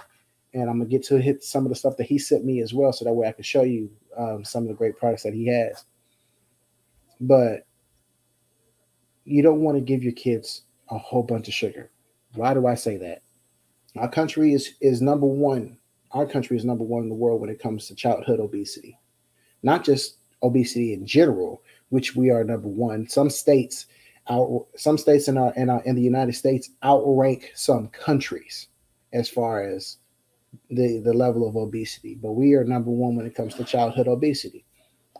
And 0.57 0.69
I'm 0.69 0.79
gonna 0.79 0.89
get 0.89 1.03
to 1.05 1.21
hit 1.21 1.43
some 1.43 1.65
of 1.65 1.69
the 1.69 1.75
stuff 1.75 1.97
that 1.97 2.07
he 2.07 2.17
sent 2.17 2.43
me 2.43 2.61
as 2.61 2.73
well, 2.73 2.91
so 2.91 3.05
that 3.05 3.13
way 3.13 3.27
I 3.27 3.31
can 3.31 3.43
show 3.43 3.61
you 3.61 3.91
um, 4.17 4.43
some 4.43 4.63
of 4.63 4.69
the 4.69 4.73
great 4.73 4.97
products 4.97 5.23
that 5.23 5.33
he 5.33 5.45
has. 5.47 5.85
But 7.21 7.67
you 9.23 9.43
don't 9.43 9.61
want 9.61 9.77
to 9.77 9.81
give 9.81 10.03
your 10.03 10.13
kids 10.13 10.63
a 10.89 10.97
whole 10.97 11.21
bunch 11.21 11.47
of 11.47 11.53
sugar. 11.53 11.91
Why 12.33 12.53
do 12.53 12.65
I 12.65 12.75
say 12.75 12.97
that? 12.97 13.21
Our 13.97 14.09
country 14.09 14.53
is 14.53 14.73
is 14.81 15.01
number 15.01 15.27
one. 15.27 15.77
Our 16.11 16.25
country 16.25 16.57
is 16.57 16.65
number 16.65 16.83
one 16.83 17.03
in 17.03 17.09
the 17.09 17.15
world 17.15 17.39
when 17.39 17.49
it 17.51 17.61
comes 17.61 17.87
to 17.87 17.95
childhood 17.95 18.39
obesity, 18.39 18.97
not 19.61 19.83
just 19.83 20.17
obesity 20.41 20.93
in 20.93 21.05
general, 21.05 21.61
which 21.89 22.15
we 22.15 22.31
are 22.31 22.43
number 22.43 22.67
one. 22.67 23.07
Some 23.07 23.29
states 23.29 23.85
out, 24.29 24.65
some 24.75 24.97
states 24.97 25.27
in 25.27 25.37
our 25.37 25.53
in 25.53 25.69
our 25.69 25.83
in 25.83 25.95
the 25.95 26.01
United 26.01 26.33
States 26.33 26.71
outrank 26.83 27.51
some 27.53 27.89
countries 27.89 28.67
as 29.13 29.29
far 29.29 29.61
as 29.61 29.97
the 30.69 30.99
the 30.99 31.13
level 31.13 31.47
of 31.47 31.55
obesity. 31.55 32.15
But 32.15 32.33
we 32.33 32.53
are 32.53 32.63
number 32.63 32.91
one 32.91 33.15
when 33.15 33.25
it 33.25 33.35
comes 33.35 33.55
to 33.55 33.63
childhood 33.63 34.07
obesity. 34.07 34.65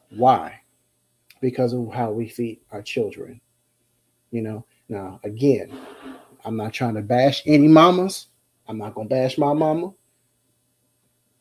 Why? 0.09 0.61
Because 1.41 1.73
of 1.73 1.93
how 1.93 2.11
we 2.11 2.28
feed 2.28 2.61
our 2.71 2.82
children. 2.82 3.39
You 4.32 4.41
know, 4.41 4.65
now 4.89 5.19
again, 5.23 5.78
I'm 6.43 6.57
not 6.57 6.73
trying 6.73 6.95
to 6.95 7.01
bash 7.01 7.43
any 7.45 7.67
mamas. 7.67 8.28
I'm 8.67 8.78
not 8.78 8.95
gonna 8.95 9.09
bash 9.09 9.38
my 9.38 9.53
mama. 9.53 9.93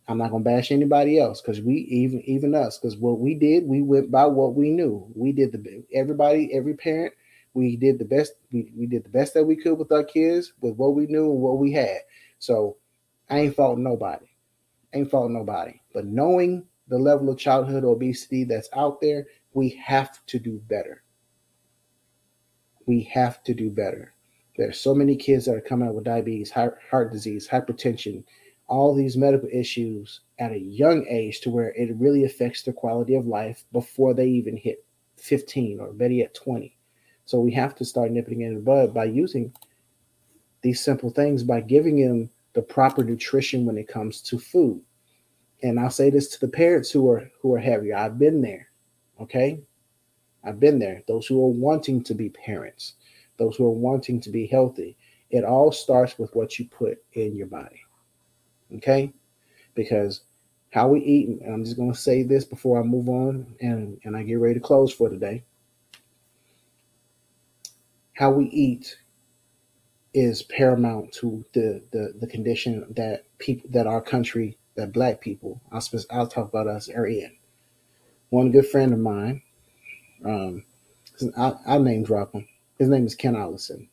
I'm 0.09 0.19
not 0.19 0.31
gonna 0.31 0.45
bash 0.45 0.71
anybody 0.71 1.19
else 1.19 1.41
because 1.41 1.61
we 1.61 1.75
even 1.75 2.21
even 2.23 2.55
us 2.55 2.79
because 2.79 2.97
what 2.97 3.19
we 3.19 3.35
did 3.35 3.67
we 3.67 3.83
went 3.83 4.11
by 4.11 4.27
what 4.27 4.55
we 4.55 4.71
knew. 4.71 5.07
We 5.15 5.33
did 5.33 5.53
the 5.53 5.85
everybody 5.93 6.53
every 6.55 6.75
parent 6.75 7.13
we 7.55 7.75
did 7.75 7.99
the 7.99 8.05
best 8.05 8.35
we, 8.53 8.71
we 8.77 8.87
did 8.87 9.03
the 9.03 9.09
best 9.09 9.35
that 9.35 9.45
we 9.45 9.57
could 9.57 9.79
with 9.79 9.91
our 9.91 10.05
kids 10.05 10.53
with 10.61 10.77
what 10.77 10.95
we 10.95 11.07
knew 11.07 11.31
and 11.31 11.41
what 11.41 11.59
we 11.59 11.73
had. 11.73 11.99
So 12.39 12.77
I 13.29 13.41
ain't 13.41 13.57
faulting 13.57 13.85
nobody. 13.85 14.27
Ain't 14.93 15.11
faulting 15.11 15.35
nobody. 15.35 15.81
But 15.93 16.07
knowing 16.07 16.65
the 16.89 16.99
level 16.99 17.29
of 17.31 17.39
childhood 17.39 17.85
obesity 17.85 18.45
that's 18.45 18.69
out 18.73 19.01
there, 19.01 19.27
we 19.53 19.71
have 19.85 20.25
to 20.27 20.39
do 20.39 20.61
better. 20.69 21.03
We 22.87 23.03
have 23.13 23.43
to 23.45 23.55
do 23.55 23.71
better. 23.71 24.15
There's 24.57 24.81
so 24.81 24.95
many 24.95 25.17
kids 25.17 25.47
that 25.47 25.57
are 25.57 25.61
coming 25.61 25.89
out 25.89 25.95
with 25.95 26.05
diabetes, 26.05 26.51
heart 26.51 27.13
disease, 27.13 27.49
hypertension, 27.49 28.25
all 28.69 28.95
these 28.95 29.17
medical 29.17 29.49
issues 29.53 30.21
at 30.39 30.53
a 30.53 30.59
young 30.59 31.07
age 31.09 31.41
to 31.41 31.51
where 31.51 31.71
it 31.71 31.95
really 31.97 32.25
affects 32.25 32.63
their 32.63 32.75
quality 32.75 33.15
of 33.15 33.27
life 33.27 33.65
before 33.73 34.15
they 34.15 34.27
even 34.27 34.57
hit 34.57 34.85
15 35.17 35.81
or 35.81 35.93
better 35.93 36.15
yet 36.15 36.35
20. 36.35 36.77
So 37.25 37.41
we 37.41 37.53
have 37.53 37.75
to 37.77 37.85
start 37.85 38.13
nipping 38.13 38.41
it 38.41 38.47
in 38.47 38.55
the 38.55 38.61
bud 38.61 38.95
by 38.95 39.05
using 39.05 39.53
these 40.63 40.83
simple 40.83 41.11
things 41.11 41.43
by 41.43 41.61
giving 41.61 42.01
them 42.01 42.31
the 42.57 42.63
proper 42.63 43.05
nutrition 43.05 43.67
when 43.67 43.77
it 43.77 43.87
comes 43.87 44.23
to 44.23 44.39
food. 44.39 44.81
And 45.63 45.79
I'll 45.79 45.91
say 45.91 46.09
this 46.09 46.29
to 46.29 46.41
the 46.41 46.49
parents 46.49 46.91
who 46.91 47.09
are 47.11 47.31
who 47.43 47.55
are 47.55 47.59
heavier. 47.59 47.95
I've 47.95 48.19
been 48.19 48.41
there. 48.41 48.69
Okay? 49.21 49.61
I've 50.43 50.59
been 50.59 50.79
there. 50.79 51.03
Those 51.07 51.27
who 51.27 51.39
are 51.45 51.49
wanting 51.49 52.03
to 52.05 52.15
be 52.15 52.31
parents, 52.31 52.95
those 53.37 53.57
who 53.57 53.67
are 53.67 53.71
wanting 53.71 54.21
to 54.23 54.31
be 54.31 54.47
healthy. 54.47 54.97
It 55.31 55.45
all 55.45 55.71
starts 55.71 56.19
with 56.19 56.35
what 56.35 56.59
you 56.59 56.65
put 56.67 56.99
in 57.13 57.37
your 57.37 57.47
body. 57.47 57.83
Okay? 58.77 59.13
Because 59.75 60.23
how 60.71 60.89
we 60.89 61.01
eat, 61.01 61.29
and 61.29 61.53
I'm 61.53 61.65
just 61.65 61.77
going 61.77 61.93
to 61.93 61.99
say 61.99 62.23
this 62.23 62.45
before 62.45 62.81
I 62.81 62.85
move 62.85 63.11
on 63.11 63.55
and, 63.61 64.01
and 64.05 64.17
I 64.17 64.23
get 64.23 64.37
ready 64.37 64.55
to 64.55 64.61
close 64.61 64.95
for 64.95 65.11
today. 65.11 65.45
How 68.15 68.31
we 68.31 68.47
eat 68.47 68.97
is 70.17 70.43
paramount 70.43 71.13
to 71.13 71.45
the, 71.53 71.83
the, 71.93 72.15
the 72.19 72.27
condition 72.27 72.87
that 72.97 73.25
people 73.39 73.69
that 73.71 73.87
our 73.87 74.01
country, 74.01 74.57
that 74.75 74.91
black 74.91 75.21
people, 75.21 75.61
I'll, 75.71 75.83
I'll 76.11 76.27
talk 76.27 76.49
about 76.49 76.67
us, 76.67 76.89
are 76.89 77.07
in. 77.07 77.37
One 78.31 78.51
good 78.51 78.67
friend 78.67 78.95
of 78.95 78.99
mine, 78.99 79.43
um, 80.25 80.65
I'll, 81.37 81.61
I'll 81.67 81.83
name 81.83 82.03
drop 82.03 82.33
him. 82.33 82.49
His 82.79 82.89
name 82.89 83.05
is 83.05 83.15
Ken 83.15 83.37
Allison. 83.37 83.89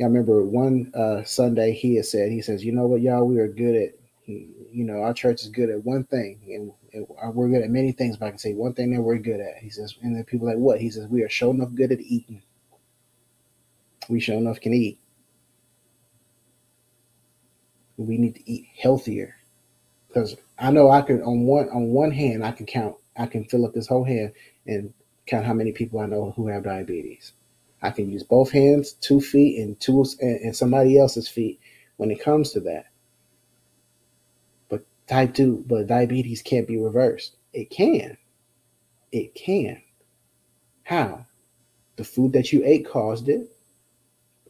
I 0.00 0.04
remember 0.04 0.42
one 0.42 0.90
uh, 0.96 1.22
Sunday 1.22 1.72
he 1.72 1.94
had 1.94 2.06
said, 2.06 2.32
he 2.32 2.42
says, 2.42 2.64
you 2.64 2.72
know 2.72 2.88
what, 2.88 3.02
y'all, 3.02 3.24
we 3.24 3.38
are 3.38 3.46
good 3.46 3.76
at, 3.76 3.90
you 4.26 4.84
know, 4.84 5.02
our 5.02 5.14
church 5.14 5.42
is 5.42 5.48
good 5.48 5.70
at 5.70 5.84
one 5.84 6.02
thing, 6.04 6.40
and, 6.48 6.72
we're 7.34 7.48
good 7.48 7.62
at 7.62 7.70
many 7.70 7.92
things, 7.92 8.16
but 8.16 8.26
I 8.26 8.30
can 8.30 8.38
say 8.38 8.52
one 8.52 8.74
thing 8.74 8.92
that 8.92 9.00
we're 9.00 9.18
good 9.18 9.40
at. 9.40 9.58
He 9.58 9.70
says, 9.70 9.94
and 10.02 10.16
then 10.16 10.24
people 10.24 10.48
like, 10.48 10.56
what? 10.56 10.80
He 10.80 10.90
says, 10.90 11.06
we 11.06 11.22
are 11.22 11.28
sure 11.28 11.54
enough 11.54 11.72
good 11.74 11.92
at 11.92 12.00
eating. 12.00 12.42
We 14.08 14.20
sure 14.20 14.36
enough 14.36 14.60
can 14.60 14.74
eat. 14.74 14.98
We 17.96 18.18
need 18.18 18.36
to 18.36 18.50
eat 18.50 18.66
healthier 18.76 19.36
because 20.08 20.36
I 20.58 20.70
know 20.70 20.90
I 20.90 21.02
could 21.02 21.22
on 21.22 21.46
one 21.46 21.68
on 21.70 21.88
one 21.88 22.10
hand 22.10 22.44
I 22.44 22.52
can 22.52 22.66
count 22.66 22.96
I 23.16 23.26
can 23.26 23.44
fill 23.44 23.64
up 23.64 23.74
this 23.74 23.86
whole 23.86 24.04
hand 24.04 24.32
and 24.66 24.92
count 25.26 25.46
how 25.46 25.54
many 25.54 25.72
people 25.72 26.00
I 26.00 26.06
know 26.06 26.32
who 26.36 26.48
have 26.48 26.64
diabetes. 26.64 27.32
I 27.82 27.90
can 27.90 28.10
use 28.10 28.22
both 28.22 28.52
hands, 28.52 28.92
two 28.92 29.20
feet, 29.20 29.60
and 29.60 29.78
two 29.78 30.04
and, 30.20 30.40
and 30.40 30.56
somebody 30.56 30.98
else's 30.98 31.28
feet 31.28 31.60
when 31.96 32.10
it 32.10 32.22
comes 32.22 32.52
to 32.52 32.60
that. 32.60 32.86
But 34.68 34.84
type 35.06 35.34
two, 35.34 35.64
but 35.66 35.88
diabetes 35.88 36.42
can't 36.42 36.68
be 36.68 36.78
reversed. 36.78 37.36
It 37.52 37.70
can. 37.70 38.16
It 39.10 39.34
can. 39.34 39.82
How? 40.84 41.26
The 41.96 42.04
food 42.04 42.32
that 42.32 42.52
you 42.52 42.62
ate 42.64 42.88
caused 42.88 43.28
it. 43.28 43.54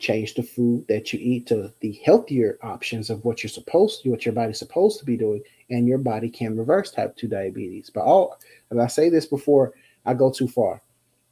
Change 0.02 0.34
the 0.34 0.42
food 0.42 0.84
that 0.88 1.12
you 1.12 1.20
eat 1.22 1.46
to 1.46 1.72
the 1.78 1.92
healthier 2.04 2.58
options 2.60 3.08
of 3.08 3.24
what 3.24 3.42
you're 3.42 3.48
supposed 3.48 4.02
to, 4.02 4.10
what 4.10 4.26
your 4.26 4.34
body's 4.34 4.58
supposed 4.58 4.98
to 4.98 5.04
be 5.04 5.16
doing, 5.16 5.40
and 5.70 5.86
your 5.86 5.98
body 5.98 6.28
can 6.28 6.56
reverse 6.56 6.90
type 6.90 7.16
2 7.16 7.28
diabetes. 7.28 7.88
But 7.88 8.02
all 8.02 8.36
and 8.70 8.82
I 8.82 8.88
say 8.88 9.08
this 9.08 9.26
before 9.26 9.74
I 10.04 10.14
go 10.14 10.32
too 10.32 10.48
far. 10.48 10.82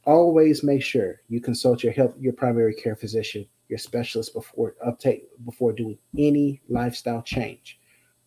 Always 0.05 0.63
make 0.63 0.83
sure 0.83 1.19
you 1.27 1.41
consult 1.41 1.83
your 1.83 1.91
health 1.91 2.15
your 2.17 2.31
primary 2.31 2.73
care 2.73 2.95
physician 2.95 3.45
your 3.67 3.77
specialist 3.77 4.33
before 4.33 4.75
uptake 4.85 5.27
before 5.43 5.73
doing 5.73 5.97
any 6.17 6.61
lifestyle 6.69 7.21
change. 7.21 7.77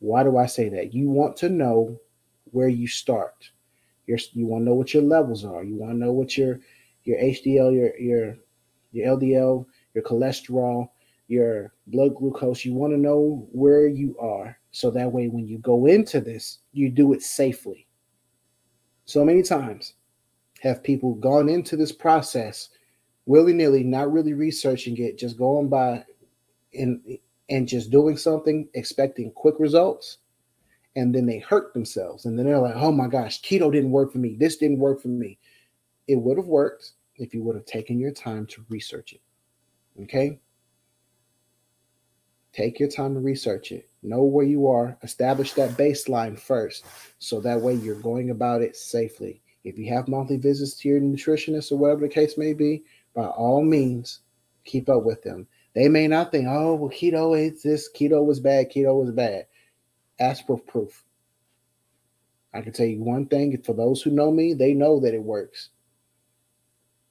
Why 0.01 0.25
do 0.25 0.37
i 0.37 0.45
say 0.45 0.69
that? 0.69 0.93
You 0.93 1.09
want 1.09 1.39
to 1.39 1.49
know 1.49 1.99
where 2.53 2.69
you 2.69 2.87
start. 2.87 3.51
Your, 4.07 4.19
you 4.35 4.47
want 4.47 4.63
to 4.63 4.67
know 4.67 4.75
what 4.75 4.93
your 4.93 5.03
levels 5.03 5.43
are. 5.43 5.65
You 5.65 5.77
want 5.77 5.93
to 5.93 5.99
know 5.99 6.13
what 6.13 6.37
your 6.37 6.61
your 7.05 7.19
hdl 7.19 7.75
your 7.75 7.99
your 7.99 8.37
your 8.93 9.17
ldl 9.17 9.67
your 9.95 10.05
cholesterol 10.05 10.89
your 11.29 11.73
blood 11.87 12.15
glucose 12.15 12.65
you 12.65 12.75
want 12.75 12.93
to 12.93 12.99
know 12.99 13.49
where 13.53 13.87
you 13.87 14.17
are 14.19 14.59
so 14.71 14.91
that 14.91 15.11
way 15.11 15.29
when 15.29 15.47
you 15.47 15.59
go 15.59 15.87
into 15.87 16.21
this 16.21 16.59
you 16.73 16.91
do 16.91 17.13
it 17.13 17.23
safely 17.23 17.87
so 19.07 19.25
many 19.25 19.43
times 19.43 19.95
have 20.61 20.83
people 20.83 21.15
gone 21.15 21.49
into 21.49 21.77
this 21.77 21.93
process 21.93 22.71
willy-nilly, 23.27 23.85
not 23.85 24.13
really 24.13 24.35
researching 24.35 24.97
it, 24.99 25.19
just 25.19 25.37
going 25.37 25.69
by 25.69 26.05
and 26.73 27.01
and 27.51 27.69
just 27.69 27.91
doing 27.91 28.17
something, 28.17 28.69
expecting 28.75 29.31
quick 29.33 29.55
results, 29.59 30.19
and 30.97 31.15
then 31.15 31.27
they 31.27 31.39
hurt 31.39 31.75
themselves. 31.75 32.25
And 32.25 32.39
then 32.39 32.47
they're 32.47 32.59
like, 32.59 32.77
oh 32.77 32.93
my 32.93 33.07
gosh, 33.07 33.43
keto 33.43 33.71
didn't 33.71 33.91
work 33.91 34.13
for 34.13 34.19
me. 34.19 34.37
This 34.39 34.57
didn't 34.57 34.79
work 34.79 35.03
for 35.03 35.09
me. 35.09 35.39
It 36.09 36.17
would 36.17 36.39
have 36.39 36.47
worked 36.47 36.93
if 37.17 37.35
you 37.35 37.43
would 37.43 37.55
have 37.55 37.67
taken 37.67 37.99
your 37.99 38.13
time 38.13 38.47
to 38.47 38.65
research 38.71 39.13
it. 39.13 39.21
Okay? 40.03 40.41
Take 42.53 42.79
your 42.79 42.89
time 42.89 43.15
to 43.15 43.21
research 43.21 43.73
it. 43.73 43.89
Know 44.03 44.23
where 44.23 44.45
you 44.45 44.69
are. 44.69 44.97
Establish 45.03 45.55
that 45.55 45.71
baseline 45.71 46.39
first. 46.39 46.85
So 47.19 47.41
that 47.41 47.61
way 47.61 47.75
you're 47.75 48.01
going 48.01 48.31
about 48.31 48.63
it 48.63 48.77
safely. 48.77 49.43
If 49.65 49.79
you 49.79 49.93
have 49.93 50.09
monthly 50.09 50.37
visits 50.37 50.77
to 50.77 50.89
your 50.89 51.01
nutritionist 51.01 51.73
or 51.73 51.79
whatever 51.79 52.03
the 52.03 52.09
case 52.09 52.37
may 52.37 52.53
be, 52.53 52.85
by 53.15 53.27
all 53.27 53.65
means, 53.65 54.21
keep 54.65 54.89
up 54.89 55.05
with 55.05 55.23
them. 55.23 55.47
They 55.75 55.89
may 55.89 56.07
not 56.07 56.31
think, 56.31 56.47
oh, 56.49 56.75
well, 56.75 56.91
keto 56.91 57.37
is 57.39 57.63
this, 57.63 57.91
keto 57.91 58.25
was 58.25 58.41
bad, 58.41 58.71
keto 58.71 59.01
was 59.01 59.11
bad. 59.11 59.47
Ask 60.21 60.47
for 60.47 60.59
proof. 60.59 61.03
I 62.53 62.61
can 62.61 62.73
tell 62.73 62.87
you 62.87 63.03
one 63.03 63.27
thing 63.27 63.61
for 63.63 63.75
those 63.75 64.01
who 64.01 64.11
know 64.11 64.31
me, 64.31 64.55
they 64.55 64.75
know 64.75 65.01
that 65.01 65.15
it 65.15 65.23
works. 65.23 65.71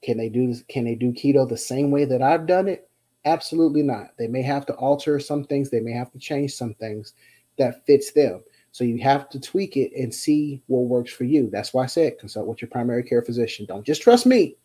Can 0.04 0.18
they 0.18 0.28
do 0.28 0.54
can 0.68 0.84
they 0.84 0.94
do 0.94 1.12
keto 1.12 1.48
the 1.48 1.56
same 1.56 1.90
way 1.90 2.04
that 2.04 2.20
I've 2.20 2.46
done 2.46 2.68
it? 2.68 2.90
Absolutely 3.24 3.82
not. 3.82 4.08
They 4.18 4.26
may 4.26 4.42
have 4.42 4.66
to 4.66 4.74
alter 4.74 5.18
some 5.18 5.44
things, 5.44 5.70
they 5.70 5.80
may 5.80 5.92
have 5.92 6.12
to 6.12 6.18
change 6.18 6.52
some 6.52 6.74
things 6.74 7.14
that 7.56 7.86
fits 7.86 8.12
them. 8.12 8.44
So 8.70 8.84
you 8.84 8.98
have 8.98 9.30
to 9.30 9.40
tweak 9.40 9.76
it 9.76 9.92
and 9.96 10.12
see 10.12 10.60
what 10.66 10.80
works 10.80 11.12
for 11.12 11.24
you. 11.24 11.48
That's 11.50 11.72
why 11.72 11.84
I 11.84 11.86
said 11.86 12.18
consult 12.18 12.46
with 12.46 12.60
your 12.60 12.68
primary 12.68 13.02
care 13.02 13.22
physician. 13.22 13.64
Don't 13.66 13.86
just 13.86 14.02
trust 14.02 14.26
me. 14.26 14.56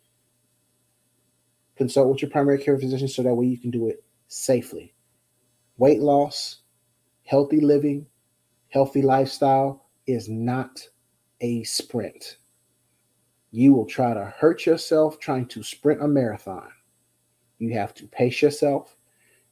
Consult 1.78 2.10
with 2.10 2.22
your 2.22 2.32
primary 2.32 2.58
care 2.58 2.78
physician 2.78 3.08
so 3.08 3.24
that 3.24 3.34
way 3.34 3.46
you 3.46 3.58
can 3.58 3.72
do 3.72 3.88
it 3.88 4.04
safely. 4.28 4.94
Weight 5.78 6.02
loss, 6.02 6.64
healthy 7.24 7.62
living, 7.62 8.06
healthy 8.68 9.02
lifestyle 9.02 9.86
is 10.06 10.28
not 10.28 10.82
a 11.40 11.64
sprint. 11.64 12.39
You 13.52 13.74
will 13.74 13.86
try 13.86 14.14
to 14.14 14.26
hurt 14.38 14.66
yourself 14.66 15.20
trying 15.20 15.48
to 15.48 15.64
sprint 15.64 16.04
a 16.04 16.08
marathon. 16.08 16.70
You 17.58 17.74
have 17.74 17.94
to 17.96 18.08
pace 18.08 18.42
yourself. 18.42 18.96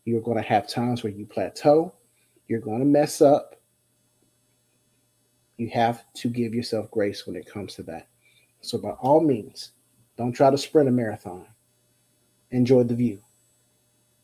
You're 0.06 0.22
going 0.22 0.38
to 0.38 0.44
have 0.44 0.68
times 0.68 1.04
where 1.04 1.12
you 1.12 1.26
plateau. 1.26 1.94
You're 2.48 2.62
going 2.62 2.80
to 2.80 2.86
mess 2.86 3.22
up 3.22 3.58
you 5.58 5.70
have 5.70 6.04
to 6.14 6.30
give 6.30 6.54
yourself 6.54 6.90
grace 6.92 7.26
when 7.26 7.36
it 7.36 7.52
comes 7.52 7.76
to 7.76 7.84
that. 7.84 8.08
So, 8.62 8.78
by 8.78 8.92
all 8.92 9.22
means, 9.22 9.72
don't 10.18 10.32
try 10.32 10.50
to 10.50 10.58
sprint 10.58 10.88
a 10.88 10.92
marathon. 10.92 11.46
Enjoy 12.52 12.84
the 12.84 12.96
view. 12.96 13.22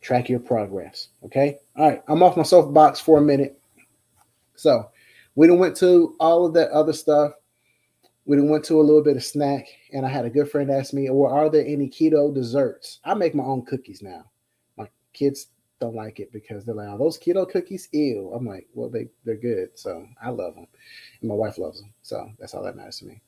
Track 0.02 0.30
your 0.30 0.40
progress. 0.40 1.10
Okay. 1.26 1.60
All 1.76 1.90
right. 1.90 2.04
I'm 2.08 2.24
off 2.24 2.38
my 2.38 2.44
soapbox 2.44 3.00
for 3.00 3.18
a 3.18 3.22
minute. 3.22 3.60
So, 4.56 4.90
we 5.36 5.48
done 5.48 5.60
went 5.60 5.76
to 5.78 6.16
all 6.20 6.46
of 6.46 6.54
that 6.54 6.70
other 6.70 6.94
stuff. 6.94 7.34
We 8.26 8.42
went 8.42 8.64
to 8.66 8.80
a 8.80 8.82
little 8.82 9.04
bit 9.04 9.18
of 9.18 9.24
snack, 9.24 9.68
and 9.92 10.06
I 10.06 10.10
had 10.10 10.26
a 10.26 10.30
good 10.30 10.50
friend 10.50 10.72
ask 10.72 10.94
me, 10.94 11.10
"Well, 11.10 11.32
are 11.32 11.50
there 11.50 11.66
any 11.66 11.90
keto 11.90 12.34
desserts?" 12.34 13.00
I 13.04 13.14
make 13.14 13.36
my 13.36 13.44
own 13.44 13.66
cookies 13.66 14.02
now. 14.02 14.32
My 14.78 14.90
kids 15.12 15.48
don't 15.82 15.96
like 15.96 16.22
it 16.22 16.32
because 16.32 16.64
they're 16.64 16.76
like, 16.76 16.88
"Oh, 16.88 16.98
those 16.98 17.20
keto 17.20 17.50
cookies, 17.50 17.90
ew." 17.92 18.32
I'm 18.34 18.46
like, 18.46 18.68
"Well, 18.74 18.90
they 18.90 19.10
they're 19.26 19.36
good, 19.36 19.78
so 19.78 20.08
I 20.22 20.30
love 20.30 20.56
them." 20.56 20.68
And 21.20 21.30
my 21.30 21.36
wife 21.36 21.58
loves 21.58 21.82
them. 21.82 21.94
So 22.02 22.30
that's 22.40 22.54
all 22.54 22.64
that 22.64 22.78
matters 22.78 23.00
to 23.00 23.08
me. 23.08 23.22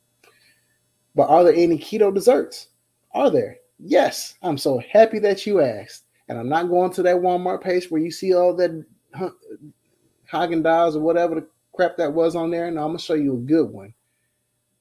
But 1.14 1.30
are 1.30 1.43
there 1.43 1.54
any 1.54 1.78
keto 1.78 2.14
desserts? 2.14 2.70
Are 3.12 3.30
there? 3.30 3.58
Yes. 3.80 4.36
I'm 4.41 4.58
so 4.58 4.80
happy 4.80 5.20
that 5.20 5.46
you 5.46 5.62
asked. 5.62 6.06
And 6.28 6.38
I'm 6.38 6.50
not 6.50 6.70
going 6.70 6.91
to 6.91 7.04
that 7.04 7.18
Walmart 7.18 7.62
page 7.62 7.91
where 7.91 8.02
you 8.02 8.12
see 8.12 8.34
all 8.34 8.54
that 8.56 8.72
Haagen 9.14 10.64
Dazs 10.64 10.96
or 10.96 11.00
whatever 11.00 11.36
the 11.36 11.48
crap 11.74 11.98
that 11.98 12.14
was 12.14 12.36
on 12.36 12.50
there. 12.52 12.70
Now 12.72 12.82
I'm 12.82 12.89
gonna 12.89 13.00
show 13.00 13.14
you 13.14 13.36
a 13.36 13.39
good 13.39 13.70
one. 13.70 13.93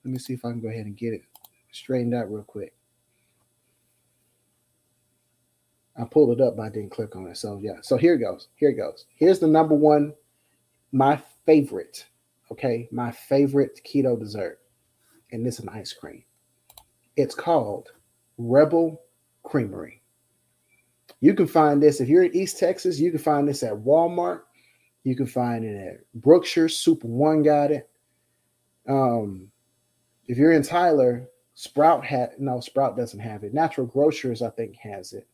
Let 0.04 0.12
me 0.12 0.18
see 0.18 0.34
if 0.34 0.44
I 0.44 0.50
can 0.50 0.60
go 0.60 0.68
ahead 0.68 0.86
and 0.86 0.96
get 0.96 1.14
it 1.14 1.22
straightened 1.72 2.14
out 2.14 2.30
real 2.30 2.42
quick. 2.42 2.74
I 5.96 6.04
pulled 6.04 6.38
it 6.38 6.42
up, 6.42 6.56
but 6.56 6.64
I 6.64 6.68
didn't 6.68 6.90
click 6.90 7.14
on 7.16 7.26
it. 7.28 7.36
So 7.36 7.60
yeah. 7.62 7.76
So 7.82 7.96
here 7.96 8.14
it 8.14 8.18
goes. 8.18 8.48
Here 8.56 8.70
it 8.70 8.74
goes. 8.74 9.06
Here's 9.14 9.38
the 9.38 9.46
number 9.46 9.74
one, 9.74 10.12
my 10.92 11.20
favorite. 11.46 12.06
Okay, 12.52 12.88
my 12.92 13.10
favorite 13.10 13.80
keto 13.86 14.18
dessert, 14.18 14.60
and 15.32 15.44
this 15.44 15.54
is 15.54 15.60
an 15.60 15.70
ice 15.70 15.92
cream. 15.92 16.22
It's 17.16 17.34
called 17.34 17.90
Rebel 18.36 19.00
Creamery. 19.44 20.02
You 21.20 21.34
can 21.34 21.46
find 21.46 21.82
this 21.82 22.00
if 22.00 22.08
you're 22.08 22.24
in 22.24 22.36
East 22.36 22.58
Texas. 22.58 22.98
You 22.98 23.10
can 23.10 23.20
find 23.20 23.48
this 23.48 23.62
at 23.62 23.72
Walmart. 23.72 24.42
You 25.04 25.16
can 25.16 25.26
find 25.26 25.64
it 25.64 25.76
at 25.76 26.20
Brookshire. 26.20 26.68
Super 26.68 27.06
One 27.06 27.42
got 27.42 27.70
it. 27.70 27.88
Um, 28.86 29.50
if 30.26 30.38
you're 30.38 30.52
in 30.52 30.62
Tyler, 30.62 31.28
Sprout 31.54 32.04
had 32.04 32.32
no 32.38 32.60
Sprout 32.60 32.96
doesn't 32.96 33.20
have 33.20 33.44
it. 33.44 33.54
Natural 33.54 33.86
Grocers, 33.86 34.42
I 34.42 34.50
think, 34.50 34.76
has 34.76 35.12
it. 35.12 35.26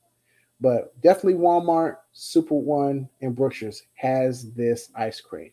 But 0.61 1.01
definitely 1.01 1.41
Walmart, 1.41 1.97
Super 2.12 2.55
One, 2.55 3.09
and 3.22 3.34
Brookshire's 3.34 3.82
has 3.95 4.53
this 4.53 4.91
ice 4.95 5.20
cream. 5.20 5.53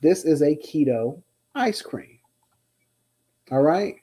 This 0.00 0.24
is 0.24 0.42
a 0.42 0.54
keto 0.54 1.20
ice 1.54 1.82
cream. 1.82 2.18
All 3.50 3.62
right. 3.62 3.96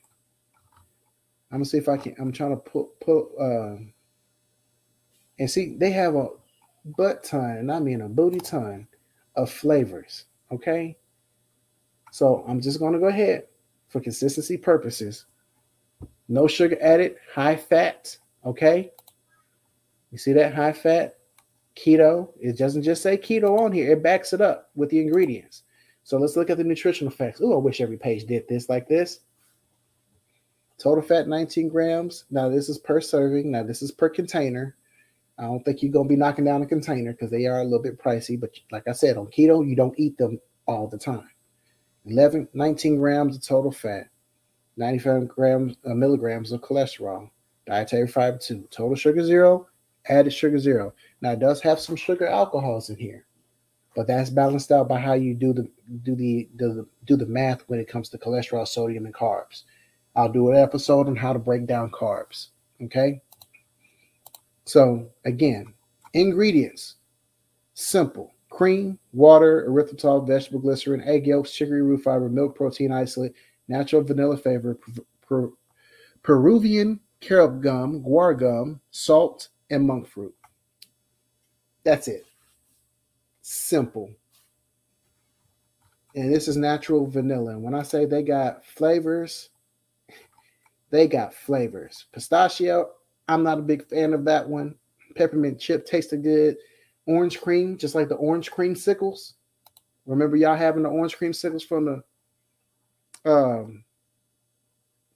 I'm 1.51 1.59
gonna 1.59 1.65
see 1.65 1.77
if 1.77 1.87
I 1.87 1.95
can. 1.95 2.15
I'm 2.19 2.33
trying 2.33 2.49
to 2.49 2.57
put 2.57 2.99
put 2.99 3.27
uh, 3.39 3.77
and 5.39 5.49
see 5.49 5.77
they 5.77 5.91
have 5.91 6.15
a 6.15 6.27
butt 6.97 7.23
ton, 7.23 7.69
I 7.69 7.79
mean 7.79 8.01
a 8.01 8.09
booty 8.09 8.39
ton 8.39 8.87
of 9.35 9.49
flavors. 9.49 10.25
Okay. 10.51 10.97
So 12.11 12.43
I'm 12.47 12.59
just 12.59 12.79
gonna 12.79 12.99
go 12.99 13.07
ahead 13.07 13.45
for 13.95 14.01
consistency 14.01 14.57
purposes. 14.57 15.25
No 16.27 16.47
sugar 16.47 16.77
added, 16.81 17.15
high 17.33 17.55
fat. 17.55 18.17
Okay. 18.45 18.91
You 20.11 20.17
see 20.17 20.33
that 20.33 20.53
high 20.53 20.73
fat 20.73 21.15
keto? 21.77 22.27
It 22.37 22.57
doesn't 22.57 22.83
just 22.83 23.01
say 23.01 23.17
keto 23.17 23.57
on 23.57 23.71
here, 23.71 23.93
it 23.93 24.03
backs 24.03 24.33
it 24.33 24.41
up 24.41 24.69
with 24.75 24.89
the 24.89 24.99
ingredients. 24.99 25.63
So 26.03 26.17
let's 26.17 26.35
look 26.35 26.49
at 26.49 26.57
the 26.57 26.63
nutritional 26.65 27.09
facts. 27.09 27.39
Oh, 27.41 27.53
I 27.53 27.57
wish 27.57 27.79
every 27.79 27.95
page 27.95 28.25
did 28.25 28.45
this 28.49 28.67
like 28.67 28.89
this. 28.89 29.21
Total 30.77 31.01
fat 31.01 31.29
19 31.29 31.69
grams. 31.69 32.25
Now, 32.29 32.49
this 32.49 32.67
is 32.67 32.77
per 32.77 32.99
serving. 32.99 33.49
Now, 33.49 33.63
this 33.63 33.81
is 33.81 33.93
per 33.93 34.09
container. 34.09 34.75
I 35.39 35.43
don't 35.43 35.63
think 35.63 35.81
you're 35.81 35.93
going 35.93 36.09
to 36.09 36.13
be 36.13 36.19
knocking 36.19 36.43
down 36.43 36.61
a 36.63 36.65
container 36.65 37.13
because 37.13 37.31
they 37.31 37.45
are 37.45 37.61
a 37.61 37.63
little 37.63 37.81
bit 37.81 37.97
pricey. 37.97 38.37
But 38.37 38.49
like 38.73 38.89
I 38.89 38.91
said, 38.91 39.15
on 39.15 39.27
keto, 39.27 39.65
you 39.65 39.77
don't 39.77 39.97
eat 39.97 40.17
them 40.17 40.41
all 40.65 40.85
the 40.85 40.97
time. 40.97 41.29
11, 42.05 42.47
19 42.53 42.97
grams 42.97 43.35
of 43.35 43.43
total 43.43 43.71
fat, 43.71 44.09
95 44.77 45.27
grams 45.27 45.75
uh, 45.85 45.93
milligrams 45.93 46.51
of 46.51 46.61
cholesterol, 46.61 47.29
dietary 47.65 48.07
fiber 48.07 48.37
two, 48.37 48.67
total 48.69 48.95
sugar 48.95 49.23
zero, 49.23 49.67
added 50.07 50.31
sugar 50.31 50.59
zero. 50.59 50.93
Now 51.21 51.31
it 51.31 51.39
does 51.39 51.61
have 51.61 51.79
some 51.79 51.95
sugar 51.95 52.27
alcohols 52.27 52.89
in 52.89 52.97
here, 52.97 53.25
but 53.95 54.07
that's 54.07 54.29
balanced 54.29 54.71
out 54.71 54.87
by 54.87 54.99
how 54.99 55.13
you 55.13 55.33
do 55.33 55.53
the 55.53 55.69
do 56.03 56.15
the 56.15 56.47
do 56.57 56.73
the, 56.73 56.87
do 57.05 57.15
the 57.15 57.25
math 57.25 57.63
when 57.67 57.79
it 57.79 57.87
comes 57.87 58.09
to 58.09 58.17
cholesterol, 58.17 58.67
sodium, 58.67 59.05
and 59.05 59.15
carbs. 59.15 59.63
I'll 60.15 60.31
do 60.31 60.49
an 60.49 60.57
episode 60.57 61.07
on 61.07 61.15
how 61.15 61.33
to 61.33 61.39
break 61.39 61.65
down 61.65 61.91
carbs. 61.91 62.49
Okay. 62.83 63.21
So 64.65 65.09
again, 65.25 65.73
ingredients 66.13 66.95
simple 67.73 68.34
cream, 68.55 68.97
water, 69.11 69.67
erythritol, 69.67 70.25
vegetable 70.25 70.61
glycerin, 70.61 71.01
egg 71.01 71.27
yolks, 71.27 71.51
chicory 71.51 71.81
root 71.81 72.01
fiber, 72.01 72.29
milk 72.29 72.55
protein 72.55 72.89
isolate, 72.89 73.33
natural 73.67 74.01
vanilla 74.01 74.37
flavor, 74.37 74.75
per, 74.75 75.01
per, 75.21 75.51
Peruvian 76.23 77.01
carob 77.19 77.61
gum, 77.61 78.01
guar 78.01 78.37
gum, 78.39 78.79
salt, 78.91 79.49
and 79.69 79.85
monk 79.85 80.07
fruit. 80.07 80.33
That's 81.83 82.07
it. 82.07 82.25
Simple. 83.41 84.09
And 86.15 86.33
this 86.33 86.47
is 86.47 86.55
natural 86.55 87.05
vanilla. 87.07 87.51
And 87.51 87.61
when 87.61 87.75
I 87.75 87.83
say 87.83 88.05
they 88.05 88.23
got 88.23 88.65
flavors, 88.65 89.49
they 90.91 91.07
got 91.07 91.33
flavors. 91.33 92.05
Pistachio, 92.13 92.91
I'm 93.27 93.43
not 93.43 93.59
a 93.59 93.63
big 93.63 93.85
fan 93.85 94.13
of 94.13 94.23
that 94.25 94.47
one. 94.47 94.75
Peppermint 95.15 95.59
chip 95.59 95.85
tasted 95.85 96.23
good. 96.23 96.55
Orange 97.07 97.39
cream, 97.39 97.77
just 97.77 97.95
like 97.95 98.09
the 98.09 98.15
orange 98.15 98.51
Creamsicles. 98.51 99.33
Remember 100.05 100.35
y'all 100.35 100.55
having 100.55 100.83
the 100.83 100.89
orange 100.89 101.17
Creamsicles 101.17 101.63
from 101.63 101.85
the 103.23 103.29
um 103.29 103.83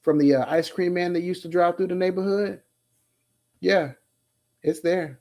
from 0.02 0.18
the 0.18 0.36
uh, 0.36 0.46
ice 0.48 0.70
cream 0.70 0.94
man 0.94 1.14
that 1.14 1.22
used 1.22 1.42
to 1.44 1.48
drive 1.50 1.78
through 1.78 1.88
the 1.88 1.96
neighborhood? 1.96 2.62
Yeah, 3.60 3.94
it's 4.64 4.82
there. 4.82 5.20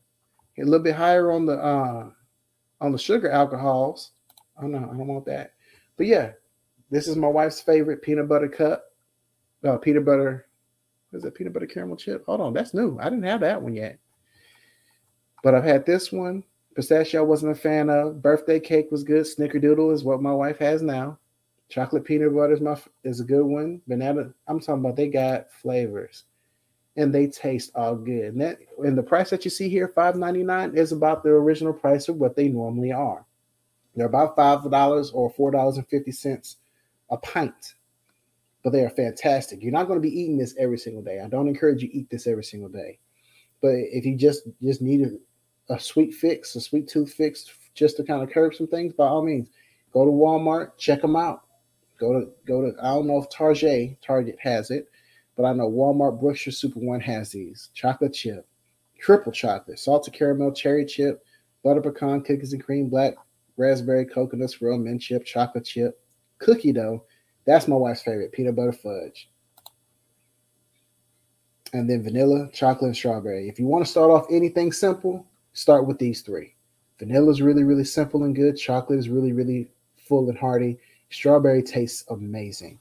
A 0.59 0.64
little 0.64 0.83
bit 0.83 0.95
higher 0.95 1.31
on 1.31 1.47
the 1.47 1.55
uh 1.55 2.11
on 2.81 2.93
the 2.93 2.99
sugar 2.99 3.31
alcohols. 3.31 4.12
Oh 4.61 4.66
no, 4.66 4.79
I 4.79 4.97
don't 4.97 5.07
want 5.07 5.27
that. 5.27 5.55
But 5.97 6.07
yeah, 6.07 6.33
this 6.91 7.09
is 7.09 7.16
my 7.16 7.29
wife's 7.29 7.61
favorite 7.61 8.03
peanut 8.03 8.29
butter 8.29 8.49
cup. 8.49 8.85
Uh, 9.64 9.77
peanut 9.77 10.05
butter. 10.05 10.47
What 11.11 11.19
is 11.19 11.23
that 11.23 11.35
Peanut 11.35 11.55
butter 11.55 11.66
caramel 11.66 11.97
chip. 11.97 12.25
Hold 12.27 12.41
on, 12.41 12.53
that's 12.53 12.75
new. 12.75 12.99
I 13.01 13.05
didn't 13.05 13.25
have 13.25 13.41
that 13.41 13.62
one 13.62 13.75
yet. 13.75 13.99
But 15.43 15.55
I've 15.55 15.64
had 15.64 15.87
this 15.87 16.12
one. 16.12 16.45
Pistachio 16.79 17.24
wasn't 17.24 17.51
a 17.51 17.57
fan 17.57 17.91
of. 17.91 18.22
Birthday 18.22 18.61
cake 18.61 18.93
was 18.93 19.03
good. 19.03 19.24
Snickerdoodle 19.24 19.93
is 19.93 20.05
what 20.05 20.22
my 20.22 20.31
wife 20.31 20.59
has 20.59 20.81
now. 20.81 21.18
Chocolate 21.68 22.05
peanut 22.05 22.33
butter 22.33 22.53
is 22.53 22.61
my 22.61 22.81
is 23.03 23.18
a 23.18 23.24
good 23.24 23.43
one. 23.43 23.83
Banana. 23.89 24.33
I'm 24.47 24.61
talking 24.61 24.85
about 24.85 24.95
they 24.95 25.09
got 25.09 25.51
flavors 25.51 26.22
and 26.97 27.12
they 27.12 27.26
taste 27.26 27.72
all 27.74 27.97
good. 27.97 28.26
And, 28.26 28.41
that, 28.43 28.59
and 28.79 28.97
the 28.97 29.03
price 29.03 29.29
that 29.31 29.45
you 29.45 29.51
see 29.51 29.68
here, 29.68 29.89
$5.99, 29.89 30.76
is 30.76 30.93
about 30.93 31.24
the 31.24 31.31
original 31.31 31.72
price 31.72 32.09
of 32.09 32.14
what 32.14 32.37
they 32.37 32.47
normally 32.47 32.93
are. 32.93 33.26
They're 33.97 34.07
about 34.07 34.37
$5 34.37 35.11
or 35.14 35.33
$4.50 35.35 36.57
a 37.11 37.16
pint, 37.16 37.74
but 38.62 38.70
they 38.70 38.85
are 38.85 38.91
fantastic. 38.91 39.64
You're 39.64 39.72
not 39.72 39.89
going 39.89 40.01
to 40.01 40.09
be 40.09 40.16
eating 40.16 40.39
this 40.39 40.55
every 40.57 40.79
single 40.79 41.03
day. 41.03 41.18
I 41.18 41.29
don't 41.29 41.49
encourage 41.49 41.83
you 41.83 41.91
eat 41.93 42.09
this 42.09 42.29
every 42.29 42.45
single 42.45 42.68
day. 42.68 43.01
But 43.61 43.72
if 43.74 44.07
you 44.07 44.16
just 44.16 44.45
just 44.62 44.81
need 44.81 45.18
a, 45.69 45.79
sweet 45.79 46.14
fix, 46.14 46.55
a 46.57 46.61
sweet 46.61 46.89
tooth 46.89 47.12
fix, 47.12 47.47
just 47.75 47.97
to 47.97 48.05
kind 48.05 48.23
of 48.23 48.31
curb 48.31 48.55
some 48.55 48.66
things, 48.66 48.93
by 48.93 49.07
all 49.07 49.23
means, 49.23 49.49
go 49.93 50.05
to 50.05 50.11
Walmart, 50.11 50.77
check 50.79 51.03
them 51.03 51.16
out. 51.16 51.43
Go 51.99 52.12
to 52.12 52.29
go 52.47 52.62
to 52.62 52.79
I 52.81 52.95
don't 52.95 53.09
know 53.09 53.21
if 53.21 53.29
Target 53.31 54.01
Target 54.01 54.37
has 54.41 54.71
it, 54.71 54.89
but 55.37 55.45
I 55.45 55.53
know 55.53 55.71
Walmart 55.71 56.21
Brookshire 56.21 56.53
Super 56.53 56.79
One 56.79 57.01
has 57.01 57.31
these 57.31 57.71
chocolate 57.75 58.14
chip, 58.14 58.47
triple 59.01 59.33
chocolate, 59.33 59.79
salted 59.79 60.14
caramel, 60.14 60.53
cherry 60.53 60.85
chip, 60.85 61.25
butter 61.64 61.81
pecan, 61.81 62.23
cookies 62.23 62.53
and 62.53 62.62
cream, 62.62 62.89
black 62.89 63.14
raspberry, 63.57 64.05
coconut 64.05 64.51
swirl, 64.51 64.79
mint 64.79 65.03
chip, 65.03 65.25
chocolate 65.25 65.64
chip, 65.64 66.01
cookie 66.39 66.73
dough. 66.73 67.05
That's 67.45 67.66
my 67.66 67.77
wife's 67.77 68.03
favorite, 68.03 68.33
peanut 68.33 68.55
butter 68.55 68.73
fudge. 68.73 69.29
And 71.73 71.91
then 71.91 72.03
vanilla, 72.03 72.49
chocolate, 72.53 72.89
and 72.89 72.97
strawberry. 72.97 73.49
If 73.49 73.59
you 73.59 73.66
want 73.66 73.85
to 73.85 73.91
start 73.91 74.11
off 74.11 74.27
anything 74.31 74.73
simple, 74.73 75.27
start 75.59 75.86
with 75.86 75.98
these 75.98 76.22
three. 76.22 76.54
Vanilla 76.98 77.30
is 77.30 77.42
really, 77.42 77.64
really 77.64 77.84
simple 77.84 78.24
and 78.24 78.34
good. 78.34 78.56
Chocolate 78.56 78.98
is 78.98 79.09
really, 79.09 79.32
really 79.32 79.70
full 79.96 80.28
and 80.28 80.38
hearty. 80.38 80.78
Strawberry 81.11 81.62
tastes 81.62 82.04
amazing 82.11 82.78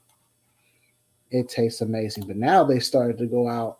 it 1.30 1.48
tastes 1.48 1.80
amazing. 1.80 2.26
But 2.26 2.36
now 2.36 2.64
they 2.64 2.78
started 2.78 3.18
to 3.18 3.26
go 3.26 3.48
out 3.48 3.78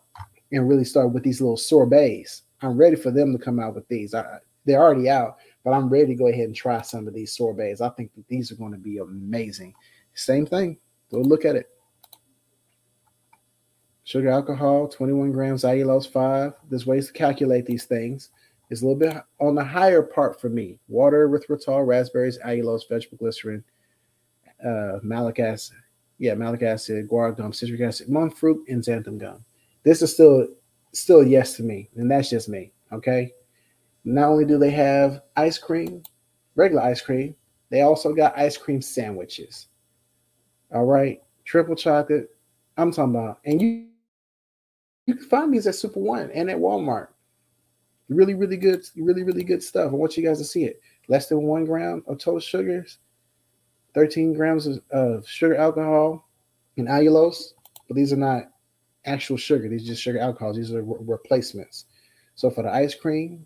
and 0.51 0.67
really 0.67 0.83
start 0.83 1.11
with 1.11 1.23
these 1.23 1.41
little 1.41 1.57
sorbets. 1.57 2.43
I'm 2.61 2.77
ready 2.77 2.95
for 2.95 3.11
them 3.11 3.31
to 3.31 3.43
come 3.43 3.59
out 3.59 3.75
with 3.75 3.87
these. 3.87 4.13
I, 4.13 4.39
they're 4.65 4.81
already 4.81 5.09
out, 5.09 5.37
but 5.63 5.71
I'm 5.71 5.89
ready 5.89 6.07
to 6.07 6.15
go 6.15 6.27
ahead 6.27 6.45
and 6.45 6.55
try 6.55 6.81
some 6.81 7.07
of 7.07 7.13
these 7.13 7.33
sorbets. 7.33 7.81
I 7.81 7.89
think 7.89 8.13
that 8.15 8.27
these 8.27 8.51
are 8.51 8.55
going 8.55 8.71
to 8.71 8.77
be 8.77 8.97
amazing. 8.97 9.73
Same 10.13 10.45
thing. 10.45 10.77
Go 11.11 11.19
look 11.19 11.45
at 11.45 11.55
it. 11.55 11.69
Sugar 14.03 14.29
alcohol, 14.29 14.87
21 14.87 15.31
grams, 15.31 15.63
allulose 15.63 16.11
5. 16.11 16.53
There's 16.69 16.85
ways 16.85 17.07
to 17.07 17.13
calculate 17.13 17.65
these 17.65 17.85
things. 17.85 18.29
It's 18.69 18.81
a 18.81 18.85
little 18.85 18.99
bit 18.99 19.17
on 19.39 19.55
the 19.55 19.63
higher 19.63 20.01
part 20.01 20.39
for 20.39 20.49
me. 20.49 20.77
Water, 20.87 21.27
erythritol, 21.27 21.87
raspberries, 21.87 22.37
allulose, 22.45 22.87
vegetable 22.87 23.17
glycerin, 23.17 23.63
uh, 24.63 24.99
malic 25.01 25.39
acid, 25.39 25.77
yeah, 26.19 26.35
malic 26.35 26.61
acid, 26.61 27.09
guar 27.09 27.35
gum, 27.35 27.51
citric 27.51 27.81
acid, 27.81 28.09
monk 28.09 28.35
fruit, 28.37 28.63
and 28.67 28.83
xanthan 28.83 29.17
gum. 29.17 29.43
This 29.83 30.01
is 30.01 30.13
still 30.13 30.47
still 30.91 31.25
yes 31.25 31.55
to 31.55 31.63
me, 31.63 31.89
and 31.95 32.11
that's 32.11 32.29
just 32.29 32.49
me. 32.49 32.71
Okay. 32.91 33.33
Not 34.05 34.29
only 34.29 34.45
do 34.45 34.57
they 34.57 34.71
have 34.71 35.21
ice 35.35 35.57
cream, 35.57 36.03
regular 36.55 36.83
ice 36.83 37.01
cream, 37.01 37.35
they 37.69 37.81
also 37.81 38.13
got 38.13 38.37
ice 38.37 38.57
cream 38.57 38.81
sandwiches. 38.81 39.67
All 40.73 40.85
right, 40.85 41.21
triple 41.45 41.75
chocolate. 41.75 42.29
I'm 42.77 42.91
talking 42.91 43.15
about, 43.15 43.39
and 43.45 43.61
you 43.61 43.87
you 45.05 45.15
can 45.15 45.25
find 45.25 45.53
these 45.53 45.65
at 45.65 45.75
Super 45.75 45.99
One 45.99 46.29
and 46.31 46.51
at 46.51 46.57
Walmart. 46.57 47.07
Really, 48.09 48.33
really 48.33 48.57
good, 48.57 48.83
really, 48.95 49.23
really 49.23 49.43
good 49.43 49.63
stuff. 49.63 49.91
I 49.91 49.95
want 49.95 50.17
you 50.17 50.23
guys 50.23 50.39
to 50.39 50.45
see 50.45 50.65
it. 50.65 50.81
Less 51.07 51.27
than 51.27 51.43
one 51.43 51.65
gram 51.65 52.03
of 52.07 52.17
total 52.17 52.39
sugars, 52.39 52.97
13 53.93 54.33
grams 54.33 54.67
of, 54.67 54.81
of 54.91 55.27
sugar 55.27 55.55
alcohol 55.55 56.27
and 56.77 56.87
allulose, 56.87 57.53
but 57.87 57.95
these 57.95 58.13
are 58.13 58.17
not 58.17 58.51
actual 59.05 59.37
sugar. 59.37 59.67
These 59.69 59.83
are 59.83 59.87
just 59.87 60.01
sugar 60.01 60.19
alcohols. 60.19 60.57
These 60.57 60.73
are 60.73 60.81
re- 60.81 60.97
replacements. 61.01 61.85
So 62.35 62.49
for 62.49 62.63
the 62.63 62.71
ice 62.71 62.95
cream, 62.95 63.45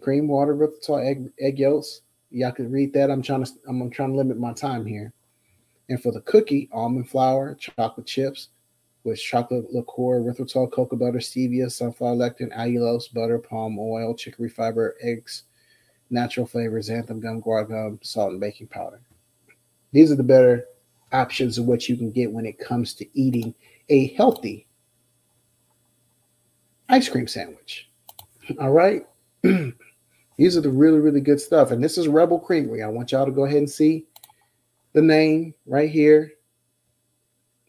cream, 0.00 0.28
water, 0.28 0.54
erythritol, 0.54 1.04
egg, 1.04 1.30
egg 1.40 1.58
yolks. 1.58 2.02
Y'all 2.30 2.52
can 2.52 2.70
read 2.70 2.92
that. 2.92 3.10
I'm 3.10 3.22
trying 3.22 3.44
to 3.44 3.52
I'm, 3.68 3.80
I'm 3.80 3.90
trying 3.90 4.10
to 4.10 4.16
limit 4.16 4.38
my 4.38 4.52
time 4.52 4.84
here. 4.84 5.12
And 5.88 6.02
for 6.02 6.12
the 6.12 6.20
cookie, 6.22 6.68
almond 6.72 7.08
flour, 7.08 7.54
chocolate 7.54 8.06
chips, 8.06 8.48
with 9.08 9.20
chocolate 9.20 9.72
liqueur, 9.72 10.20
erythritol, 10.20 10.70
cocoa 10.70 10.96
butter, 10.96 11.18
stevia, 11.18 11.70
sunflower 11.70 12.16
lectin, 12.16 12.54
allulose, 12.56 13.12
butter, 13.12 13.38
palm 13.38 13.78
oil, 13.78 14.14
chicory 14.14 14.48
fiber, 14.48 14.96
eggs, 15.00 15.44
natural 16.10 16.46
flavors, 16.46 16.88
xanthan 16.88 17.20
gum, 17.20 17.42
guar 17.42 17.68
gum, 17.68 17.98
salt, 18.02 18.32
and 18.32 18.40
baking 18.40 18.66
powder. 18.66 19.00
These 19.92 20.12
are 20.12 20.16
the 20.16 20.22
better 20.22 20.66
options 21.12 21.58
of 21.58 21.64
what 21.64 21.88
you 21.88 21.96
can 21.96 22.10
get 22.10 22.30
when 22.30 22.46
it 22.46 22.58
comes 22.58 22.94
to 22.94 23.18
eating 23.18 23.54
a 23.88 24.08
healthy 24.08 24.66
ice 26.88 27.08
cream 27.08 27.26
sandwich. 27.26 27.90
All 28.60 28.70
right. 28.70 29.06
These 30.36 30.56
are 30.56 30.60
the 30.60 30.70
really, 30.70 31.00
really 31.00 31.20
good 31.20 31.40
stuff. 31.40 31.70
And 31.70 31.82
this 31.82 31.98
is 31.98 32.06
Rebel 32.06 32.38
Creamery. 32.38 32.82
I 32.82 32.88
want 32.88 33.12
y'all 33.12 33.26
to 33.26 33.32
go 33.32 33.44
ahead 33.44 33.58
and 33.58 33.70
see 33.70 34.06
the 34.92 35.02
name 35.02 35.54
right 35.66 35.90
here. 35.90 36.32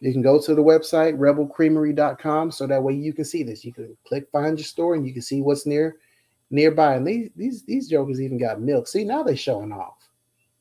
You 0.02 0.14
can 0.14 0.22
go 0.22 0.42
to 0.42 0.56
the 0.56 0.64
website, 0.64 1.18
rebelcreamery.com, 1.18 2.52
so 2.52 2.66
that 2.68 2.82
way 2.82 2.94
you 2.94 3.12
can 3.14 3.26
see 3.26 3.44
this. 3.44 3.66
You 3.66 3.74
can 3.74 3.98
click 4.08 4.30
find 4.32 4.58
your 4.58 4.66
store 4.66 4.96
and 4.96 5.06
you 5.06 5.14
can 5.14 5.22
see 5.22 5.42
what's 5.42 5.66
near 5.66 5.98
nearby. 6.50 6.96
And 6.96 7.06
these 7.06 7.30
these 7.36 7.64
these 7.64 7.90
jokers 7.90 8.22
even 8.22 8.38
got 8.38 8.62
milk. 8.62 8.88
See, 8.88 9.04
now 9.04 9.24
they're 9.24 9.36
showing 9.36 9.72
off. 9.72 10.10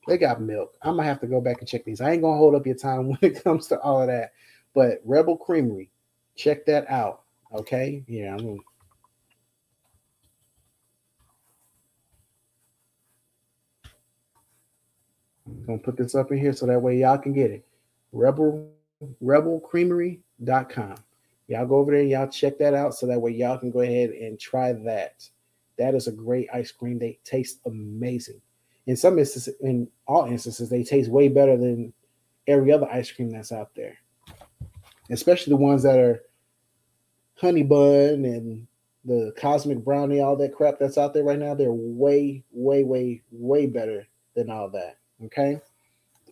They 0.08 0.18
got 0.18 0.40
milk. 0.40 0.74
I'm 0.82 0.96
gonna 0.96 1.08
have 1.08 1.20
to 1.20 1.26
go 1.26 1.40
back 1.40 1.60
and 1.60 1.68
check 1.68 1.84
these. 1.84 2.00
I 2.00 2.12
ain't 2.12 2.22
gonna 2.22 2.36
hold 2.36 2.54
up 2.54 2.66
your 2.66 2.74
time 2.74 3.08
when 3.10 3.18
it 3.22 3.44
comes 3.44 3.68
to 3.68 3.80
all 3.80 4.02
of 4.02 4.08
that. 4.08 4.32
But 4.74 5.00
Rebel 5.04 5.36
Creamery, 5.36 5.90
check 6.34 6.66
that 6.66 6.88
out. 6.90 7.22
Okay. 7.54 8.02
Yeah, 8.08 8.32
I'm 8.32 8.38
gonna 8.38 8.56
gonna 15.66 15.78
put 15.78 15.96
this 15.96 16.14
up 16.14 16.32
in 16.32 16.38
here 16.38 16.52
so 16.52 16.66
that 16.66 16.80
way 16.80 16.98
y'all 16.98 17.18
can 17.18 17.32
get 17.32 17.50
it. 17.50 17.64
Rebel 18.12 18.70
rebelcreamery.com. 19.22 20.94
Y'all 21.48 21.66
go 21.66 21.76
over 21.76 21.92
there, 21.92 22.02
and 22.02 22.10
y'all 22.10 22.28
check 22.28 22.58
that 22.58 22.74
out 22.74 22.94
so 22.94 23.06
that 23.06 23.20
way 23.20 23.30
y'all 23.30 23.58
can 23.58 23.70
go 23.70 23.80
ahead 23.80 24.10
and 24.10 24.38
try 24.38 24.72
that. 24.72 25.28
That 25.78 25.94
is 25.94 26.06
a 26.06 26.12
great 26.12 26.48
ice 26.52 26.72
cream. 26.72 26.98
They 26.98 27.18
taste 27.24 27.60
amazing. 27.64 28.40
In 28.86 28.96
some 28.96 29.18
instances, 29.18 29.54
in 29.60 29.88
all 30.06 30.26
instances, 30.26 30.68
they 30.68 30.82
taste 30.82 31.10
way 31.10 31.28
better 31.28 31.56
than 31.56 31.92
every 32.46 32.72
other 32.72 32.88
ice 32.90 33.10
cream 33.10 33.30
that's 33.30 33.52
out 33.52 33.74
there. 33.74 33.96
Especially 35.10 35.50
the 35.50 35.56
ones 35.56 35.82
that 35.84 35.98
are 35.98 36.22
honey 37.36 37.62
bun 37.62 38.24
and 38.24 38.66
the 39.04 39.32
cosmic 39.38 39.78
brownie, 39.84 40.20
all 40.20 40.36
that 40.36 40.54
crap 40.54 40.78
that's 40.78 40.98
out 40.98 41.14
there 41.14 41.24
right 41.24 41.38
now. 41.38 41.54
They're 41.54 41.72
way, 41.72 42.44
way, 42.50 42.84
way, 42.84 43.22
way 43.30 43.66
better 43.66 44.06
than 44.34 44.50
all 44.50 44.68
that. 44.70 44.98
Okay. 45.24 45.60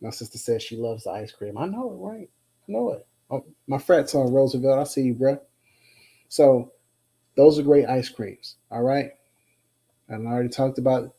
My 0.03 0.11
sister 0.11 0.37
says 0.37 0.62
she 0.62 0.77
loves 0.77 1.05
the 1.05 1.11
ice 1.11 1.33
cream. 1.33 1.57
I 1.57 1.67
know 1.67 1.91
it, 1.91 1.97
right? 1.97 2.31
Know 2.69 2.93
it. 2.93 3.07
Oh, 3.31 3.45
my 3.67 3.79
frat's 3.79 4.14
on 4.14 4.33
Roosevelt. 4.33 4.79
I 4.79 4.85
see 4.85 5.03
you, 5.03 5.14
bro. 5.14 5.41
So 6.29 6.73
those 7.37 7.59
are 7.59 7.62
great 7.62 7.87
ice 7.87 8.09
creams. 8.09 8.57
All 8.71 8.83
right. 8.83 9.11
And 10.09 10.29
I 10.29 10.33
already 10.33 10.49
talked 10.49 10.79
about 10.79 11.14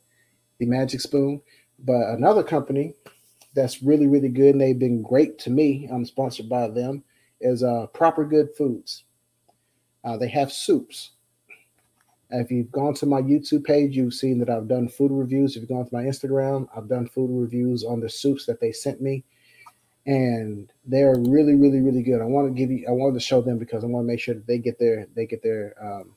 the 0.60 0.66
Magic 0.66 1.02
Spoon, 1.02 1.41
but 1.80 2.10
another 2.10 2.43
company 2.43 2.93
that's 3.54 3.84
really, 3.84 4.08
really 4.08 4.30
good 4.30 4.52
and 4.52 4.62
they've 4.62 4.78
been 4.78 5.02
great 5.02 5.38
to 5.39 5.50
me. 5.50 5.88
I'm 5.91 6.06
sponsored 6.06 6.50
by 6.50 6.68
them. 6.70 7.04
Is 7.39 7.64
uh, 7.64 7.86
Proper 7.88 8.26
Good 8.26 8.50
Foods. 8.58 9.04
Uh, 10.04 10.18
they 10.18 10.28
have 10.30 10.52
soups. 10.52 11.12
If 12.30 12.52
you've 12.52 12.72
gone 12.72 12.93
to 12.95 13.06
my 13.06 13.22
YouTube 13.22 13.64
page, 13.64 13.95
you've 13.95 14.14
seen 14.14 14.39
that 14.39 14.50
I've 14.50 14.68
done 14.68 14.89
food 14.89 15.12
reviews. 15.12 15.56
If 15.56 15.62
you've 15.62 15.70
gone 15.70 15.88
to 15.88 15.93
my 15.95 16.04
Instagram, 16.04 16.68
I've 16.76 16.89
done 16.89 17.08
food 17.08 17.30
reviews 17.32 17.84
on 17.84 18.00
the 18.00 18.10
soups 18.10 18.45
that 18.48 18.60
they 18.60 18.72
sent 18.72 19.02
me. 19.02 19.24
And 20.08 20.72
they're 20.86 21.16
really, 21.20 21.55
really, 21.55 21.82
really 21.82 22.01
good. 22.01 22.22
I 22.22 22.26
want 22.26 22.47
to 22.47 22.53
give 22.58 22.72
you 22.72 22.86
I 22.88 22.91
wanted 22.91 23.16
to 23.16 23.26
show 23.26 23.41
them 23.41 23.58
because 23.58 23.84
I 23.84 23.88
want 23.88 24.05
to 24.05 24.08
make 24.08 24.20
sure 24.20 24.34
that 24.34 24.47
they 24.47 24.58
get 24.58 24.80
their 24.80 25.08
they 25.16 25.26
get 25.26 25.43
their 25.43 25.76
um, 25.82 26.16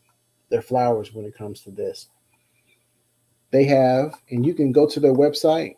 their 0.48 0.62
flowers 0.62 1.12
when 1.12 1.26
it 1.26 1.36
comes 1.36 1.60
to 1.62 1.70
this. 1.70 2.08
They 3.50 3.64
have, 3.64 4.14
and 4.30 4.46
you 4.46 4.54
can 4.54 4.70
go 4.70 4.88
to 4.88 5.00
their 5.00 5.12
website, 5.12 5.74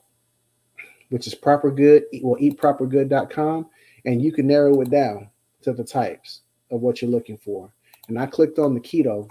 which 1.09 1.27
is 1.27 1.35
proper 1.35 1.71
good, 1.71 2.05
well, 2.23 2.39
eatpropergood.com, 2.39 3.67
and 4.05 4.21
you 4.21 4.31
can 4.31 4.47
narrow 4.47 4.79
it 4.83 4.91
down 4.91 5.31
to 5.63 5.73
the 5.73 5.85
types 5.85 6.43
of 6.71 6.83
what 6.83 7.01
you're 7.01 7.11
looking 7.11 7.39
for. 7.39 7.73
And 8.09 8.19
I 8.19 8.27
clicked 8.27 8.59
on 8.59 8.75
the 8.75 8.81
keto 8.81 9.27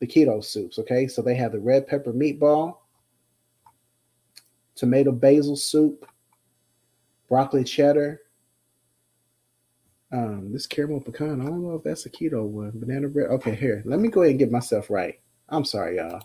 the 0.00 0.06
keto 0.06 0.42
soups. 0.44 0.78
Okay, 0.78 1.06
so 1.06 1.22
they 1.22 1.34
have 1.34 1.52
the 1.52 1.60
red 1.60 1.86
pepper 1.86 2.12
meatball, 2.12 2.78
tomato 4.74 5.12
basil 5.12 5.56
soup, 5.56 6.06
broccoli 7.30 7.64
cheddar. 7.64 8.20
Um, 10.12 10.52
this 10.52 10.66
caramel 10.66 11.00
pecan. 11.00 11.40
I 11.40 11.44
don't 11.44 11.62
know 11.62 11.76
if 11.76 11.84
that's 11.84 12.04
a 12.04 12.10
keto 12.10 12.44
one. 12.44 12.72
Banana 12.74 13.08
bread. 13.08 13.30
Okay, 13.30 13.54
here. 13.54 13.82
Let 13.86 14.00
me 14.00 14.08
go 14.08 14.22
ahead 14.22 14.32
and 14.32 14.38
get 14.40 14.50
myself 14.50 14.90
right. 14.90 15.18
I'm 15.48 15.64
sorry, 15.64 15.96
y'all. 15.96 16.20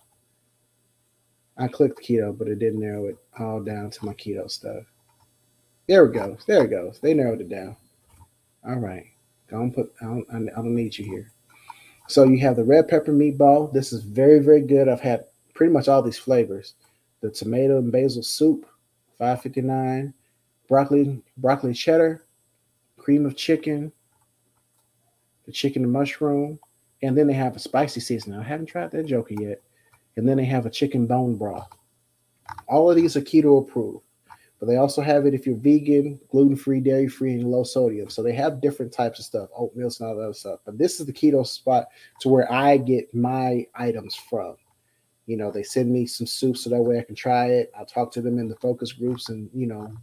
I 1.57 1.67
clicked 1.69 2.03
keto, 2.03 2.37
but 2.37 2.47
it 2.47 2.59
didn't 2.59 2.81
narrow 2.81 3.05
it 3.05 3.17
all 3.39 3.61
down 3.61 3.91
to 3.91 4.05
my 4.05 4.13
keto 4.15 4.49
stuff. 4.51 4.83
There 5.87 6.03
we 6.05 6.13
go. 6.13 6.35
There 6.47 6.65
it 6.65 6.71
goes. 6.71 6.99
They 6.99 7.13
narrowed 7.13 7.41
it 7.41 7.49
down. 7.49 7.77
All 8.67 8.79
right. 8.79 9.05
Don't 9.49 9.71
put. 9.71 9.93
I 10.01 10.05
don't. 10.05 10.25
I 10.31 10.39
don't 10.55 10.75
need 10.75 10.97
you 10.97 11.05
here. 11.05 11.31
So 12.07 12.23
you 12.23 12.39
have 12.39 12.55
the 12.55 12.63
red 12.63 12.87
pepper 12.87 13.13
meatball. 13.13 13.71
This 13.71 13.93
is 13.93 14.01
very, 14.01 14.39
very 14.39 14.61
good. 14.61 14.89
I've 14.89 15.01
had 15.01 15.25
pretty 15.53 15.71
much 15.71 15.87
all 15.87 16.01
these 16.01 16.17
flavors. 16.17 16.73
The 17.21 17.29
tomato 17.29 17.77
and 17.77 17.91
basil 17.91 18.23
soup, 18.23 18.65
559, 19.17 20.13
broccoli, 20.67 21.21
broccoli 21.37 21.73
cheddar, 21.73 22.25
cream 22.97 23.25
of 23.25 23.35
chicken, 23.35 23.91
the 25.45 25.51
chicken 25.51 25.83
and 25.83 25.91
mushroom, 25.91 26.59
and 27.01 27.17
then 27.17 27.27
they 27.27 27.33
have 27.33 27.55
a 27.55 27.59
spicy 27.59 27.99
seasoning. 27.99 28.39
I 28.39 28.43
haven't 28.43 28.67
tried 28.67 28.91
that 28.91 29.05
joker 29.05 29.35
yet. 29.39 29.61
And 30.17 30.27
then 30.27 30.37
they 30.37 30.45
have 30.45 30.65
a 30.65 30.69
chicken 30.69 31.07
bone 31.07 31.35
broth. 31.35 31.67
All 32.67 32.89
of 32.89 32.95
these 32.95 33.17
are 33.17 33.21
keto 33.21 33.61
approved 33.61 34.05
but 34.59 34.67
they 34.67 34.77
also 34.77 35.01
have 35.01 35.25
it 35.25 35.33
if 35.33 35.45
you're 35.45 35.57
vegan, 35.57 36.19
gluten 36.29 36.55
free, 36.55 36.79
dairy 36.79 37.07
free, 37.07 37.33
and 37.33 37.51
low 37.51 37.63
sodium. 37.63 38.09
So 38.09 38.23
they 38.23 38.33
have 38.33 38.61
different 38.61 38.93
types 38.93 39.19
of 39.19 39.25
stuff, 39.25 39.49
oatmeal 39.55 39.91
and 39.99 40.07
all 40.07 40.15
that 40.15 40.23
other 40.23 40.33
stuff. 40.33 40.59
But 40.65 40.77
this 40.77 40.99
is 40.99 41.05
the 41.05 41.13
keto 41.13 41.45
spot 41.45 41.87
to 42.21 42.29
where 42.29 42.51
I 42.51 42.77
get 42.77 43.13
my 43.13 43.67
items 43.75 44.15
from. 44.15 44.55
You 45.25 45.37
know, 45.37 45.51
they 45.51 45.63
send 45.63 45.91
me 45.91 46.05
some 46.05 46.27
soup 46.27 46.57
so 46.57 46.69
that 46.69 46.81
way 46.81 46.99
I 46.99 47.03
can 47.03 47.15
try 47.15 47.47
it. 47.47 47.71
I'll 47.77 47.85
talk 47.85 48.11
to 48.13 48.21
them 48.21 48.39
in 48.39 48.47
the 48.47 48.55
focus 48.55 48.93
groups 48.93 49.29
and 49.29 49.49
you 49.53 49.67
know, 49.67 49.93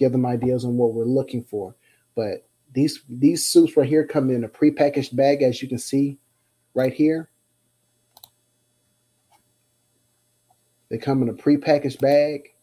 give 0.00 0.10
them 0.10 0.26
ideas 0.26 0.64
on 0.64 0.76
what 0.76 0.94
we're 0.94 1.04
looking 1.04 1.44
for. 1.44 1.76
But 2.16 2.48
these 2.72 3.00
these 3.08 3.46
soups 3.46 3.76
right 3.76 3.88
here 3.88 4.04
come 4.04 4.30
in 4.30 4.42
a 4.42 4.48
prepackaged 4.48 5.14
bag, 5.14 5.42
as 5.42 5.62
you 5.62 5.68
can 5.68 5.78
see 5.78 6.18
right 6.74 6.92
here. 6.92 7.28
They 10.88 10.98
come 10.98 11.22
in 11.22 11.28
a 11.28 11.34
prepackaged 11.34 12.00
bag 12.00 12.54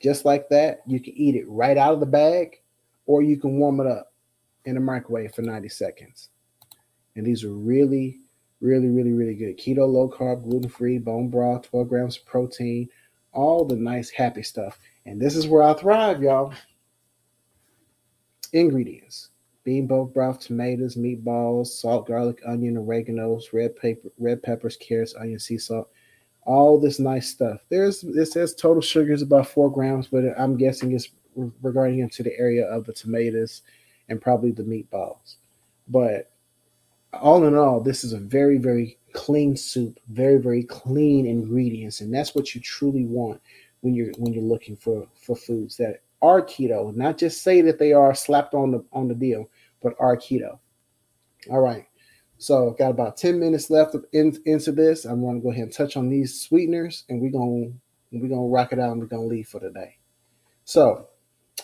just 0.00 0.26
like 0.26 0.50
that. 0.50 0.82
You 0.86 1.00
can 1.00 1.14
eat 1.16 1.36
it 1.36 1.48
right 1.48 1.78
out 1.78 1.94
of 1.94 2.00
the 2.00 2.06
bag, 2.06 2.60
or 3.06 3.22
you 3.22 3.38
can 3.38 3.58
warm 3.58 3.80
it 3.80 3.86
up 3.86 4.12
in 4.66 4.76
a 4.76 4.80
microwave 4.80 5.34
for 5.34 5.40
90 5.40 5.70
seconds. 5.70 6.28
And 7.16 7.24
these 7.24 7.44
are 7.44 7.52
really, 7.52 8.20
really, 8.60 8.88
really, 8.88 9.12
really 9.12 9.34
good. 9.34 9.58
Keto, 9.58 9.88
low 9.88 10.10
carb, 10.10 10.42
gluten 10.42 10.68
free, 10.68 10.98
bone 10.98 11.28
broth, 11.28 11.70
12 11.70 11.88
grams 11.88 12.16
of 12.18 12.26
protein, 12.26 12.88
all 13.32 13.64
the 13.64 13.76
nice, 13.76 14.10
happy 14.10 14.42
stuff. 14.42 14.78
And 15.06 15.20
this 15.20 15.36
is 15.36 15.46
where 15.46 15.62
I 15.62 15.74
thrive, 15.74 16.22
y'all. 16.22 16.54
Ingredients 18.52 19.30
bean 19.64 19.86
broth, 19.86 20.40
tomatoes, 20.40 20.94
meatballs, 20.94 21.68
salt, 21.68 22.06
garlic, 22.06 22.40
onion, 22.46 22.76
oregano's, 22.76 23.52
red 23.52 23.74
pepper, 23.74 24.10
red 24.18 24.42
peppers, 24.42 24.76
carrots, 24.76 25.14
onion, 25.18 25.38
sea 25.38 25.58
salt, 25.58 25.88
all 26.42 26.78
this 26.78 27.00
nice 27.00 27.28
stuff. 27.28 27.60
There's 27.70 28.04
it 28.04 28.26
says 28.26 28.54
total 28.54 28.82
sugar 28.82 29.12
is 29.12 29.22
about 29.22 29.48
four 29.48 29.72
grams, 29.72 30.06
but 30.06 30.24
I'm 30.38 30.56
guessing 30.56 30.92
it's 30.92 31.08
regarding 31.62 31.98
into 31.98 32.22
the 32.22 32.38
area 32.38 32.66
of 32.66 32.84
the 32.84 32.92
tomatoes 32.92 33.62
and 34.08 34.20
probably 34.20 34.52
the 34.52 34.62
meatballs. 34.62 35.36
But 35.88 36.30
all 37.12 37.44
in 37.44 37.56
all, 37.56 37.80
this 37.80 38.04
is 38.04 38.12
a 38.12 38.18
very, 38.18 38.58
very 38.58 38.98
clean 39.12 39.56
soup, 39.56 39.98
very, 40.08 40.38
very 40.38 40.62
clean 40.62 41.26
ingredients, 41.26 42.00
and 42.00 42.12
that's 42.12 42.34
what 42.34 42.54
you 42.54 42.60
truly 42.60 43.06
want 43.06 43.40
when 43.84 43.94
you're 43.94 44.12
when 44.16 44.32
you're 44.32 44.42
looking 44.42 44.76
for 44.76 45.06
for 45.14 45.36
foods 45.36 45.76
that 45.76 46.00
are 46.22 46.40
keto. 46.40 46.94
Not 46.96 47.18
just 47.18 47.42
say 47.42 47.60
that 47.60 47.78
they 47.78 47.92
are 47.92 48.14
slapped 48.14 48.54
on 48.54 48.70
the 48.70 48.82
on 48.92 49.08
the 49.08 49.14
deal, 49.14 49.50
but 49.82 49.94
are 50.00 50.16
keto. 50.16 50.58
All 51.50 51.60
right. 51.60 51.86
So 52.38 52.74
got 52.78 52.90
about 52.90 53.16
10 53.16 53.38
minutes 53.38 53.70
left 53.70 53.94
in, 54.12 54.36
into 54.44 54.72
this. 54.72 55.04
I'm 55.04 55.20
going 55.20 55.36
to 55.36 55.42
go 55.42 55.50
ahead 55.50 55.64
and 55.64 55.72
touch 55.72 55.96
on 55.96 56.08
these 56.08 56.40
sweeteners 56.40 57.04
and 57.08 57.20
we're 57.20 57.30
going 57.30 57.80
we're 58.10 58.28
to 58.28 58.52
rock 58.52 58.72
it 58.72 58.78
out 58.78 58.92
and 58.92 59.00
we're 59.00 59.06
going 59.06 59.28
to 59.28 59.34
leave 59.34 59.48
for 59.48 59.60
today. 59.60 59.98
So, 60.64 61.08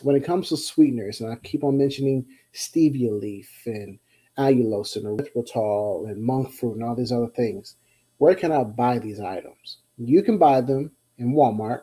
when 0.02 0.16
it 0.16 0.24
comes 0.24 0.48
to 0.48 0.56
sweeteners, 0.56 1.20
and 1.20 1.32
I 1.32 1.36
keep 1.36 1.64
on 1.64 1.76
mentioning 1.76 2.26
stevia 2.54 3.18
leaf 3.18 3.50
and 3.66 3.98
allulose 4.38 4.96
and 4.96 5.04
erythritol 5.04 6.08
and 6.08 6.22
monk 6.22 6.52
fruit 6.52 6.74
and 6.74 6.84
all 6.84 6.94
these 6.94 7.12
other 7.12 7.28
things, 7.28 7.76
where 8.18 8.34
can 8.34 8.52
I 8.52 8.62
buy 8.62 8.98
these 8.98 9.20
items? 9.20 9.78
You 9.96 10.22
can 10.22 10.38
buy 10.38 10.60
them 10.60 10.92
in 11.18 11.34
Walmart. 11.34 11.82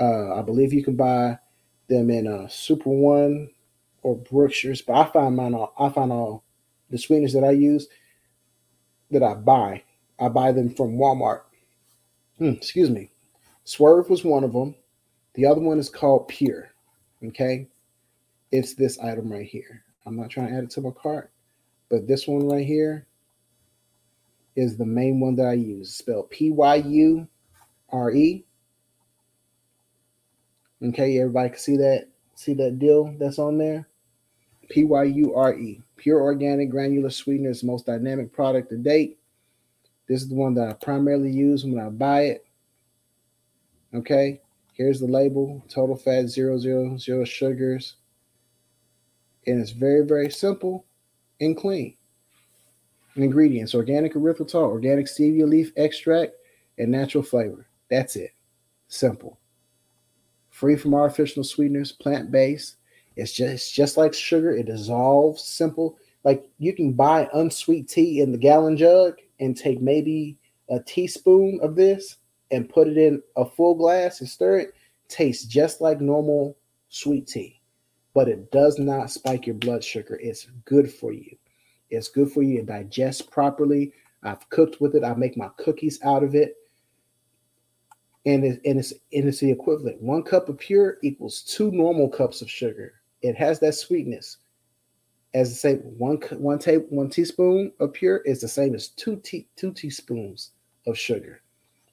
Uh, 0.00 0.34
I 0.34 0.42
believe 0.42 0.72
you 0.72 0.82
can 0.82 0.96
buy 0.96 1.38
them 1.88 2.10
in 2.10 2.26
uh, 2.26 2.48
Super 2.48 2.90
One 2.90 3.50
or 4.02 4.16
Brookshire's, 4.16 4.80
but 4.80 4.94
I 4.94 5.04
find 5.12 5.36
mine 5.36 5.54
all, 5.54 5.74
I 5.78 5.90
find 5.90 6.10
all 6.10 6.44
the 6.88 6.98
sweeteners 6.98 7.34
that 7.34 7.44
I 7.44 7.50
use 7.50 7.88
that 9.10 9.22
I 9.22 9.34
buy. 9.34 9.82
I 10.18 10.28
buy 10.28 10.52
them 10.52 10.74
from 10.74 10.96
Walmart. 10.96 11.42
Hmm, 12.38 12.50
excuse 12.50 12.90
me. 12.90 13.10
Swerve 13.64 14.08
was 14.08 14.24
one 14.24 14.44
of 14.44 14.52
them. 14.52 14.74
The 15.34 15.46
other 15.46 15.60
one 15.60 15.78
is 15.78 15.88
called 15.88 16.28
Pyure. 16.28 16.68
Okay. 17.24 17.68
It's 18.50 18.74
this 18.74 18.98
item 18.98 19.30
right 19.30 19.46
here. 19.46 19.84
I'm 20.06 20.16
not 20.16 20.30
trying 20.30 20.48
to 20.48 20.54
add 20.54 20.64
it 20.64 20.70
to 20.70 20.80
my 20.80 20.90
cart, 20.90 21.30
but 21.88 22.08
this 22.08 22.26
one 22.26 22.48
right 22.48 22.66
here 22.66 23.06
is 24.56 24.76
the 24.76 24.86
main 24.86 25.20
one 25.20 25.36
that 25.36 25.46
I 25.46 25.52
use. 25.52 25.88
It's 25.88 25.98
spelled 25.98 26.30
P 26.30 26.50
Y 26.50 26.76
U 26.76 27.28
R 27.90 28.10
E. 28.12 28.44
Okay, 30.82 31.18
everybody 31.18 31.50
can 31.50 31.58
see 31.58 31.76
that 31.76 32.08
see 32.34 32.54
that 32.54 32.78
deal 32.78 33.14
that's 33.18 33.38
on 33.38 33.58
there. 33.58 33.86
P 34.70 34.84
Y 34.84 35.04
U 35.04 35.34
R 35.34 35.54
E. 35.54 35.82
Pyure 35.98 36.22
organic 36.22 36.70
granular 36.70 37.10
sweetener 37.10 37.50
is 37.50 37.62
most 37.62 37.86
dynamic 37.86 38.32
product 38.32 38.70
to 38.70 38.76
date. 38.76 39.18
This 40.08 40.22
is 40.22 40.28
the 40.28 40.34
one 40.34 40.54
that 40.54 40.68
I 40.68 40.72
primarily 40.72 41.30
use 41.30 41.64
when 41.64 41.78
I 41.78 41.90
buy 41.90 42.22
it. 42.22 42.46
Okay, 43.92 44.40
here's 44.72 45.00
the 45.00 45.06
label 45.06 45.62
total 45.68 45.96
fat, 45.96 46.28
zero, 46.28 46.56
zero, 46.58 46.96
zero 46.96 47.24
sugars. 47.24 47.96
And 49.46 49.60
it's 49.60 49.72
very, 49.72 50.04
very 50.04 50.30
simple 50.30 50.84
and 51.40 51.56
clean. 51.56 51.96
Ingredients 53.16 53.74
organic 53.74 54.14
erythritol, 54.14 54.68
organic 54.68 55.06
stevia 55.06 55.48
leaf 55.48 55.72
extract, 55.76 56.32
and 56.78 56.90
natural 56.90 57.24
flavor. 57.24 57.66
That's 57.90 58.16
it. 58.16 58.30
Simple. 58.88 59.39
Free 60.60 60.76
from 60.76 60.94
artificial 60.94 61.42
sweeteners, 61.42 61.90
plant 61.90 62.30
based. 62.30 62.76
It's 63.16 63.32
just, 63.32 63.54
it's 63.54 63.70
just 63.70 63.96
like 63.96 64.12
sugar. 64.12 64.54
It 64.54 64.66
dissolves 64.66 65.42
simple. 65.42 65.96
Like 66.22 66.46
you 66.58 66.74
can 66.74 66.92
buy 66.92 67.30
unsweet 67.32 67.88
tea 67.88 68.20
in 68.20 68.30
the 68.30 68.36
gallon 68.36 68.76
jug 68.76 69.14
and 69.40 69.56
take 69.56 69.80
maybe 69.80 70.36
a 70.68 70.78
teaspoon 70.78 71.60
of 71.62 71.76
this 71.76 72.18
and 72.50 72.68
put 72.68 72.88
it 72.88 72.98
in 72.98 73.22
a 73.38 73.46
full 73.46 73.74
glass 73.74 74.20
and 74.20 74.28
stir 74.28 74.58
it. 74.58 74.74
Tastes 75.08 75.46
just 75.46 75.80
like 75.80 75.98
normal 76.02 76.58
sweet 76.90 77.26
tea, 77.26 77.58
but 78.12 78.28
it 78.28 78.52
does 78.52 78.78
not 78.78 79.10
spike 79.10 79.46
your 79.46 79.56
blood 79.56 79.82
sugar. 79.82 80.20
It's 80.22 80.46
good 80.66 80.92
for 80.92 81.14
you. 81.14 81.38
It's 81.88 82.08
good 82.08 82.30
for 82.30 82.42
you 82.42 82.58
to 82.58 82.66
digest 82.66 83.30
properly. 83.30 83.94
I've 84.22 84.46
cooked 84.50 84.78
with 84.78 84.94
it. 84.94 85.04
I 85.04 85.14
make 85.14 85.38
my 85.38 85.48
cookies 85.56 85.98
out 86.04 86.22
of 86.22 86.34
it. 86.34 86.56
And, 88.26 88.44
it, 88.44 88.60
and 88.66 88.78
it's 88.78 88.92
and 89.12 89.26
it's 89.26 89.40
the 89.40 89.50
equivalent. 89.50 90.02
One 90.02 90.22
cup 90.22 90.48
of 90.48 90.58
Pyure 90.58 90.96
equals 91.02 91.42
two 91.42 91.70
normal 91.70 92.08
cups 92.08 92.42
of 92.42 92.50
sugar. 92.50 92.94
It 93.22 93.34
has 93.36 93.60
that 93.60 93.74
sweetness. 93.74 94.36
As 95.32 95.50
I 95.50 95.54
say, 95.54 95.74
one 95.76 96.16
one 96.32 96.58
table 96.58 96.86
one 96.90 97.08
teaspoon 97.08 97.72
of 97.80 97.92
Pyure 97.92 98.20
is 98.26 98.40
the 98.40 98.48
same 98.48 98.74
as 98.74 98.88
two 98.88 99.16
tea, 99.16 99.48
two 99.56 99.72
teaspoons 99.72 100.50
of 100.86 100.98
sugar. 100.98 101.40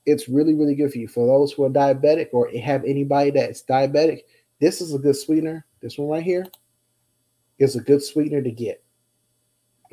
It's 0.06 0.28
really 0.28 0.54
really 0.54 0.76
good 0.76 0.92
for 0.92 0.98
you. 0.98 1.08
For 1.08 1.26
those 1.26 1.54
who 1.54 1.64
are 1.64 1.70
diabetic 1.70 2.30
or 2.34 2.50
have 2.62 2.84
anybody 2.84 3.32
that's 3.32 3.64
diabetic, 3.64 4.22
this 4.60 4.82
is 4.82 4.94
a 4.94 5.00
good 5.00 5.16
sweetener. 5.16 5.66
This 5.82 5.98
one 5.98 6.10
right 6.10 6.24
here 6.24 6.46
is 7.60 7.76
a 7.76 7.82
good 7.82 8.04
sweetener 8.04 8.42
to 8.42 8.52
get. 8.52 8.84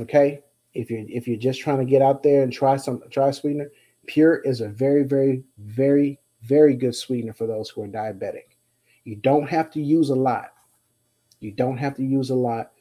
Okay, 0.00 0.40
if 0.72 0.90
you're 0.90 1.04
if 1.08 1.28
you're 1.28 1.36
just 1.36 1.60
trying 1.60 1.78
to 1.78 1.84
get 1.84 2.02
out 2.02 2.22
there 2.22 2.42
and 2.42 2.52
try 2.52 2.76
some 2.76 3.02
try 3.10 3.30
sweetener, 3.30 3.70
Pyure 4.08 4.40
is 4.44 4.60
a 4.60 4.68
very 4.68 5.04
very 5.04 5.44
very 5.58 6.18
very 6.44 6.74
good 6.74 6.94
sweetener 6.94 7.32
for 7.32 7.46
those 7.46 7.68
who 7.70 7.82
are 7.82 7.88
diabetic. 7.88 8.56
You 9.04 9.16
don't 9.16 9.48
have 9.48 9.70
to 9.72 9.82
use 9.82 10.10
a 10.10 10.14
lot. 10.14 10.52
You 11.40 11.52
don't 11.52 11.76
have 11.76 11.94
to 11.96 12.02
use 12.02 12.30
a 12.30 12.34
lot 12.34 12.72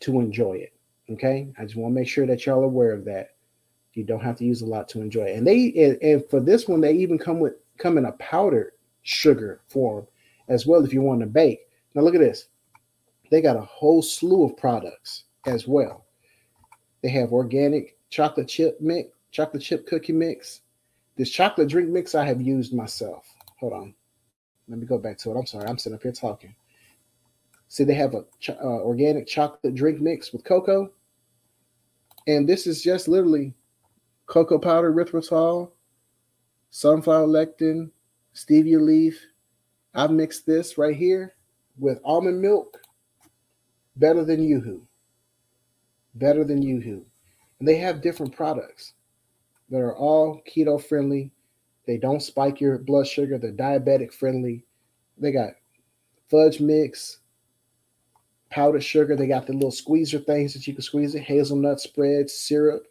to 0.00 0.20
enjoy 0.20 0.54
it. 0.54 0.72
Okay, 1.10 1.52
I 1.58 1.64
just 1.64 1.76
want 1.76 1.94
to 1.94 2.00
make 2.00 2.08
sure 2.08 2.26
that 2.26 2.46
y'all 2.46 2.60
are 2.60 2.64
aware 2.64 2.92
of 2.92 3.04
that. 3.04 3.34
You 3.92 4.04
don't 4.04 4.22
have 4.22 4.36
to 4.38 4.44
use 4.44 4.62
a 4.62 4.66
lot 4.66 4.88
to 4.90 5.00
enjoy 5.00 5.24
it. 5.24 5.36
And 5.36 5.46
they 5.46 5.72
and, 5.76 6.02
and 6.02 6.30
for 6.30 6.40
this 6.40 6.66
one, 6.66 6.80
they 6.80 6.92
even 6.94 7.18
come 7.18 7.40
with 7.40 7.54
come 7.78 7.98
in 7.98 8.06
a 8.06 8.12
powdered 8.12 8.72
sugar 9.02 9.60
form 9.68 10.06
as 10.48 10.66
well 10.66 10.84
if 10.84 10.92
you 10.92 11.02
want 11.02 11.20
to 11.20 11.26
bake. 11.26 11.60
Now 11.94 12.02
look 12.02 12.14
at 12.14 12.20
this. 12.20 12.48
They 13.30 13.40
got 13.40 13.56
a 13.56 13.62
whole 13.62 14.02
slew 14.02 14.44
of 14.44 14.56
products 14.56 15.24
as 15.46 15.66
well. 15.66 16.04
They 17.02 17.10
have 17.10 17.32
organic 17.32 17.98
chocolate 18.10 18.48
chip 18.48 18.80
mix, 18.80 19.10
chocolate 19.30 19.62
chip 19.62 19.86
cookie 19.86 20.12
mix. 20.12 20.60
This 21.16 21.30
chocolate 21.30 21.68
drink 21.68 21.88
mix 21.88 22.14
I 22.14 22.24
have 22.24 22.40
used 22.40 22.74
myself. 22.74 23.26
Hold 23.60 23.72
on. 23.72 23.94
Let 24.68 24.78
me 24.78 24.86
go 24.86 24.98
back 24.98 25.18
to 25.18 25.30
it. 25.30 25.38
I'm 25.38 25.46
sorry. 25.46 25.66
I'm 25.66 25.78
sitting 25.78 25.96
up 25.96 26.02
here 26.02 26.12
talking. 26.12 26.54
See, 27.68 27.84
they 27.84 27.94
have 27.94 28.14
a 28.14 28.24
ch- 28.40 28.50
uh, 28.50 28.82
organic 28.82 29.26
chocolate 29.26 29.74
drink 29.74 30.00
mix 30.00 30.32
with 30.32 30.44
cocoa. 30.44 30.90
And 32.26 32.48
this 32.48 32.66
is 32.66 32.82
just 32.82 33.08
literally 33.08 33.54
cocoa 34.26 34.58
powder, 34.58 34.92
erythritol, 34.92 35.70
sunflower 36.70 37.26
lectin, 37.26 37.90
stevia 38.34 38.80
leaf. 38.80 39.20
I've 39.94 40.10
mixed 40.10 40.46
this 40.46 40.78
right 40.78 40.96
here 40.96 41.34
with 41.78 42.00
almond 42.04 42.40
milk. 42.40 42.80
Better 43.96 44.24
than 44.24 44.40
YooHoo 44.40 44.80
better 46.14 46.44
than 46.44 46.62
YooHoo. 46.62 47.02
And 47.58 47.68
they 47.68 47.76
have 47.76 48.02
different 48.02 48.34
products 48.34 48.94
that 49.70 49.80
are 49.80 49.96
all 49.96 50.42
keto 50.48 50.82
friendly. 50.82 51.30
They 51.86 51.98
don't 51.98 52.22
spike 52.22 52.60
your 52.60 52.78
blood 52.78 53.06
sugar. 53.06 53.38
They're 53.38 53.52
diabetic 53.52 54.12
friendly. 54.12 54.64
They 55.18 55.32
got 55.32 55.50
fudge 56.30 56.60
mix, 56.60 57.18
powdered 58.50 58.82
sugar. 58.82 59.16
They 59.16 59.26
got 59.26 59.46
the 59.46 59.52
little 59.52 59.70
squeezer 59.70 60.18
things 60.18 60.54
that 60.54 60.66
you 60.66 60.74
can 60.74 60.82
squeeze 60.82 61.14
it, 61.14 61.22
hazelnut 61.22 61.80
spread, 61.80 62.30
syrup, 62.30 62.86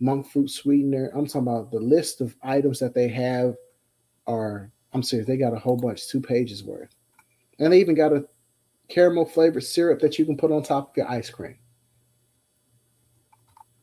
monk 0.00 0.26
fruit 0.30 0.50
sweetener. 0.50 1.10
I'm 1.14 1.26
talking 1.26 1.42
about 1.42 1.70
the 1.70 1.80
list 1.80 2.20
of 2.20 2.36
items 2.42 2.78
that 2.80 2.94
they 2.94 3.08
have 3.08 3.56
are, 4.26 4.70
I'm 4.92 5.02
serious, 5.02 5.26
they 5.26 5.36
got 5.36 5.54
a 5.54 5.58
whole 5.58 5.76
bunch, 5.76 6.08
two 6.08 6.20
pages 6.20 6.64
worth. 6.64 6.94
And 7.58 7.72
they 7.72 7.80
even 7.80 7.94
got 7.94 8.12
a 8.12 8.26
caramel 8.88 9.24
flavored 9.24 9.64
syrup 9.64 10.00
that 10.00 10.18
you 10.18 10.24
can 10.24 10.36
put 10.36 10.52
on 10.52 10.62
top 10.62 10.90
of 10.90 10.96
your 10.96 11.10
ice 11.10 11.30
cream. 11.30 11.58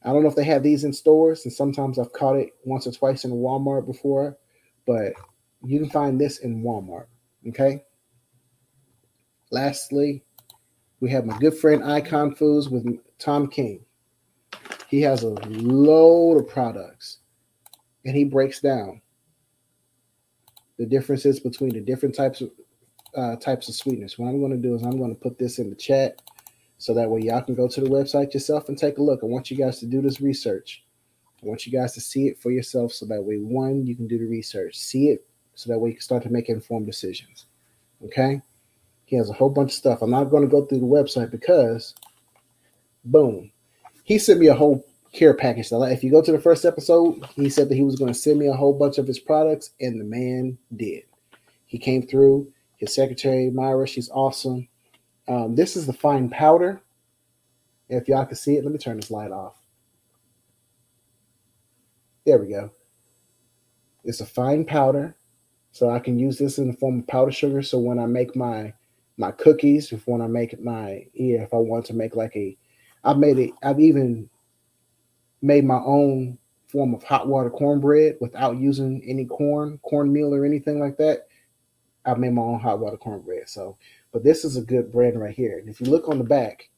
I 0.06 0.14
don't 0.14 0.22
know 0.22 0.30
if 0.30 0.36
they 0.36 0.44
have 0.44 0.62
these 0.62 0.84
in 0.84 0.94
stores, 0.94 1.46
and 1.46 1.54
sometimes 1.54 1.98
I've 1.98 2.14
caught 2.14 2.36
it 2.36 2.52
once 2.64 2.86
or 2.86 2.92
twice 2.92 3.26
in 3.26 3.32
Walmart 3.32 3.88
before, 3.88 4.38
but 4.86 5.14
you 5.64 5.80
can 5.80 5.90
find 5.90 6.22
this 6.22 6.38
in 6.38 6.62
Walmart. 6.62 7.08
Okay. 7.48 7.84
Lastly, 9.52 10.24
we 11.00 11.10
have 11.10 11.26
my 11.26 11.38
good 11.40 11.58
friend 11.58 11.84
Icon 11.84 12.36
Foods 12.36 12.70
with 12.70 12.86
Tom 13.20 13.48
King. 13.48 13.84
He 14.90 15.02
has 15.02 15.24
a 15.24 15.30
load 15.30 16.38
of 16.38 16.48
products 16.48 17.20
and 18.06 18.16
he 18.16 18.24
breaks 18.24 18.62
down 18.62 19.02
the 20.78 20.86
differences 20.86 21.40
between 21.40 21.72
the 21.72 21.82
different 21.82 22.16
types 22.16 22.42
of 22.42 22.52
uh, 23.16 23.36
types 23.38 23.70
of 23.70 23.76
sweetness. 23.76 24.20
What 24.20 24.28
I'm 24.28 24.40
going 24.40 24.52
to 24.52 24.58
do 24.58 24.76
is 24.76 24.84
I'm 24.84 24.98
going 24.98 25.16
to 25.16 25.20
put 25.20 25.40
this 25.40 25.58
in 25.58 25.70
the 25.70 25.76
chat 25.76 26.22
so 26.78 26.94
that 26.94 27.10
way 27.10 27.22
y'all 27.22 27.42
can 27.42 27.56
go 27.56 27.68
to 27.68 27.82
the 27.82 27.90
website 27.90 28.34
yourself 28.34 28.70
and 28.70 28.78
take 28.78 28.98
a 28.98 29.04
look. 29.04 29.22
I 29.24 29.28
want 29.28 29.50
you 29.50 29.58
guys 29.58 29.80
to 29.80 29.86
do 29.86 30.02
this 30.02 30.22
research. 30.22 30.84
I 31.44 31.48
want 31.48 31.66
you 31.66 31.72
guys 31.72 31.94
to 31.94 32.02
see 32.02 32.28
it 32.28 32.40
for 32.40 32.52
yourself 32.52 32.94
so 32.94 33.06
that 33.06 33.24
way, 33.24 33.38
one, 33.38 33.86
you 33.86 33.96
can 33.96 34.08
do 34.08 34.18
the 34.18 34.26
research, 34.26 34.78
see 34.78 35.10
it 35.10 35.26
so 35.54 35.72
that 35.72 35.80
way 35.80 35.90
you 35.90 35.96
can 35.96 36.02
start 36.02 36.24
to 36.24 36.30
make 36.30 36.50
informed 36.50 36.86
decisions. 36.86 37.46
Okay? 38.04 38.42
He 39.06 39.16
has 39.16 39.30
a 39.30 39.34
whole 39.34 39.50
bunch 39.50 39.72
of 39.72 39.76
stuff. 39.76 40.02
I'm 40.02 40.10
not 40.10 40.26
going 40.26 40.44
to 40.44 40.50
go 40.50 40.66
through 40.66 40.80
the 40.80 40.86
website 40.86 41.32
because, 41.32 41.94
boom, 43.04 43.52
he 44.04 44.18
sent 44.18 44.40
me 44.40 44.48
a 44.48 44.56
whole 44.56 44.86
care 45.14 45.34
package. 45.34 45.72
If 45.72 46.04
you 46.04 46.12
go 46.12 46.22
to 46.22 46.32
the 46.32 46.42
first 46.42 46.66
episode, 46.66 47.26
he 47.36 47.50
said 47.50 47.70
that 47.70 47.76
he 47.76 47.84
was 47.84 47.96
going 47.96 48.12
to 48.12 48.20
send 48.20 48.40
me 48.40 48.48
a 48.48 48.54
whole 48.54 48.74
bunch 48.74 48.98
of 48.98 49.08
his 49.08 49.20
products, 49.20 49.72
and 49.80 50.00
the 50.00 50.04
man 50.04 50.58
did. 50.76 51.04
He 51.66 51.78
came 51.78 52.06
through. 52.06 52.52
His 52.78 52.94
secretary, 52.94 53.50
Myra, 53.50 53.88
she's 53.88 54.10
awesome. 54.10 54.68
Um, 55.28 55.56
this 55.56 55.76
is 55.76 55.86
the 55.86 55.94
fine 55.94 56.30
powder. 56.30 56.82
If 57.90 58.08
y'all 58.08 58.26
can 58.26 58.36
see 58.36 58.56
it, 58.56 58.64
let 58.64 58.72
me 58.72 58.80
turn 58.80 58.98
this 58.98 59.12
light 59.12 59.32
off. 59.32 59.56
There 62.26 62.38
we 62.38 62.48
go. 62.48 62.72
It's 64.04 64.22
a 64.22 64.26
fine 64.26 64.66
powder. 64.66 65.16
So 65.72 65.90
I 65.90 66.00
can 66.00 66.18
use 66.18 66.38
this 66.38 66.58
in 66.58 66.68
the 66.68 66.78
form 66.78 67.00
of 67.00 67.08
powder 67.08 67.32
sugar. 67.32 67.62
So 67.62 67.78
when 67.80 68.00
I 68.00 68.06
make 68.06 68.36
my 68.36 68.74
my 69.18 69.32
cookies, 69.32 69.92
if 69.92 70.08
when 70.08 70.22
I 70.22 70.28
make 70.28 70.60
my 70.64 71.06
yeah, 71.14 71.42
if 71.42 71.54
I 71.54 71.58
want 71.58 71.86
to 71.88 71.94
make 71.94 72.16
like 72.16 72.36
a 72.36 72.58
I've 73.04 73.18
made 73.18 73.38
it, 73.38 73.52
I've 73.62 73.80
even 73.80 74.30
made 75.42 75.66
my 75.66 75.80
own 75.86 76.38
form 76.68 76.94
of 76.94 77.04
hot 77.04 77.28
water 77.28 77.50
cornbread 77.50 78.18
without 78.20 78.58
using 78.58 79.02
any 79.06 79.26
corn, 79.26 79.80
cornmeal, 79.84 80.34
or 80.34 80.46
anything 80.46 80.80
like 80.80 80.98
that. 80.98 81.28
I've 82.06 82.20
made 82.20 82.34
my 82.34 82.42
own 82.42 82.60
hot 82.60 82.80
water 82.80 82.98
cornbread. 82.98 83.48
So, 83.50 83.78
but 84.16 84.24
this 84.24 84.46
is 84.46 84.56
a 84.56 84.62
good 84.62 84.94
brand 84.94 85.20
right 85.20 85.36
here. 85.36 85.60
And 85.60 85.68
if 85.68 85.82
you 85.82 85.88
look 85.88 86.08
on 86.08 86.18
the 86.18 86.24
back, 86.24 86.70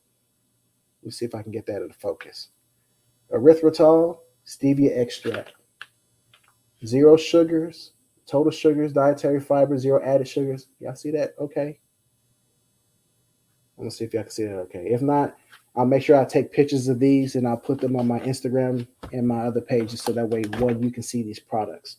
let's 1.04 1.20
see 1.20 1.26
if 1.26 1.36
I 1.36 1.44
can 1.44 1.52
get 1.52 1.68
that 1.68 1.84
in 1.84 1.92
focus. 1.92 2.48
Erythritol, 3.32 4.18
stevia 4.44 4.98
extract, 4.98 5.54
zero 6.84 7.16
sugars, 7.16 7.92
total 8.26 8.52
sugars, 8.52 8.92
dietary 8.92 9.40
fiber, 9.40 9.78
zero 9.78 10.02
added 10.04 10.28
sugars. 10.28 10.66
Y'all 10.80 10.96
see 10.96 11.12
that? 11.12 11.36
Okay. 11.40 11.80
I'm 13.78 13.84
gonna 13.84 13.92
see 13.92 14.06
if 14.06 14.16
y'all 14.16 14.24
can 14.24 14.32
see 14.32 14.46
that. 14.46 14.58
Okay. 14.62 14.88
If 14.88 15.04
not, 15.04 15.38
I'll 15.76 15.86
make 15.86 16.02
sure 16.02 16.20
I 16.20 16.26
take 16.26 16.52
pictures 16.52 16.88
of 16.88 17.00
these 17.00 17.36
and 17.36 17.48
I'll 17.48 17.56
put 17.56 17.80
them 17.80 17.96
on 17.98 18.08
my 18.08 18.20
Instagram 18.22 18.88
and 19.14 19.28
my 19.28 19.42
other 19.42 19.62
pages 19.62 20.02
so 20.02 20.12
that 20.12 20.28
way 20.28 20.42
one 20.58 20.82
you 20.82 20.90
can 20.90 21.04
see 21.04 21.22
these 21.22 21.40
products. 21.40 21.98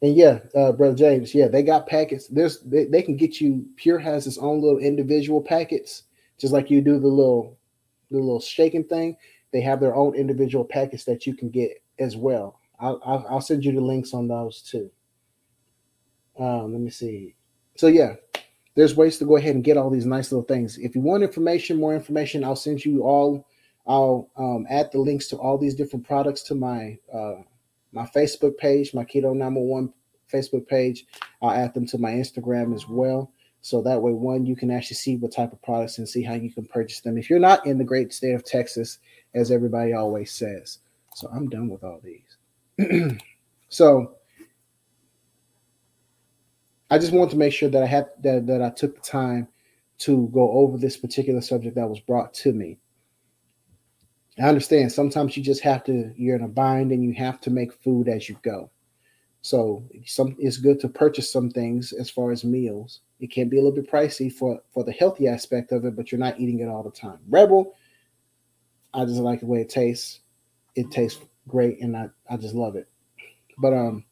And 0.00 0.14
yeah, 0.14 0.40
uh, 0.54 0.72
brother 0.72 0.94
James, 0.94 1.34
yeah, 1.34 1.48
they 1.48 1.62
got 1.62 1.88
packets. 1.88 2.28
There's 2.28 2.60
they, 2.60 2.84
they 2.84 3.02
can 3.02 3.16
get 3.16 3.40
you. 3.40 3.66
Pyure 3.76 4.00
has 4.00 4.26
its 4.26 4.38
own 4.38 4.60
little 4.60 4.78
individual 4.78 5.42
packets, 5.42 6.04
just 6.38 6.52
like 6.52 6.70
you 6.70 6.80
do 6.80 7.00
the 7.00 7.08
little 7.08 7.58
the 8.10 8.18
little 8.18 8.40
shaking 8.40 8.84
thing. 8.84 9.16
They 9.52 9.60
have 9.62 9.80
their 9.80 9.96
own 9.96 10.14
individual 10.14 10.64
packets 10.64 11.04
that 11.04 11.26
you 11.26 11.34
can 11.34 11.50
get 11.50 11.82
as 11.98 12.16
well. 12.16 12.60
I'll, 12.80 13.26
I'll, 13.28 13.40
send 13.40 13.64
you 13.64 13.72
the 13.72 13.80
links 13.80 14.14
on 14.14 14.28
those 14.28 14.62
too. 14.62 14.90
Um, 16.38 16.72
let 16.72 16.80
me 16.80 16.90
see. 16.90 17.34
So 17.76 17.88
yeah, 17.88 18.14
there's 18.76 18.94
ways 18.94 19.18
to 19.18 19.24
go 19.24 19.36
ahead 19.36 19.56
and 19.56 19.64
get 19.64 19.76
all 19.76 19.90
these 19.90 20.06
nice 20.06 20.30
little 20.30 20.44
things. 20.44 20.78
If 20.78 20.94
you 20.94 21.00
want 21.00 21.24
information, 21.24 21.80
more 21.80 21.94
information, 21.94 22.44
I'll 22.44 22.54
send 22.54 22.84
you 22.84 23.02
all. 23.02 23.46
I'll 23.86 24.28
um, 24.36 24.66
add 24.70 24.92
the 24.92 25.00
links 25.00 25.26
to 25.28 25.36
all 25.36 25.58
these 25.58 25.74
different 25.74 26.06
products 26.06 26.42
to 26.42 26.54
my 26.54 26.98
uh, 27.12 27.42
my 27.92 28.04
Facebook 28.06 28.56
page, 28.56 28.94
my 28.94 29.04
Keto 29.04 29.34
Number 29.34 29.60
One 29.60 29.92
Facebook 30.32 30.66
page. 30.66 31.06
I'll 31.42 31.50
add 31.50 31.74
them 31.74 31.86
to 31.86 31.98
my 31.98 32.10
Instagram 32.12 32.74
as 32.74 32.88
well. 32.88 33.32
So 33.60 33.82
that 33.82 34.00
way, 34.00 34.12
one, 34.12 34.46
you 34.46 34.56
can 34.56 34.70
actually 34.70 34.96
see 34.96 35.16
what 35.16 35.32
type 35.32 35.52
of 35.52 35.62
products 35.62 35.98
and 35.98 36.08
see 36.08 36.22
how 36.22 36.34
you 36.34 36.50
can 36.52 36.64
purchase 36.66 37.00
them 37.00 37.18
if 37.18 37.28
you're 37.28 37.38
not 37.38 37.66
in 37.66 37.78
the 37.78 37.84
great 37.84 38.12
state 38.12 38.32
of 38.32 38.44
Texas, 38.44 38.98
as 39.34 39.50
everybody 39.50 39.92
always 39.92 40.32
says. 40.32 40.78
So 41.14 41.28
I'm 41.32 41.48
done 41.48 41.68
with 41.68 41.82
all 41.82 42.00
these. 42.02 43.18
so 43.68 44.14
I 46.90 46.98
just 46.98 47.12
want 47.12 47.30
to 47.32 47.36
make 47.36 47.52
sure 47.52 47.68
that 47.68 47.82
I 47.82 47.86
had 47.86 48.06
that, 48.22 48.46
that 48.46 48.62
I 48.62 48.70
took 48.70 48.94
the 48.94 49.02
time 49.02 49.48
to 49.98 50.28
go 50.32 50.50
over 50.52 50.78
this 50.78 50.96
particular 50.96 51.40
subject 51.40 51.74
that 51.74 51.88
was 51.88 52.00
brought 52.00 52.32
to 52.34 52.52
me. 52.52 52.78
I 54.40 54.48
understand 54.48 54.92
sometimes 54.92 55.36
you 55.36 55.42
just 55.42 55.62
have 55.62 55.84
to, 55.84 56.12
you're 56.16 56.36
in 56.36 56.44
a 56.44 56.48
bind 56.48 56.92
and 56.92 57.02
you 57.02 57.12
have 57.14 57.40
to 57.42 57.50
make 57.50 57.72
food 57.72 58.08
as 58.08 58.28
you 58.28 58.38
go. 58.42 58.70
So 59.42 59.84
some 60.04 60.36
it's 60.38 60.58
good 60.58 60.80
to 60.80 60.88
purchase 60.88 61.32
some 61.32 61.50
things 61.50 61.92
as 61.92 62.10
far 62.10 62.32
as 62.32 62.44
meals. 62.44 63.00
It 63.20 63.30
can 63.30 63.48
be 63.48 63.58
a 63.58 63.62
little 63.62 63.74
bit 63.74 63.90
pricey 63.90 64.32
for 64.32 64.60
for 64.72 64.84
the 64.84 64.92
healthy 64.92 65.28
aspect 65.28 65.72
of 65.72 65.84
it, 65.84 65.96
but 65.96 66.10
you're 66.10 66.18
not 66.18 66.38
eating 66.40 66.60
it 66.60 66.68
all 66.68 66.82
the 66.82 66.90
time. 66.90 67.18
Rebel, 67.28 67.74
I 68.92 69.04
just 69.04 69.20
like 69.20 69.40
the 69.40 69.46
way 69.46 69.60
it 69.60 69.68
tastes. 69.68 70.20
It 70.74 70.90
tastes 70.90 71.20
great 71.46 71.80
and 71.80 71.96
I, 71.96 72.10
I 72.28 72.36
just 72.36 72.54
love 72.54 72.76
it. 72.76 72.88
But 73.58 73.72
um 73.72 74.04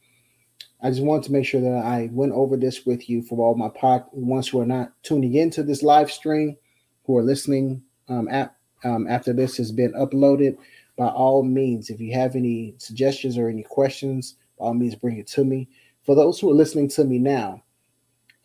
I 0.82 0.90
just 0.90 1.02
wanted 1.02 1.24
to 1.24 1.32
make 1.32 1.46
sure 1.46 1.60
that 1.60 1.84
I 1.84 2.10
went 2.12 2.32
over 2.32 2.56
this 2.56 2.84
with 2.84 3.08
you 3.08 3.22
for 3.22 3.44
all 3.44 3.54
my 3.54 3.68
pod 3.68 4.04
ones 4.12 4.48
who 4.48 4.60
are 4.60 4.66
not 4.66 4.92
tuning 5.02 5.34
into 5.34 5.62
this 5.62 5.82
live 5.82 6.10
stream, 6.10 6.56
who 7.04 7.16
are 7.16 7.22
listening 7.22 7.82
um, 8.08 8.28
at 8.28 8.55
um, 8.84 9.06
after 9.08 9.32
this 9.32 9.56
has 9.56 9.72
been 9.72 9.92
uploaded, 9.92 10.56
by 10.96 11.08
all 11.08 11.42
means, 11.42 11.90
if 11.90 12.00
you 12.00 12.12
have 12.14 12.36
any 12.36 12.74
suggestions 12.78 13.36
or 13.36 13.48
any 13.48 13.62
questions, 13.62 14.36
by 14.58 14.66
all 14.66 14.74
means, 14.74 14.94
bring 14.94 15.18
it 15.18 15.26
to 15.28 15.44
me. 15.44 15.68
For 16.04 16.14
those 16.14 16.40
who 16.40 16.50
are 16.50 16.54
listening 16.54 16.88
to 16.90 17.04
me 17.04 17.18
now, 17.18 17.62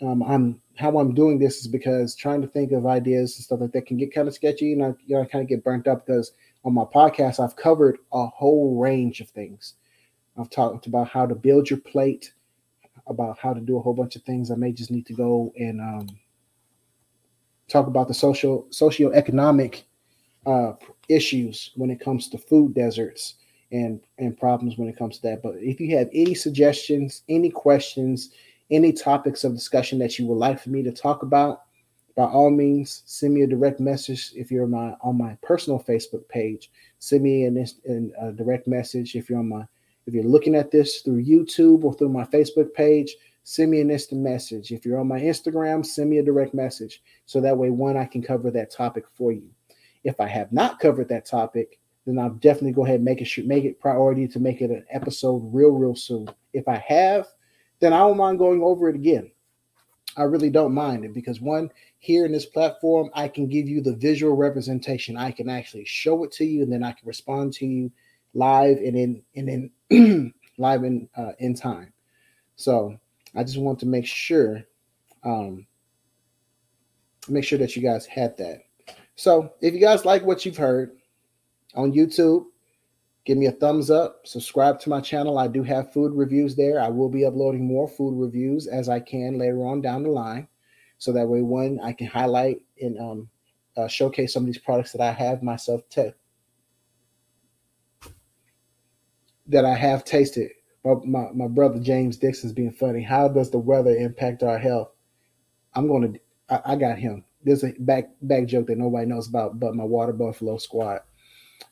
um, 0.02 0.24
I'm 0.24 0.62
how 0.78 0.98
I'm 0.98 1.14
doing 1.14 1.38
this 1.38 1.60
is 1.60 1.68
because 1.68 2.16
trying 2.16 2.42
to 2.42 2.48
think 2.48 2.72
of 2.72 2.88
ideas 2.88 3.36
and 3.36 3.44
stuff 3.44 3.62
like 3.62 3.72
that 3.74 3.86
can 3.86 3.98
get 3.98 4.14
kind 4.14 4.28
of 4.28 4.34
sketchy, 4.34 4.74
and 4.74 4.84
I 4.84 4.88
you 5.06 5.16
know 5.16 5.22
I 5.22 5.26
kind 5.26 5.44
of 5.44 5.50
get 5.50 5.64
burnt 5.64 5.88
up 5.88 6.06
because 6.06 6.34
on 6.66 6.74
my 6.74 6.84
podcast 6.84 7.40
I've 7.40 7.56
covered 7.56 8.00
a 8.12 8.26
whole 8.28 8.80
range 8.80 9.22
of 9.22 9.30
things. 9.30 9.76
I've 10.38 10.50
talked 10.50 10.88
about 10.88 11.10
how 11.10 11.26
to 11.26 11.36
build 11.36 11.70
your 11.70 11.80
plate, 11.80 12.34
about 13.06 13.38
how 13.38 13.54
to 13.54 13.62
do 13.62 13.78
a 13.78 13.82
whole 13.82 13.94
bunch 13.94 14.16
of 14.16 14.24
things. 14.24 14.50
I 14.50 14.56
may 14.56 14.72
just 14.72 14.92
need 14.92 15.06
to 15.08 15.14
go 15.14 15.54
and 15.58 15.80
um, 15.80 16.08
talk 17.68 17.88
about 17.88 18.08
the 18.08 18.14
social 18.14 18.68
socioeconomic 18.72 19.84
uh, 20.46 20.74
issues 21.10 21.72
when 21.76 21.90
it 21.90 22.00
comes 22.00 22.30
to 22.30 22.38
food 22.38 22.74
deserts 22.74 23.36
and 23.72 24.02
and 24.18 24.38
problems 24.38 24.78
when 24.78 24.88
it 24.88 24.98
comes 24.98 25.18
to 25.18 25.22
that. 25.24 25.42
But 25.42 25.56
if 25.58 25.80
you 25.80 25.96
have 25.98 26.10
any 26.14 26.34
suggestions, 26.34 27.24
any 27.30 27.50
questions, 27.50 28.32
any 28.70 28.92
topics 28.92 29.44
of 29.44 29.54
discussion 29.54 30.00
that 30.00 30.18
you 30.18 30.28
would 30.28 30.38
like 30.38 30.60
for 30.60 30.70
me 30.70 30.84
to 30.84 30.92
talk 30.92 31.24
about, 31.24 31.64
by 32.16 32.24
all 32.24 32.50
means, 32.50 33.04
send 33.06 33.34
me 33.34 33.42
a 33.42 33.48
direct 33.48 33.80
message. 33.80 34.32
If 34.36 34.52
you're 34.52 34.68
my 34.68 34.96
on 35.02 35.18
my 35.18 35.38
personal 35.42 35.80
Facebook 35.80 36.28
page, 36.28 36.72
send 37.00 37.24
me 37.24 37.46
an, 37.46 37.58
an, 37.86 38.14
a 38.22 38.32
direct 38.32 38.68
message. 38.68 39.16
If 39.16 39.30
you're 39.30 39.40
on 39.40 39.50
my 39.50 39.66
if 40.08 40.14
you're 40.14 40.24
looking 40.24 40.56
at 40.56 40.72
this 40.72 41.02
through 41.02 41.24
YouTube 41.24 41.84
or 41.84 41.94
through 41.94 42.10
my 42.10 42.26
Facebook 42.26 42.74
page, 42.74 43.16
send 43.44 43.72
me 43.72 43.82
an 43.82 43.92
instant 43.92 44.22
message. 44.22 44.72
If 44.72 44.86
you're 44.86 45.00
on 45.00 45.08
my 45.08 45.20
Instagram, 45.20 45.86
send 45.86 46.10
me 46.10 46.18
a 46.18 46.24
direct 46.24 46.54
message. 46.54 47.02
So 47.26 47.40
that 47.42 47.58
way, 47.58 47.70
one, 47.70 47.98
I 47.98 48.06
can 48.06 48.22
cover 48.22 48.52
that 48.52 48.72
topic 48.72 49.06
for 49.14 49.32
you. 49.32 49.50
If 50.04 50.20
I 50.20 50.28
have 50.28 50.52
not 50.52 50.80
covered 50.80 51.10
that 51.10 51.26
topic, 51.26 51.80
then 52.06 52.18
I'll 52.18 52.32
definitely 52.32 52.72
go 52.72 52.86
ahead 52.86 52.96
and 52.96 53.06
make 53.06 53.22
it 53.22 53.46
make 53.46 53.64
it 53.64 53.80
priority 53.80 54.28
to 54.28 54.40
make 54.40 54.62
it 54.62 54.72
an 54.72 54.86
episode 54.90 55.42
real, 55.54 55.72
real 55.72 55.96
soon. 55.96 56.30
If 56.54 56.68
I 56.68 56.84
have, 56.88 57.28
then 57.80 57.94
I 57.94 58.00
don't 58.00 58.18
mind 58.18 58.40
going 58.40 58.62
over 58.64 58.90
it 58.90 58.96
again. 58.96 59.32
I 60.18 60.24
really 60.24 60.50
don't 60.50 60.74
mind 60.74 61.06
it 61.06 61.14
because 61.14 61.40
one, 61.40 61.70
here 62.00 62.26
in 62.26 62.32
this 62.32 62.46
platform, 62.46 63.10
I 63.14 63.28
can 63.28 63.48
give 63.48 63.70
you 63.70 63.82
the 63.82 63.96
visual 63.96 64.36
representation. 64.36 65.16
I 65.16 65.32
can 65.32 65.50
actually 65.50 65.86
show 65.86 66.24
it 66.24 66.32
to 66.34 66.46
you, 66.46 66.64
and 66.64 66.72
then 66.72 66.84
I 66.84 66.92
can 66.92 67.08
respond 67.08 67.54
to 67.54 67.66
you 67.66 67.92
live 68.34 68.78
and 68.78 68.98
in 68.98 69.24
and 69.36 69.72
in 69.90 70.34
live 70.58 70.84
in 70.84 71.08
uh, 71.16 71.32
in 71.40 71.54
time. 71.54 71.94
So 72.56 72.98
I 73.36 73.44
just 73.44 73.58
want 73.58 73.80
to 73.80 73.86
make 73.86 74.06
sure, 74.06 74.64
um, 75.24 75.66
make 77.30 77.44
sure 77.44 77.60
that 77.60 77.76
you 77.76 77.82
guys 77.82 78.06
had 78.06 78.38
that. 78.38 78.64
So 79.16 79.54
if 79.62 79.74
you 79.74 79.80
guys 79.80 80.06
like 80.06 80.24
what 80.24 80.46
you've 80.46 80.58
heard 80.58 80.98
on 81.76 81.92
YouTube, 81.92 82.46
give 83.26 83.38
me 83.38 83.46
a 83.46 83.52
thumbs 83.52 83.92
up, 83.92 84.26
subscribe 84.26 84.80
to 84.82 84.90
my 84.90 85.02
channel. 85.02 85.38
I 85.38 85.48
do 85.48 85.64
have 85.64 85.94
food 85.94 86.14
reviews 86.14 86.56
there. 86.56 86.82
I 86.82 86.90
will 86.90 87.10
be 87.10 87.26
uploading 87.26 87.66
more 87.66 87.88
food 87.88 88.20
reviews 88.20 88.68
as 88.68 88.90
I 88.90 89.00
can 89.00 89.38
later 89.38 89.64
on 89.66 89.82
down 89.82 90.04
the 90.04 90.10
line. 90.10 90.48
So 90.98 91.12
that 91.14 91.28
way, 91.28 91.42
one, 91.42 91.80
I 91.84 91.94
can 91.94 92.08
highlight 92.08 92.62
and 92.80 93.00
um, 93.00 93.30
uh, 93.78 93.88
showcase 93.88 94.34
some 94.34 94.44
of 94.44 94.48
these 94.48 94.58
products 94.58 94.92
that 94.92 95.02
I 95.02 95.12
have 95.12 95.44
myself 95.44 95.82
te- 95.90 96.14
that 99.48 99.66
I 99.66 99.76
have 99.76 100.06
tasted. 100.06 100.52
My, 100.84 100.96
my, 101.06 101.32
my 101.34 101.48
brother 101.48 101.80
James 101.80 102.18
Dixon's 102.18 102.54
being 102.54 102.72
funny. 102.72 103.02
How 103.04 103.28
does 103.28 103.52
the 103.52 103.60
weather 103.60 103.96
impact 103.96 104.44
our 104.44 104.58
health? 104.58 104.92
I'm 105.74 105.88
going 105.88 106.14
to, 106.14 106.70
I 106.70 106.76
got 106.76 106.98
him 106.98 107.24
there's 107.44 107.64
a 107.64 107.74
back 107.80 108.10
back 108.22 108.46
joke 108.46 108.68
that 108.68 108.78
nobody 108.78 109.06
knows 109.06 109.28
about 109.28 109.60
but 109.60 109.76
my 109.76 109.84
water 109.84 110.14
buffalo 110.14 110.58
squad 110.58 111.00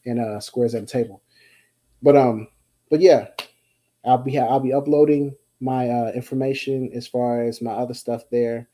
and 0.06 0.20
uh 0.20 0.40
squares 0.40 0.76
at 0.76 0.82
the 0.82 0.88
table. 0.88 1.22
But 2.02 2.16
um, 2.16 2.48
but 2.90 3.02
yeah, 3.02 3.28
I'll 4.06 4.18
be 4.18 4.38
I'll 4.40 4.60
be 4.60 4.74
uploading 4.74 5.36
my 5.60 5.90
uh, 5.90 6.12
information 6.12 6.92
as 6.94 7.08
far 7.08 7.44
as 7.44 7.62
my 7.62 7.72
other 7.72 7.94
stuff 7.94 8.24
there. 8.32 8.68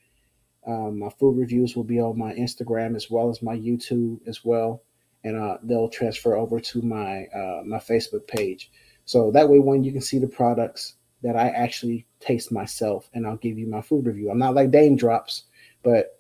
Um, 0.68 1.00
my 1.00 1.10
food 1.10 1.38
reviews 1.38 1.76
will 1.76 1.84
be 1.84 2.00
on 2.00 2.18
my 2.18 2.34
Instagram 2.34 2.96
as 2.96 3.10
well 3.10 3.30
as 3.30 3.42
my 3.42 3.56
YouTube 3.56 4.20
as 4.28 4.44
well, 4.44 4.84
and 5.24 5.36
uh, 5.38 5.58
they'll 5.64 5.90
transfer 5.90 6.36
over 6.36 6.60
to 6.60 6.82
my 6.82 7.26
uh, 7.26 7.62
my 7.66 7.78
Facebook 7.78 8.28
page. 8.28 8.72
So 9.06 9.32
that 9.32 9.50
way, 9.50 9.60
when 9.60 9.84
you 9.84 9.92
can 9.92 10.02
see 10.02 10.20
the 10.20 10.28
products 10.28 10.96
that 11.22 11.36
I 11.36 11.50
actually 11.50 12.06
taste 12.20 12.52
myself, 12.52 13.10
and 13.14 13.26
I'll 13.26 13.38
give 13.38 13.58
you 13.58 13.68
my 13.68 13.82
food 13.82 14.06
review. 14.06 14.30
I'm 14.30 14.40
not 14.40 14.56
like 14.56 14.72
Daym 14.72 14.98
Drops, 14.98 15.44
but 15.84 16.15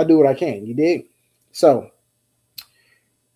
I 0.00 0.04
do 0.04 0.16
what 0.16 0.26
I 0.26 0.34
can. 0.34 0.66
You 0.66 0.74
dig? 0.74 1.08
So, 1.52 1.90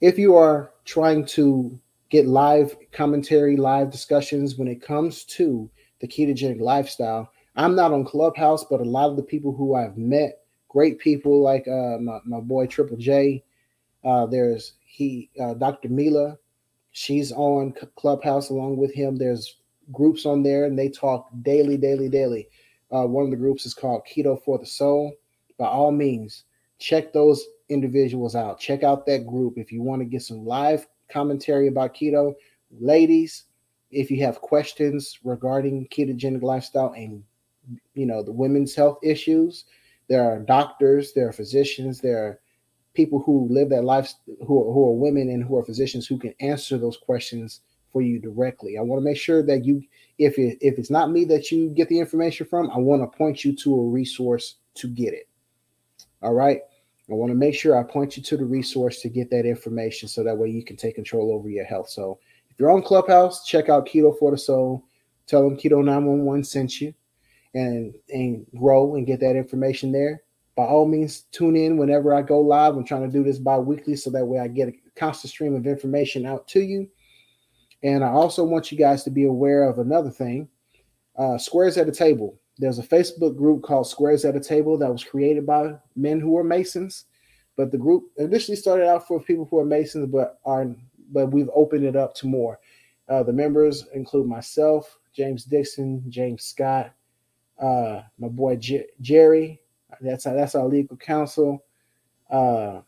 if 0.00 0.18
you 0.18 0.34
are 0.34 0.72
trying 0.84 1.26
to 1.26 1.78
get 2.10 2.26
live 2.26 2.76
commentary, 2.92 3.56
live 3.56 3.90
discussions 3.90 4.56
when 4.56 4.68
it 4.68 4.82
comes 4.82 5.24
to 5.24 5.70
the 6.00 6.08
ketogenic 6.08 6.60
lifestyle, 6.60 7.30
I'm 7.56 7.74
not 7.76 7.92
on 7.92 8.04
Clubhouse, 8.04 8.64
but 8.64 8.80
a 8.80 8.84
lot 8.84 9.10
of 9.10 9.16
the 9.16 9.22
people 9.22 9.54
who 9.54 9.74
I've 9.74 9.96
met, 9.96 10.40
great 10.68 10.98
people 10.98 11.42
like 11.42 11.68
uh, 11.68 11.98
my, 12.00 12.18
my 12.24 12.40
boy 12.40 12.66
Triple 12.66 12.96
J. 12.96 13.44
Uh, 14.04 14.26
there's 14.26 14.74
he, 14.84 15.30
uh, 15.40 15.54
Dr. 15.54 15.88
Mila. 15.88 16.36
She's 16.92 17.32
on 17.32 17.74
Clubhouse 17.96 18.50
along 18.50 18.76
with 18.78 18.92
him. 18.94 19.16
There's 19.16 19.58
groups 19.92 20.24
on 20.24 20.42
there, 20.42 20.64
and 20.64 20.78
they 20.78 20.88
talk 20.88 21.28
daily, 21.42 21.76
daily, 21.76 22.08
daily. 22.08 22.48
Uh, 22.90 23.06
one 23.06 23.24
of 23.24 23.30
the 23.30 23.36
groups 23.36 23.66
is 23.66 23.74
called 23.74 24.02
Keto 24.06 24.42
for 24.42 24.58
the 24.58 24.66
Soul 24.66 25.12
by 25.58 25.66
all 25.66 25.92
means, 25.92 26.44
check 26.78 27.12
those 27.12 27.44
individuals 27.68 28.34
out. 28.34 28.58
Check 28.58 28.82
out 28.82 29.06
that 29.06 29.26
group 29.26 29.54
if 29.56 29.72
you 29.72 29.82
want 29.82 30.00
to 30.00 30.06
get 30.06 30.22
some 30.22 30.44
live 30.44 30.86
commentary 31.10 31.68
about 31.68 31.94
keto. 31.94 32.34
Ladies, 32.80 33.44
if 33.90 34.10
you 34.10 34.22
have 34.24 34.40
questions 34.40 35.18
regarding 35.24 35.86
ketogenic 35.88 36.42
lifestyle 36.42 36.92
and 36.92 37.22
you 37.94 38.04
know 38.04 38.22
the 38.22 38.32
women's 38.32 38.74
health 38.74 38.98
issues, 39.02 39.64
there 40.08 40.24
are 40.24 40.38
doctors, 40.38 41.12
there 41.12 41.28
are 41.28 41.32
physicians, 41.32 42.00
there 42.00 42.18
are 42.18 42.40
people 42.94 43.20
who 43.20 43.48
live 43.50 43.70
that 43.70 43.84
life 43.84 44.12
who 44.46 44.60
are, 44.60 44.72
who 44.72 44.86
are 44.86 44.92
women 44.92 45.28
and 45.28 45.44
who 45.44 45.56
are 45.58 45.64
physicians 45.64 46.06
who 46.06 46.18
can 46.18 46.34
answer 46.40 46.78
those 46.78 46.96
questions 46.96 47.60
for 47.92 48.02
you 48.02 48.18
directly. 48.18 48.76
I 48.76 48.82
want 48.82 49.00
to 49.00 49.04
make 49.04 49.16
sure 49.16 49.42
that 49.42 49.64
you, 49.64 49.82
if 50.18 50.38
it, 50.38 50.58
if 50.60 50.78
it's 50.78 50.90
not 50.90 51.10
me 51.10 51.24
that 51.26 51.50
you 51.50 51.68
get 51.70 51.88
the 51.88 52.00
information 52.00 52.46
from, 52.46 52.70
I 52.70 52.78
want 52.78 53.02
to 53.02 53.18
point 53.18 53.44
you 53.44 53.54
to 53.56 53.74
a 53.74 53.88
resource 53.88 54.56
to 54.74 54.88
get 54.88 55.14
it. 55.14 55.28
All 56.24 56.32
right. 56.32 56.60
I 57.10 57.12
want 57.12 57.30
to 57.30 57.36
make 57.36 57.54
sure 57.54 57.78
I 57.78 57.82
point 57.82 58.16
you 58.16 58.22
to 58.22 58.36
the 58.38 58.46
resource 58.46 59.02
to 59.02 59.10
get 59.10 59.30
that 59.30 59.44
information 59.44 60.08
so 60.08 60.24
that 60.24 60.36
way 60.36 60.48
you 60.48 60.64
can 60.64 60.76
take 60.76 60.94
control 60.94 61.34
over 61.34 61.50
your 61.50 61.66
health. 61.66 61.90
So 61.90 62.18
if 62.50 62.58
you're 62.58 62.70
on 62.70 62.82
Clubhouse, 62.82 63.44
check 63.46 63.68
out 63.68 63.86
Keto 63.86 64.18
for 64.18 64.30
the 64.30 64.38
Soul. 64.38 64.86
Tell 65.26 65.42
them 65.42 65.58
Keto 65.58 65.84
911 65.84 66.44
sent 66.44 66.80
you 66.80 66.94
and 67.54 67.94
and 68.08 68.46
grow 68.56 68.96
and 68.96 69.06
get 69.06 69.20
that 69.20 69.36
information 69.36 69.92
there. 69.92 70.22
By 70.56 70.64
all 70.64 70.88
means, 70.88 71.22
tune 71.30 71.56
in 71.56 71.76
whenever 71.76 72.14
I 72.14 72.22
go 72.22 72.40
live. 72.40 72.74
I'm 72.74 72.84
trying 72.84 73.02
to 73.02 73.12
do 73.12 73.22
this 73.22 73.38
bi-weekly 73.38 73.96
so 73.96 74.08
that 74.10 74.24
way 74.24 74.38
I 74.38 74.48
get 74.48 74.68
a 74.68 74.72
constant 74.96 75.30
stream 75.30 75.54
of 75.54 75.66
information 75.66 76.24
out 76.24 76.48
to 76.48 76.60
you. 76.60 76.88
And 77.82 78.02
I 78.02 78.08
also 78.08 78.44
want 78.44 78.72
you 78.72 78.78
guys 78.78 79.04
to 79.04 79.10
be 79.10 79.24
aware 79.24 79.64
of 79.64 79.78
another 79.78 80.10
thing 80.10 80.48
uh, 81.18 81.36
Squares 81.36 81.76
at 81.76 81.88
a 81.88 81.92
Table. 81.92 82.38
There's 82.58 82.78
a 82.78 82.86
Facebook 82.86 83.36
group 83.36 83.62
called 83.62 83.88
Squares 83.88 84.24
at 84.24 84.36
a 84.36 84.40
Table 84.40 84.78
that 84.78 84.92
was 84.92 85.04
created 85.04 85.46
by 85.46 85.74
men 85.96 86.20
who 86.20 86.36
are 86.38 86.44
Masons. 86.44 87.06
But 87.56 87.70
the 87.70 87.78
group 87.78 88.04
initially 88.16 88.56
started 88.56 88.88
out 88.88 89.06
for 89.06 89.20
people 89.20 89.46
who 89.50 89.58
are 89.58 89.64
Masons, 89.64 90.10
but 90.10 90.38
are 90.44 90.66
but 91.12 91.26
we've 91.26 91.50
opened 91.54 91.84
it 91.84 91.96
up 91.96 92.14
to 92.14 92.26
more. 92.26 92.58
Uh, 93.08 93.22
the 93.22 93.32
members 93.32 93.86
include 93.94 94.26
myself, 94.26 94.98
James 95.14 95.44
Dixon, 95.44 96.02
James 96.08 96.44
Scott, 96.44 96.92
uh, 97.60 98.02
my 98.18 98.28
boy 98.28 98.56
J- 98.56 98.86
Jerry. 99.00 99.60
That's 100.00 100.26
our, 100.26 100.34
that's 100.34 100.54
our 100.54 100.66
legal 100.66 100.96
counsel. 100.96 101.64
Uh, 102.30 102.80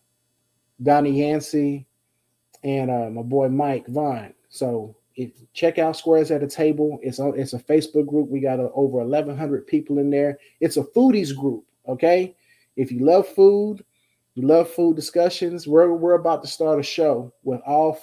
Donnie 0.82 1.20
Yancey, 1.20 1.86
and 2.64 2.90
uh, 2.90 3.10
my 3.10 3.22
boy 3.22 3.48
Mike 3.48 3.86
Vaughn. 3.86 4.34
So 4.48 4.96
if 5.16 5.30
check 5.54 5.78
out 5.78 5.96
Squares 5.96 6.30
at 6.30 6.42
a 6.42 6.46
Table, 6.46 6.98
it's 7.02 7.18
on 7.18 7.38
it's 7.38 7.54
a 7.54 7.58
Facebook 7.58 8.06
group. 8.06 8.28
We 8.28 8.40
got 8.40 8.60
a, 8.60 8.70
over 8.72 8.98
1,100 8.98 9.66
people 9.66 9.98
in 9.98 10.10
there. 10.10 10.38
It's 10.60 10.76
a 10.76 10.84
foodies 10.84 11.34
group. 11.34 11.64
Okay, 11.88 12.36
if 12.76 12.92
you 12.92 13.00
love 13.00 13.26
food, 13.26 13.84
you 14.34 14.46
love 14.46 14.70
food 14.70 14.94
discussions. 14.94 15.66
We're 15.66 15.92
we're 15.92 16.14
about 16.14 16.42
to 16.42 16.48
start 16.48 16.78
a 16.78 16.82
show 16.82 17.32
with 17.42 17.60
all 17.66 17.98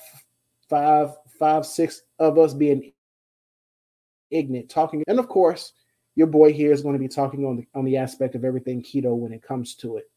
five 0.70 1.12
five 1.40 1.66
six 1.66 2.02
of 2.18 2.40
us 2.40 2.54
being 2.54 2.92
ignorant 4.32 4.70
talking, 4.70 5.04
and 5.08 5.20
of 5.20 5.30
course, 5.30 5.74
your 6.16 6.28
boy 6.28 6.52
here 6.52 6.72
is 6.72 6.82
going 6.82 6.94
to 6.94 7.00
be 7.00 7.08
talking 7.08 7.46
on 7.46 7.58
the 7.58 7.68
on 7.76 7.86
the 7.86 7.98
aspect 7.98 8.34
of 8.34 8.44
everything 8.44 8.82
keto 8.82 9.16
when 9.16 9.34
it 9.34 9.44
comes 9.44 9.76
to 9.76 9.98
it. 9.98 10.10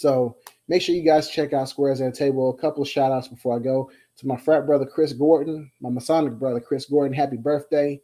So 0.00 0.36
make 0.66 0.80
sure 0.80 0.94
you 0.94 1.04
guys 1.04 1.28
check 1.28 1.52
out 1.52 1.68
Squares 1.68 2.00
at 2.00 2.08
a 2.08 2.12
Table. 2.12 2.48
A 2.48 2.56
couple 2.56 2.82
of 2.82 2.88
shout 2.88 3.12
outs 3.12 3.28
before 3.28 3.54
I 3.54 3.58
go 3.58 3.90
to 4.16 4.26
my 4.26 4.38
frat 4.38 4.64
brother 4.64 4.86
Chris 4.86 5.12
Gordon, 5.12 5.70
my 5.78 5.90
Masonic 5.90 6.38
brother 6.38 6.58
Chris 6.58 6.86
Gordon. 6.86 7.12
Happy 7.12 7.36
birthday! 7.36 8.00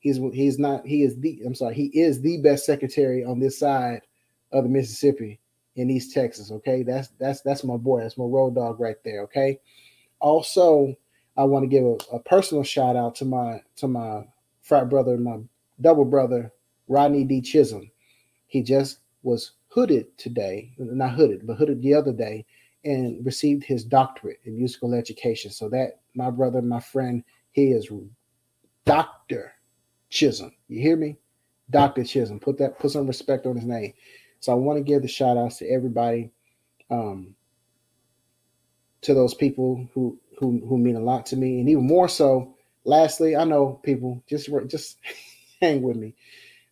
He's 0.00 0.18
he's 0.32 0.58
not 0.58 0.84
he 0.84 1.04
is 1.04 1.20
the 1.20 1.40
I'm 1.46 1.54
sorry 1.54 1.76
he 1.76 1.84
is 1.94 2.20
the 2.20 2.38
best 2.38 2.66
secretary 2.66 3.24
on 3.24 3.38
this 3.38 3.60
side 3.60 4.00
of 4.50 4.64
the 4.64 4.70
Mississippi 4.70 5.38
in 5.76 5.88
East 5.88 6.12
Texas. 6.12 6.50
Okay, 6.50 6.82
that's 6.82 7.10
that's 7.20 7.42
that's 7.42 7.62
my 7.62 7.76
boy. 7.76 8.00
That's 8.00 8.18
my 8.18 8.24
road 8.24 8.56
dog 8.56 8.80
right 8.80 8.96
there. 9.04 9.22
Okay. 9.22 9.60
Also, 10.18 10.96
I 11.36 11.44
want 11.44 11.62
to 11.62 11.68
give 11.68 11.84
a, 11.84 12.16
a 12.16 12.18
personal 12.18 12.64
shout 12.64 12.96
out 12.96 13.14
to 13.16 13.24
my 13.24 13.62
to 13.76 13.86
my 13.86 14.24
frat 14.62 14.90
brother, 14.90 15.16
my 15.16 15.38
double 15.80 16.06
brother 16.06 16.52
Rodney 16.88 17.22
D. 17.22 17.40
Chisholm. 17.40 17.92
He 18.48 18.64
just 18.64 18.98
was 19.22 19.52
hooded 19.70 20.16
today, 20.18 20.72
not 20.78 21.14
hooded, 21.14 21.46
but 21.46 21.56
hooded 21.56 21.80
the 21.82 21.94
other 21.94 22.12
day 22.12 22.44
and 22.84 23.24
received 23.24 23.64
his 23.64 23.84
doctorate 23.84 24.40
in 24.44 24.56
musical 24.56 24.94
education. 24.94 25.50
So 25.50 25.68
that 25.70 26.00
my 26.14 26.30
brother, 26.30 26.60
my 26.60 26.80
friend, 26.80 27.24
he 27.52 27.70
is 27.70 27.88
Dr. 28.84 29.52
Chisholm. 30.08 30.52
You 30.68 30.80
hear 30.80 30.96
me? 30.96 31.18
Dr. 31.70 32.04
Chisholm. 32.04 32.40
Put 32.40 32.58
that 32.58 32.78
put 32.78 32.90
some 32.90 33.06
respect 33.06 33.46
on 33.46 33.56
his 33.56 33.64
name. 33.64 33.94
So 34.40 34.52
I 34.52 34.56
want 34.56 34.78
to 34.78 34.82
give 34.82 35.02
the 35.02 35.08
shout 35.08 35.36
outs 35.36 35.58
to 35.58 35.68
everybody, 35.68 36.30
um, 36.90 37.36
to 39.02 39.14
those 39.14 39.34
people 39.34 39.88
who 39.94 40.18
who 40.38 40.60
who 40.66 40.78
mean 40.78 40.96
a 40.96 41.00
lot 41.00 41.26
to 41.26 41.36
me, 41.36 41.60
and 41.60 41.68
even 41.68 41.86
more 41.86 42.08
so. 42.08 42.54
Lastly, 42.84 43.36
I 43.36 43.44
know 43.44 43.78
people 43.82 44.24
just 44.26 44.48
just 44.66 44.98
hang 45.60 45.82
with 45.82 45.96
me. 45.96 46.14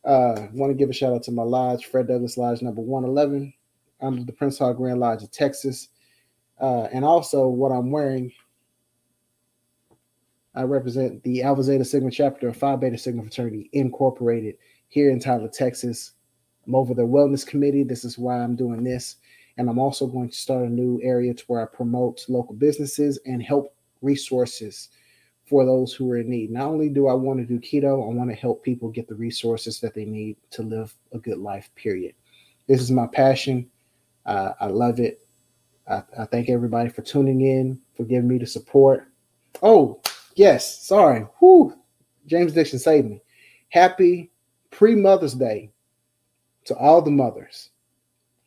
Uh, 0.04 0.46
want 0.52 0.70
to 0.70 0.74
give 0.74 0.90
a 0.90 0.92
shout 0.92 1.12
out 1.12 1.22
to 1.24 1.32
my 1.32 1.42
lodge, 1.42 1.86
Fred 1.86 2.08
Douglas 2.08 2.38
Lodge 2.38 2.62
number 2.62 2.80
111. 2.80 3.52
I'm 4.00 4.24
the 4.24 4.32
Prince 4.32 4.58
Hall 4.58 4.72
Grand 4.72 5.00
Lodge 5.00 5.22
of 5.22 5.30
Texas. 5.30 5.88
Uh, 6.60 6.84
and 6.92 7.04
also, 7.04 7.46
what 7.48 7.70
I'm 7.70 7.90
wearing, 7.90 8.32
I 10.54 10.62
represent 10.62 11.22
the 11.22 11.42
Alpha 11.42 11.62
Zeta 11.62 11.84
Sigma 11.84 12.10
chapter 12.10 12.48
of 12.48 12.56
Phi 12.56 12.76
Beta 12.76 12.98
Sigma 12.98 13.22
Fraternity 13.22 13.70
Incorporated 13.72 14.56
here 14.88 15.10
in 15.10 15.20
Tyler, 15.20 15.48
Texas. 15.48 16.12
I'm 16.66 16.74
over 16.74 16.94
the 16.94 17.02
wellness 17.02 17.46
committee. 17.46 17.82
This 17.82 18.04
is 18.04 18.18
why 18.18 18.38
I'm 18.38 18.56
doing 18.56 18.84
this. 18.84 19.16
And 19.56 19.68
I'm 19.68 19.78
also 19.78 20.06
going 20.06 20.30
to 20.30 20.36
start 20.36 20.64
a 20.64 20.68
new 20.68 21.00
area 21.02 21.34
to 21.34 21.44
where 21.46 21.62
I 21.62 21.66
promote 21.66 22.24
local 22.28 22.54
businesses 22.54 23.18
and 23.26 23.42
help 23.42 23.74
resources 24.02 24.90
for 25.48 25.64
those 25.64 25.92
who 25.92 26.10
are 26.12 26.18
in 26.18 26.30
need. 26.30 26.50
Not 26.50 26.68
only 26.68 26.88
do 26.88 27.08
I 27.08 27.14
want 27.14 27.38
to 27.40 27.46
do 27.46 27.58
keto, 27.58 28.04
I 28.04 28.14
want 28.14 28.30
to 28.30 28.36
help 28.36 28.62
people 28.62 28.90
get 28.90 29.08
the 29.08 29.14
resources 29.14 29.80
that 29.80 29.94
they 29.94 30.04
need 30.04 30.36
to 30.50 30.62
live 30.62 30.94
a 31.12 31.18
good 31.18 31.38
life, 31.38 31.70
period. 31.74 32.14
This 32.66 32.80
is 32.80 32.90
my 32.90 33.06
passion. 33.06 33.70
Uh, 34.26 34.52
I 34.60 34.66
love 34.66 35.00
it. 35.00 35.26
I, 35.88 36.02
I 36.18 36.24
thank 36.26 36.50
everybody 36.50 36.90
for 36.90 37.02
tuning 37.02 37.40
in, 37.40 37.80
for 37.96 38.04
giving 38.04 38.28
me 38.28 38.38
the 38.38 38.46
support. 38.46 39.08
Oh, 39.62 40.00
yes, 40.36 40.86
sorry. 40.86 41.26
Whew. 41.38 41.74
James 42.26 42.52
Dixon 42.52 42.78
saved 42.78 43.08
me. 43.08 43.22
Happy 43.70 44.30
pre 44.70 44.94
Mother's 44.94 45.34
Day 45.34 45.70
to 46.66 46.76
all 46.76 47.00
the 47.00 47.10
mothers. 47.10 47.70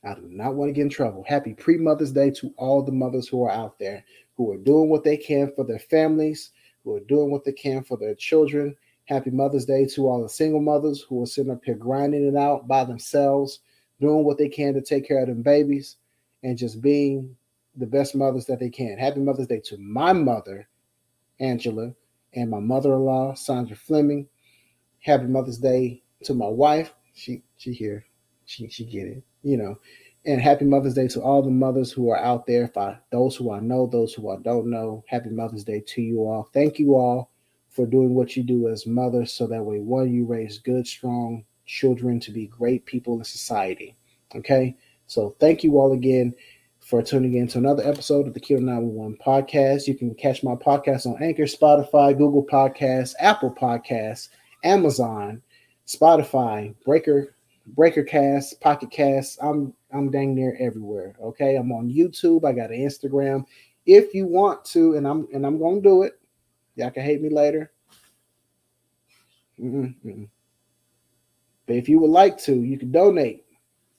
I 0.03 0.13
do 0.13 0.27
not 0.29 0.55
want 0.55 0.69
to 0.69 0.73
get 0.73 0.83
in 0.83 0.89
trouble. 0.89 1.23
Happy 1.27 1.53
pre 1.53 1.77
Mother's 1.77 2.11
Day 2.11 2.29
to 2.31 2.53
all 2.57 2.83
the 2.83 2.91
mothers 2.91 3.27
who 3.27 3.43
are 3.43 3.51
out 3.51 3.79
there 3.79 4.03
who 4.41 4.51
are 4.51 4.57
doing 4.57 4.89
what 4.89 5.03
they 5.03 5.17
can 5.17 5.51
for 5.55 5.63
their 5.63 5.79
families, 5.79 6.51
who 6.83 6.95
are 6.95 7.01
doing 7.01 7.31
what 7.31 7.43
they 7.43 7.51
can 7.51 7.83
for 7.83 7.97
their 7.97 8.15
children. 8.15 8.75
Happy 9.05 9.29
Mother's 9.29 9.65
Day 9.65 9.85
to 9.87 10.07
all 10.07 10.21
the 10.21 10.29
single 10.29 10.61
mothers 10.61 11.01
who 11.01 11.21
are 11.21 11.27
sitting 11.27 11.51
up 11.51 11.63
here 11.63 11.75
grinding 11.75 12.27
it 12.27 12.35
out 12.35 12.67
by 12.67 12.83
themselves, 12.83 13.59
doing 13.99 14.23
what 14.23 14.37
they 14.37 14.49
can 14.49 14.73
to 14.73 14.81
take 14.81 15.07
care 15.07 15.21
of 15.21 15.27
them 15.27 15.41
babies 15.41 15.97
and 16.43 16.57
just 16.57 16.81
being 16.81 17.35
the 17.75 17.85
best 17.85 18.15
mothers 18.15 18.45
that 18.45 18.59
they 18.59 18.69
can. 18.69 18.97
Happy 18.97 19.19
Mother's 19.19 19.47
Day 19.47 19.59
to 19.65 19.77
my 19.77 20.13
mother, 20.13 20.67
Angela, 21.39 21.93
and 22.33 22.49
my 22.49 22.59
mother-in-law, 22.59 23.33
Sandra 23.35 23.75
Fleming. 23.75 24.27
Happy 24.99 25.25
Mother's 25.25 25.57
Day 25.57 26.01
to 26.23 26.33
my 26.33 26.47
wife. 26.47 26.93
She 27.13 27.43
she 27.57 27.73
here. 27.73 28.05
She 28.45 28.69
she 28.69 28.85
get 28.85 29.07
it. 29.07 29.23
You 29.43 29.57
know. 29.57 29.79
And 30.23 30.39
happy 30.39 30.65
Mother's 30.65 30.93
Day 30.93 31.07
to 31.09 31.21
all 31.21 31.41
the 31.41 31.49
mothers 31.49 31.91
who 31.91 32.09
are 32.11 32.17
out 32.17 32.45
there. 32.45 32.71
I 32.77 32.97
those 33.11 33.35
who 33.35 33.51
I 33.51 33.59
know, 33.59 33.87
those 33.87 34.13
who 34.13 34.29
I 34.29 34.37
don't 34.37 34.69
know, 34.69 35.03
happy 35.07 35.29
Mother's 35.29 35.63
Day 35.63 35.83
to 35.87 36.01
you 36.01 36.19
all. 36.19 36.49
Thank 36.53 36.77
you 36.77 36.93
all 36.93 37.31
for 37.69 37.87
doing 37.87 38.13
what 38.13 38.35
you 38.35 38.43
do 38.43 38.67
as 38.67 38.85
mothers, 38.85 39.31
so 39.31 39.47
that 39.47 39.63
way 39.63 39.79
one 39.79 40.13
you 40.13 40.25
raise 40.25 40.59
good, 40.59 40.85
strong 40.85 41.43
children 41.65 42.19
to 42.19 42.31
be 42.31 42.45
great 42.47 42.85
people 42.85 43.17
in 43.17 43.23
society. 43.23 43.95
Okay. 44.35 44.75
So 45.07 45.35
thank 45.39 45.63
you 45.63 45.79
all 45.79 45.93
again 45.93 46.33
for 46.79 47.01
tuning 47.01 47.35
in 47.35 47.47
to 47.47 47.57
another 47.57 47.83
episode 47.87 48.27
of 48.27 48.33
the 48.33 48.39
Keto 48.39 48.59
911 48.59 49.17
podcast. 49.25 49.87
You 49.87 49.95
can 49.95 50.13
catch 50.15 50.43
my 50.43 50.55
podcast 50.55 51.05
on 51.05 51.21
Anchor, 51.21 51.43
Spotify, 51.43 52.17
Google 52.17 52.45
Podcasts, 52.45 53.13
Apple 53.19 53.53
Podcasts, 53.53 54.29
Amazon, 54.63 55.41
Spotify, 55.87 56.73
Breaker, 56.85 57.35
Breaker 57.71 58.03
Cast, 58.03 58.59
Pocket 58.61 58.91
Cast. 58.91 59.39
I'm 59.41 59.73
I'm 59.91 60.11
dang 60.11 60.35
near 60.35 60.55
everywhere. 60.59 61.15
Okay. 61.21 61.55
I'm 61.55 61.71
on 61.71 61.89
YouTube. 61.89 62.45
I 62.45 62.51
got 62.51 62.71
an 62.71 62.79
Instagram. 62.79 63.45
If 63.85 64.13
you 64.13 64.25
want 64.25 64.63
to, 64.65 64.95
and 64.95 65.07
I'm 65.07 65.27
and 65.33 65.45
I'm 65.45 65.59
gonna 65.59 65.81
do 65.81 66.03
it. 66.03 66.19
Y'all 66.75 66.91
can 66.91 67.03
hate 67.03 67.21
me 67.21 67.29
later. 67.29 67.71
Mm-mm-mm. 69.59 70.27
But 71.67 71.75
if 71.75 71.87
you 71.87 71.99
would 71.99 72.11
like 72.11 72.37
to, 72.39 72.53
you 72.53 72.77
can 72.77 72.91
donate. 72.91 73.45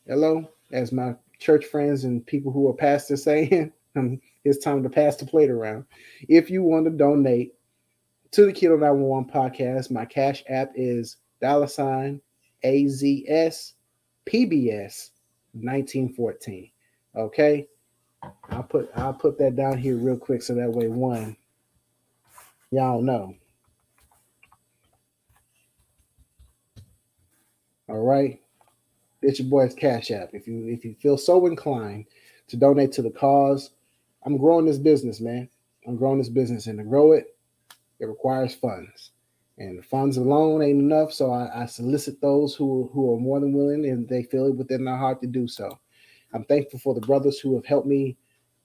Hello 0.06 0.48
as 0.72 0.90
my 0.90 1.14
church 1.38 1.66
friends 1.66 2.04
and 2.04 2.26
people 2.26 2.50
who 2.50 2.68
are 2.68 2.74
pastors 2.74 3.22
saying, 3.22 3.72
um, 3.96 4.20
it's 4.44 4.64
time 4.64 4.82
to 4.82 4.90
pass 4.90 5.16
the 5.16 5.26
plate 5.26 5.50
around. 5.50 5.84
If 6.28 6.50
you 6.50 6.62
want 6.62 6.86
to 6.86 6.90
donate 6.90 7.54
to 8.32 8.46
the 8.46 8.52
Keto 8.52 8.78
911 8.78 9.30
podcast, 9.30 9.90
my 9.90 10.04
cash 10.04 10.42
app 10.48 10.72
is 10.74 11.18
dollar 11.40 11.66
sign 11.66 12.20
a 12.64 12.86
Z 12.88 13.24
S 13.28 13.74
P 14.24 14.44
B 14.44 14.70
S 14.70 15.10
nineteen 15.54 16.12
fourteen. 16.12 16.70
Okay. 17.16 17.68
I'll 18.50 18.62
put 18.62 18.90
I'll 18.94 19.14
put 19.14 19.38
that 19.38 19.56
down 19.56 19.78
here 19.78 19.96
real 19.96 20.16
quick 20.16 20.42
so 20.42 20.54
that 20.54 20.70
way 20.70 20.88
one 20.88 21.36
y'all 22.70 23.02
know. 23.02 23.34
All 27.88 28.00
right. 28.00 28.40
It's 29.22 29.38
your 29.38 29.48
boy's 29.48 29.74
Cash 29.74 30.10
App. 30.10 30.30
If 30.32 30.46
you 30.46 30.66
if 30.68 30.84
you 30.84 30.96
feel 31.00 31.16
so 31.16 31.46
inclined 31.46 32.06
to 32.48 32.56
donate 32.56 32.92
to 32.92 33.02
the 33.02 33.10
cause, 33.10 33.70
I'm 34.24 34.36
growing 34.36 34.66
this 34.66 34.78
business, 34.78 35.20
man. 35.20 35.48
I'm 35.86 35.96
growing 35.96 36.18
this 36.18 36.28
business 36.28 36.66
and 36.66 36.78
to 36.78 36.84
grow 36.84 37.12
it, 37.12 37.36
it 38.00 38.06
requires 38.06 38.54
funds. 38.54 39.11
And 39.62 39.84
funds 39.86 40.16
alone 40.16 40.60
ain't 40.60 40.80
enough. 40.80 41.12
So 41.12 41.30
I, 41.30 41.62
I 41.62 41.66
solicit 41.66 42.20
those 42.20 42.56
who 42.56 42.90
who 42.92 43.14
are 43.14 43.20
more 43.20 43.38
than 43.38 43.52
willing 43.52 43.86
and 43.86 44.08
they 44.08 44.24
feel 44.24 44.46
it 44.46 44.56
within 44.56 44.84
their 44.84 44.96
heart 44.96 45.20
to 45.20 45.28
do 45.28 45.46
so. 45.46 45.78
I'm 46.34 46.44
thankful 46.44 46.80
for 46.80 46.94
the 46.94 47.00
brothers 47.00 47.38
who 47.38 47.54
have 47.54 47.64
helped 47.64 47.86
me 47.86 48.16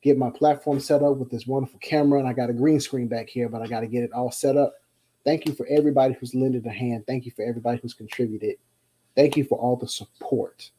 get 0.02 0.18
my 0.18 0.32
platform 0.32 0.80
set 0.80 1.04
up 1.04 1.18
with 1.18 1.30
this 1.30 1.46
wonderful 1.46 1.78
camera. 1.80 2.18
And 2.18 2.28
I 2.28 2.34
got 2.34 2.50
a 2.50 2.54
green 2.54 2.80
screen 2.80 3.08
back 3.08 3.30
here, 3.30 3.48
but 3.48 3.62
I 3.62 3.68
got 3.68 3.82
to 3.82 3.88
get 3.88 4.04
it 4.04 4.12
all 4.12 4.32
set 4.32 4.58
up. 4.58 4.74
Thank 5.24 5.46
you 5.46 5.54
for 5.54 5.68
everybody 5.68 6.16
who's 6.16 6.34
lended 6.34 6.66
a 6.66 6.72
hand. 6.72 7.06
Thank 7.06 7.26
you 7.26 7.32
for 7.32 7.46
everybody 7.46 7.80
who's 7.80 7.94
contributed. 7.94 8.56
Thank 9.16 9.38
you 9.38 9.44
for 9.44 9.60
all 9.60 9.76
the 9.76 9.88
support. 9.88 10.72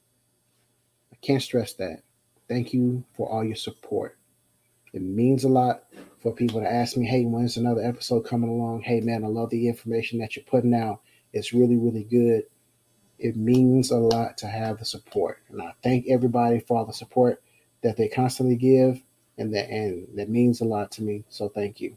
I 1.12 1.16
can't 1.23 1.43
stress 1.43 1.75
that. 1.75 2.03
Thank 2.49 2.73
you 2.73 3.05
for 3.16 3.31
all 3.31 3.45
your 3.45 3.57
support. 3.57 4.19
It 4.93 5.03
means 5.03 5.45
a 5.45 5.49
lot 5.49 5.85
for 6.21 6.33
people 6.33 6.61
to 6.61 6.71
ask 6.71 6.97
me, 6.97 7.07
hey, 7.07 7.25
when's 7.25 7.57
another 7.57 7.83
episode 7.83 8.23
coming 8.23 8.51
along? 8.51 8.83
Hey, 8.83 9.01
man, 9.01 9.25
I 9.25 9.29
love 9.29 9.51
the 9.51 9.69
information 9.69 10.19
that 10.19 10.37
you're 10.37 10.45
putting 10.45 10.75
out. 10.75 11.01
It's 11.33 11.53
really, 11.53 11.77
really 11.77 12.05
good. 12.05 12.45
It 13.19 13.37
means 13.37 13.91
a 13.91 13.97
lot 13.97 14.39
to 14.39 14.47
have 14.47 14.79
the 14.79 14.85
support. 14.85 15.41
And 15.49 15.61
I 15.62 15.75
thank 15.83 16.07
everybody 16.09 16.61
for 16.61 16.79
all 16.79 16.85
the 16.85 16.93
support 16.93 17.43
that 17.83 17.97
they 17.97 18.09
constantly 18.09 18.57
give. 18.57 19.01
And 19.39 19.55
that 19.55 19.71
and 19.71 20.09
that 20.16 20.29
means 20.29 20.61
a 20.61 20.64
lot 20.64 20.91
to 20.93 21.03
me. 21.03 21.25
So 21.29 21.49
thank 21.49 21.81
you. 21.81 21.97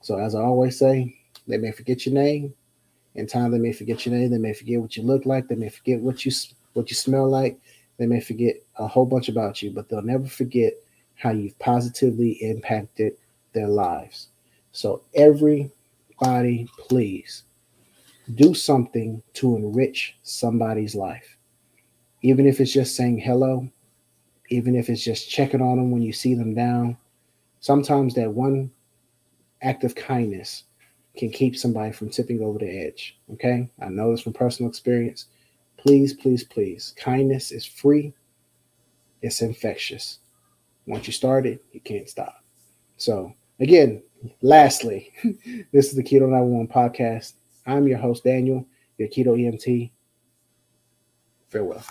So 0.00 0.18
as 0.18 0.34
I 0.34 0.40
always 0.40 0.78
say, 0.78 1.18
they 1.46 1.58
may 1.58 1.72
forget 1.72 2.06
your 2.06 2.14
name. 2.14 2.54
In 3.14 3.26
time, 3.26 3.50
they 3.50 3.58
may 3.58 3.72
forget 3.72 4.06
your 4.06 4.14
name. 4.14 4.30
They 4.30 4.38
may 4.38 4.54
forget 4.54 4.80
what 4.80 4.96
you 4.96 5.02
look 5.02 5.26
like. 5.26 5.48
They 5.48 5.56
may 5.56 5.68
forget 5.68 6.00
what 6.00 6.24
you 6.24 6.32
what 6.72 6.88
you 6.90 6.96
smell 6.96 7.28
like. 7.28 7.60
They 7.98 8.06
may 8.06 8.20
forget 8.20 8.56
a 8.76 8.86
whole 8.86 9.04
bunch 9.04 9.28
about 9.28 9.62
you, 9.62 9.70
but 9.70 9.88
they'll 9.88 10.00
never 10.00 10.26
forget 10.26 10.72
how 11.16 11.30
you've 11.30 11.58
positively 11.58 12.30
impacted 12.40 13.14
their 13.52 13.68
lives. 13.68 14.28
So 14.72 15.02
everybody, 15.14 16.68
please 16.78 17.44
do 18.34 18.54
something 18.54 19.22
to 19.34 19.56
enrich 19.56 20.16
somebody's 20.22 20.94
life. 20.94 21.36
Even 22.22 22.46
if 22.46 22.60
it's 22.60 22.72
just 22.72 22.96
saying 22.96 23.18
hello, 23.18 23.68
even 24.50 24.74
if 24.74 24.88
it's 24.88 25.02
just 25.02 25.30
checking 25.30 25.62
on 25.62 25.76
them 25.76 25.90
when 25.90 26.02
you 26.02 26.12
see 26.12 26.34
them 26.34 26.54
down. 26.54 26.96
Sometimes 27.60 28.14
that 28.14 28.32
one 28.32 28.70
act 29.62 29.84
of 29.84 29.94
kindness 29.94 30.64
can 31.16 31.30
keep 31.30 31.56
somebody 31.56 31.92
from 31.92 32.10
tipping 32.10 32.42
over 32.42 32.58
the 32.58 32.86
edge. 32.86 33.18
Okay. 33.32 33.70
I 33.80 33.88
know 33.88 34.10
this 34.10 34.22
from 34.22 34.32
personal 34.32 34.68
experience. 34.70 35.26
Please, 35.76 36.12
please, 36.12 36.44
please. 36.44 36.94
Kindness 36.98 37.52
is 37.52 37.64
free, 37.64 38.12
it's 39.22 39.40
infectious. 39.40 40.18
Once 40.86 41.06
you 41.06 41.12
start 41.12 41.46
it, 41.46 41.64
you 41.72 41.80
can't 41.80 42.08
stop. 42.08 42.44
So, 42.96 43.34
again, 43.60 44.02
lastly, 44.42 45.12
this 45.72 45.88
is 45.88 45.94
the 45.94 46.02
Keto 46.02 46.22
911 46.28 46.68
podcast. 46.68 47.34
I'm 47.66 47.86
your 47.86 47.98
host, 47.98 48.24
Daniel, 48.24 48.66
your 48.98 49.08
Keto 49.08 49.38
EMT. 49.38 49.90
Farewell. 51.48 51.84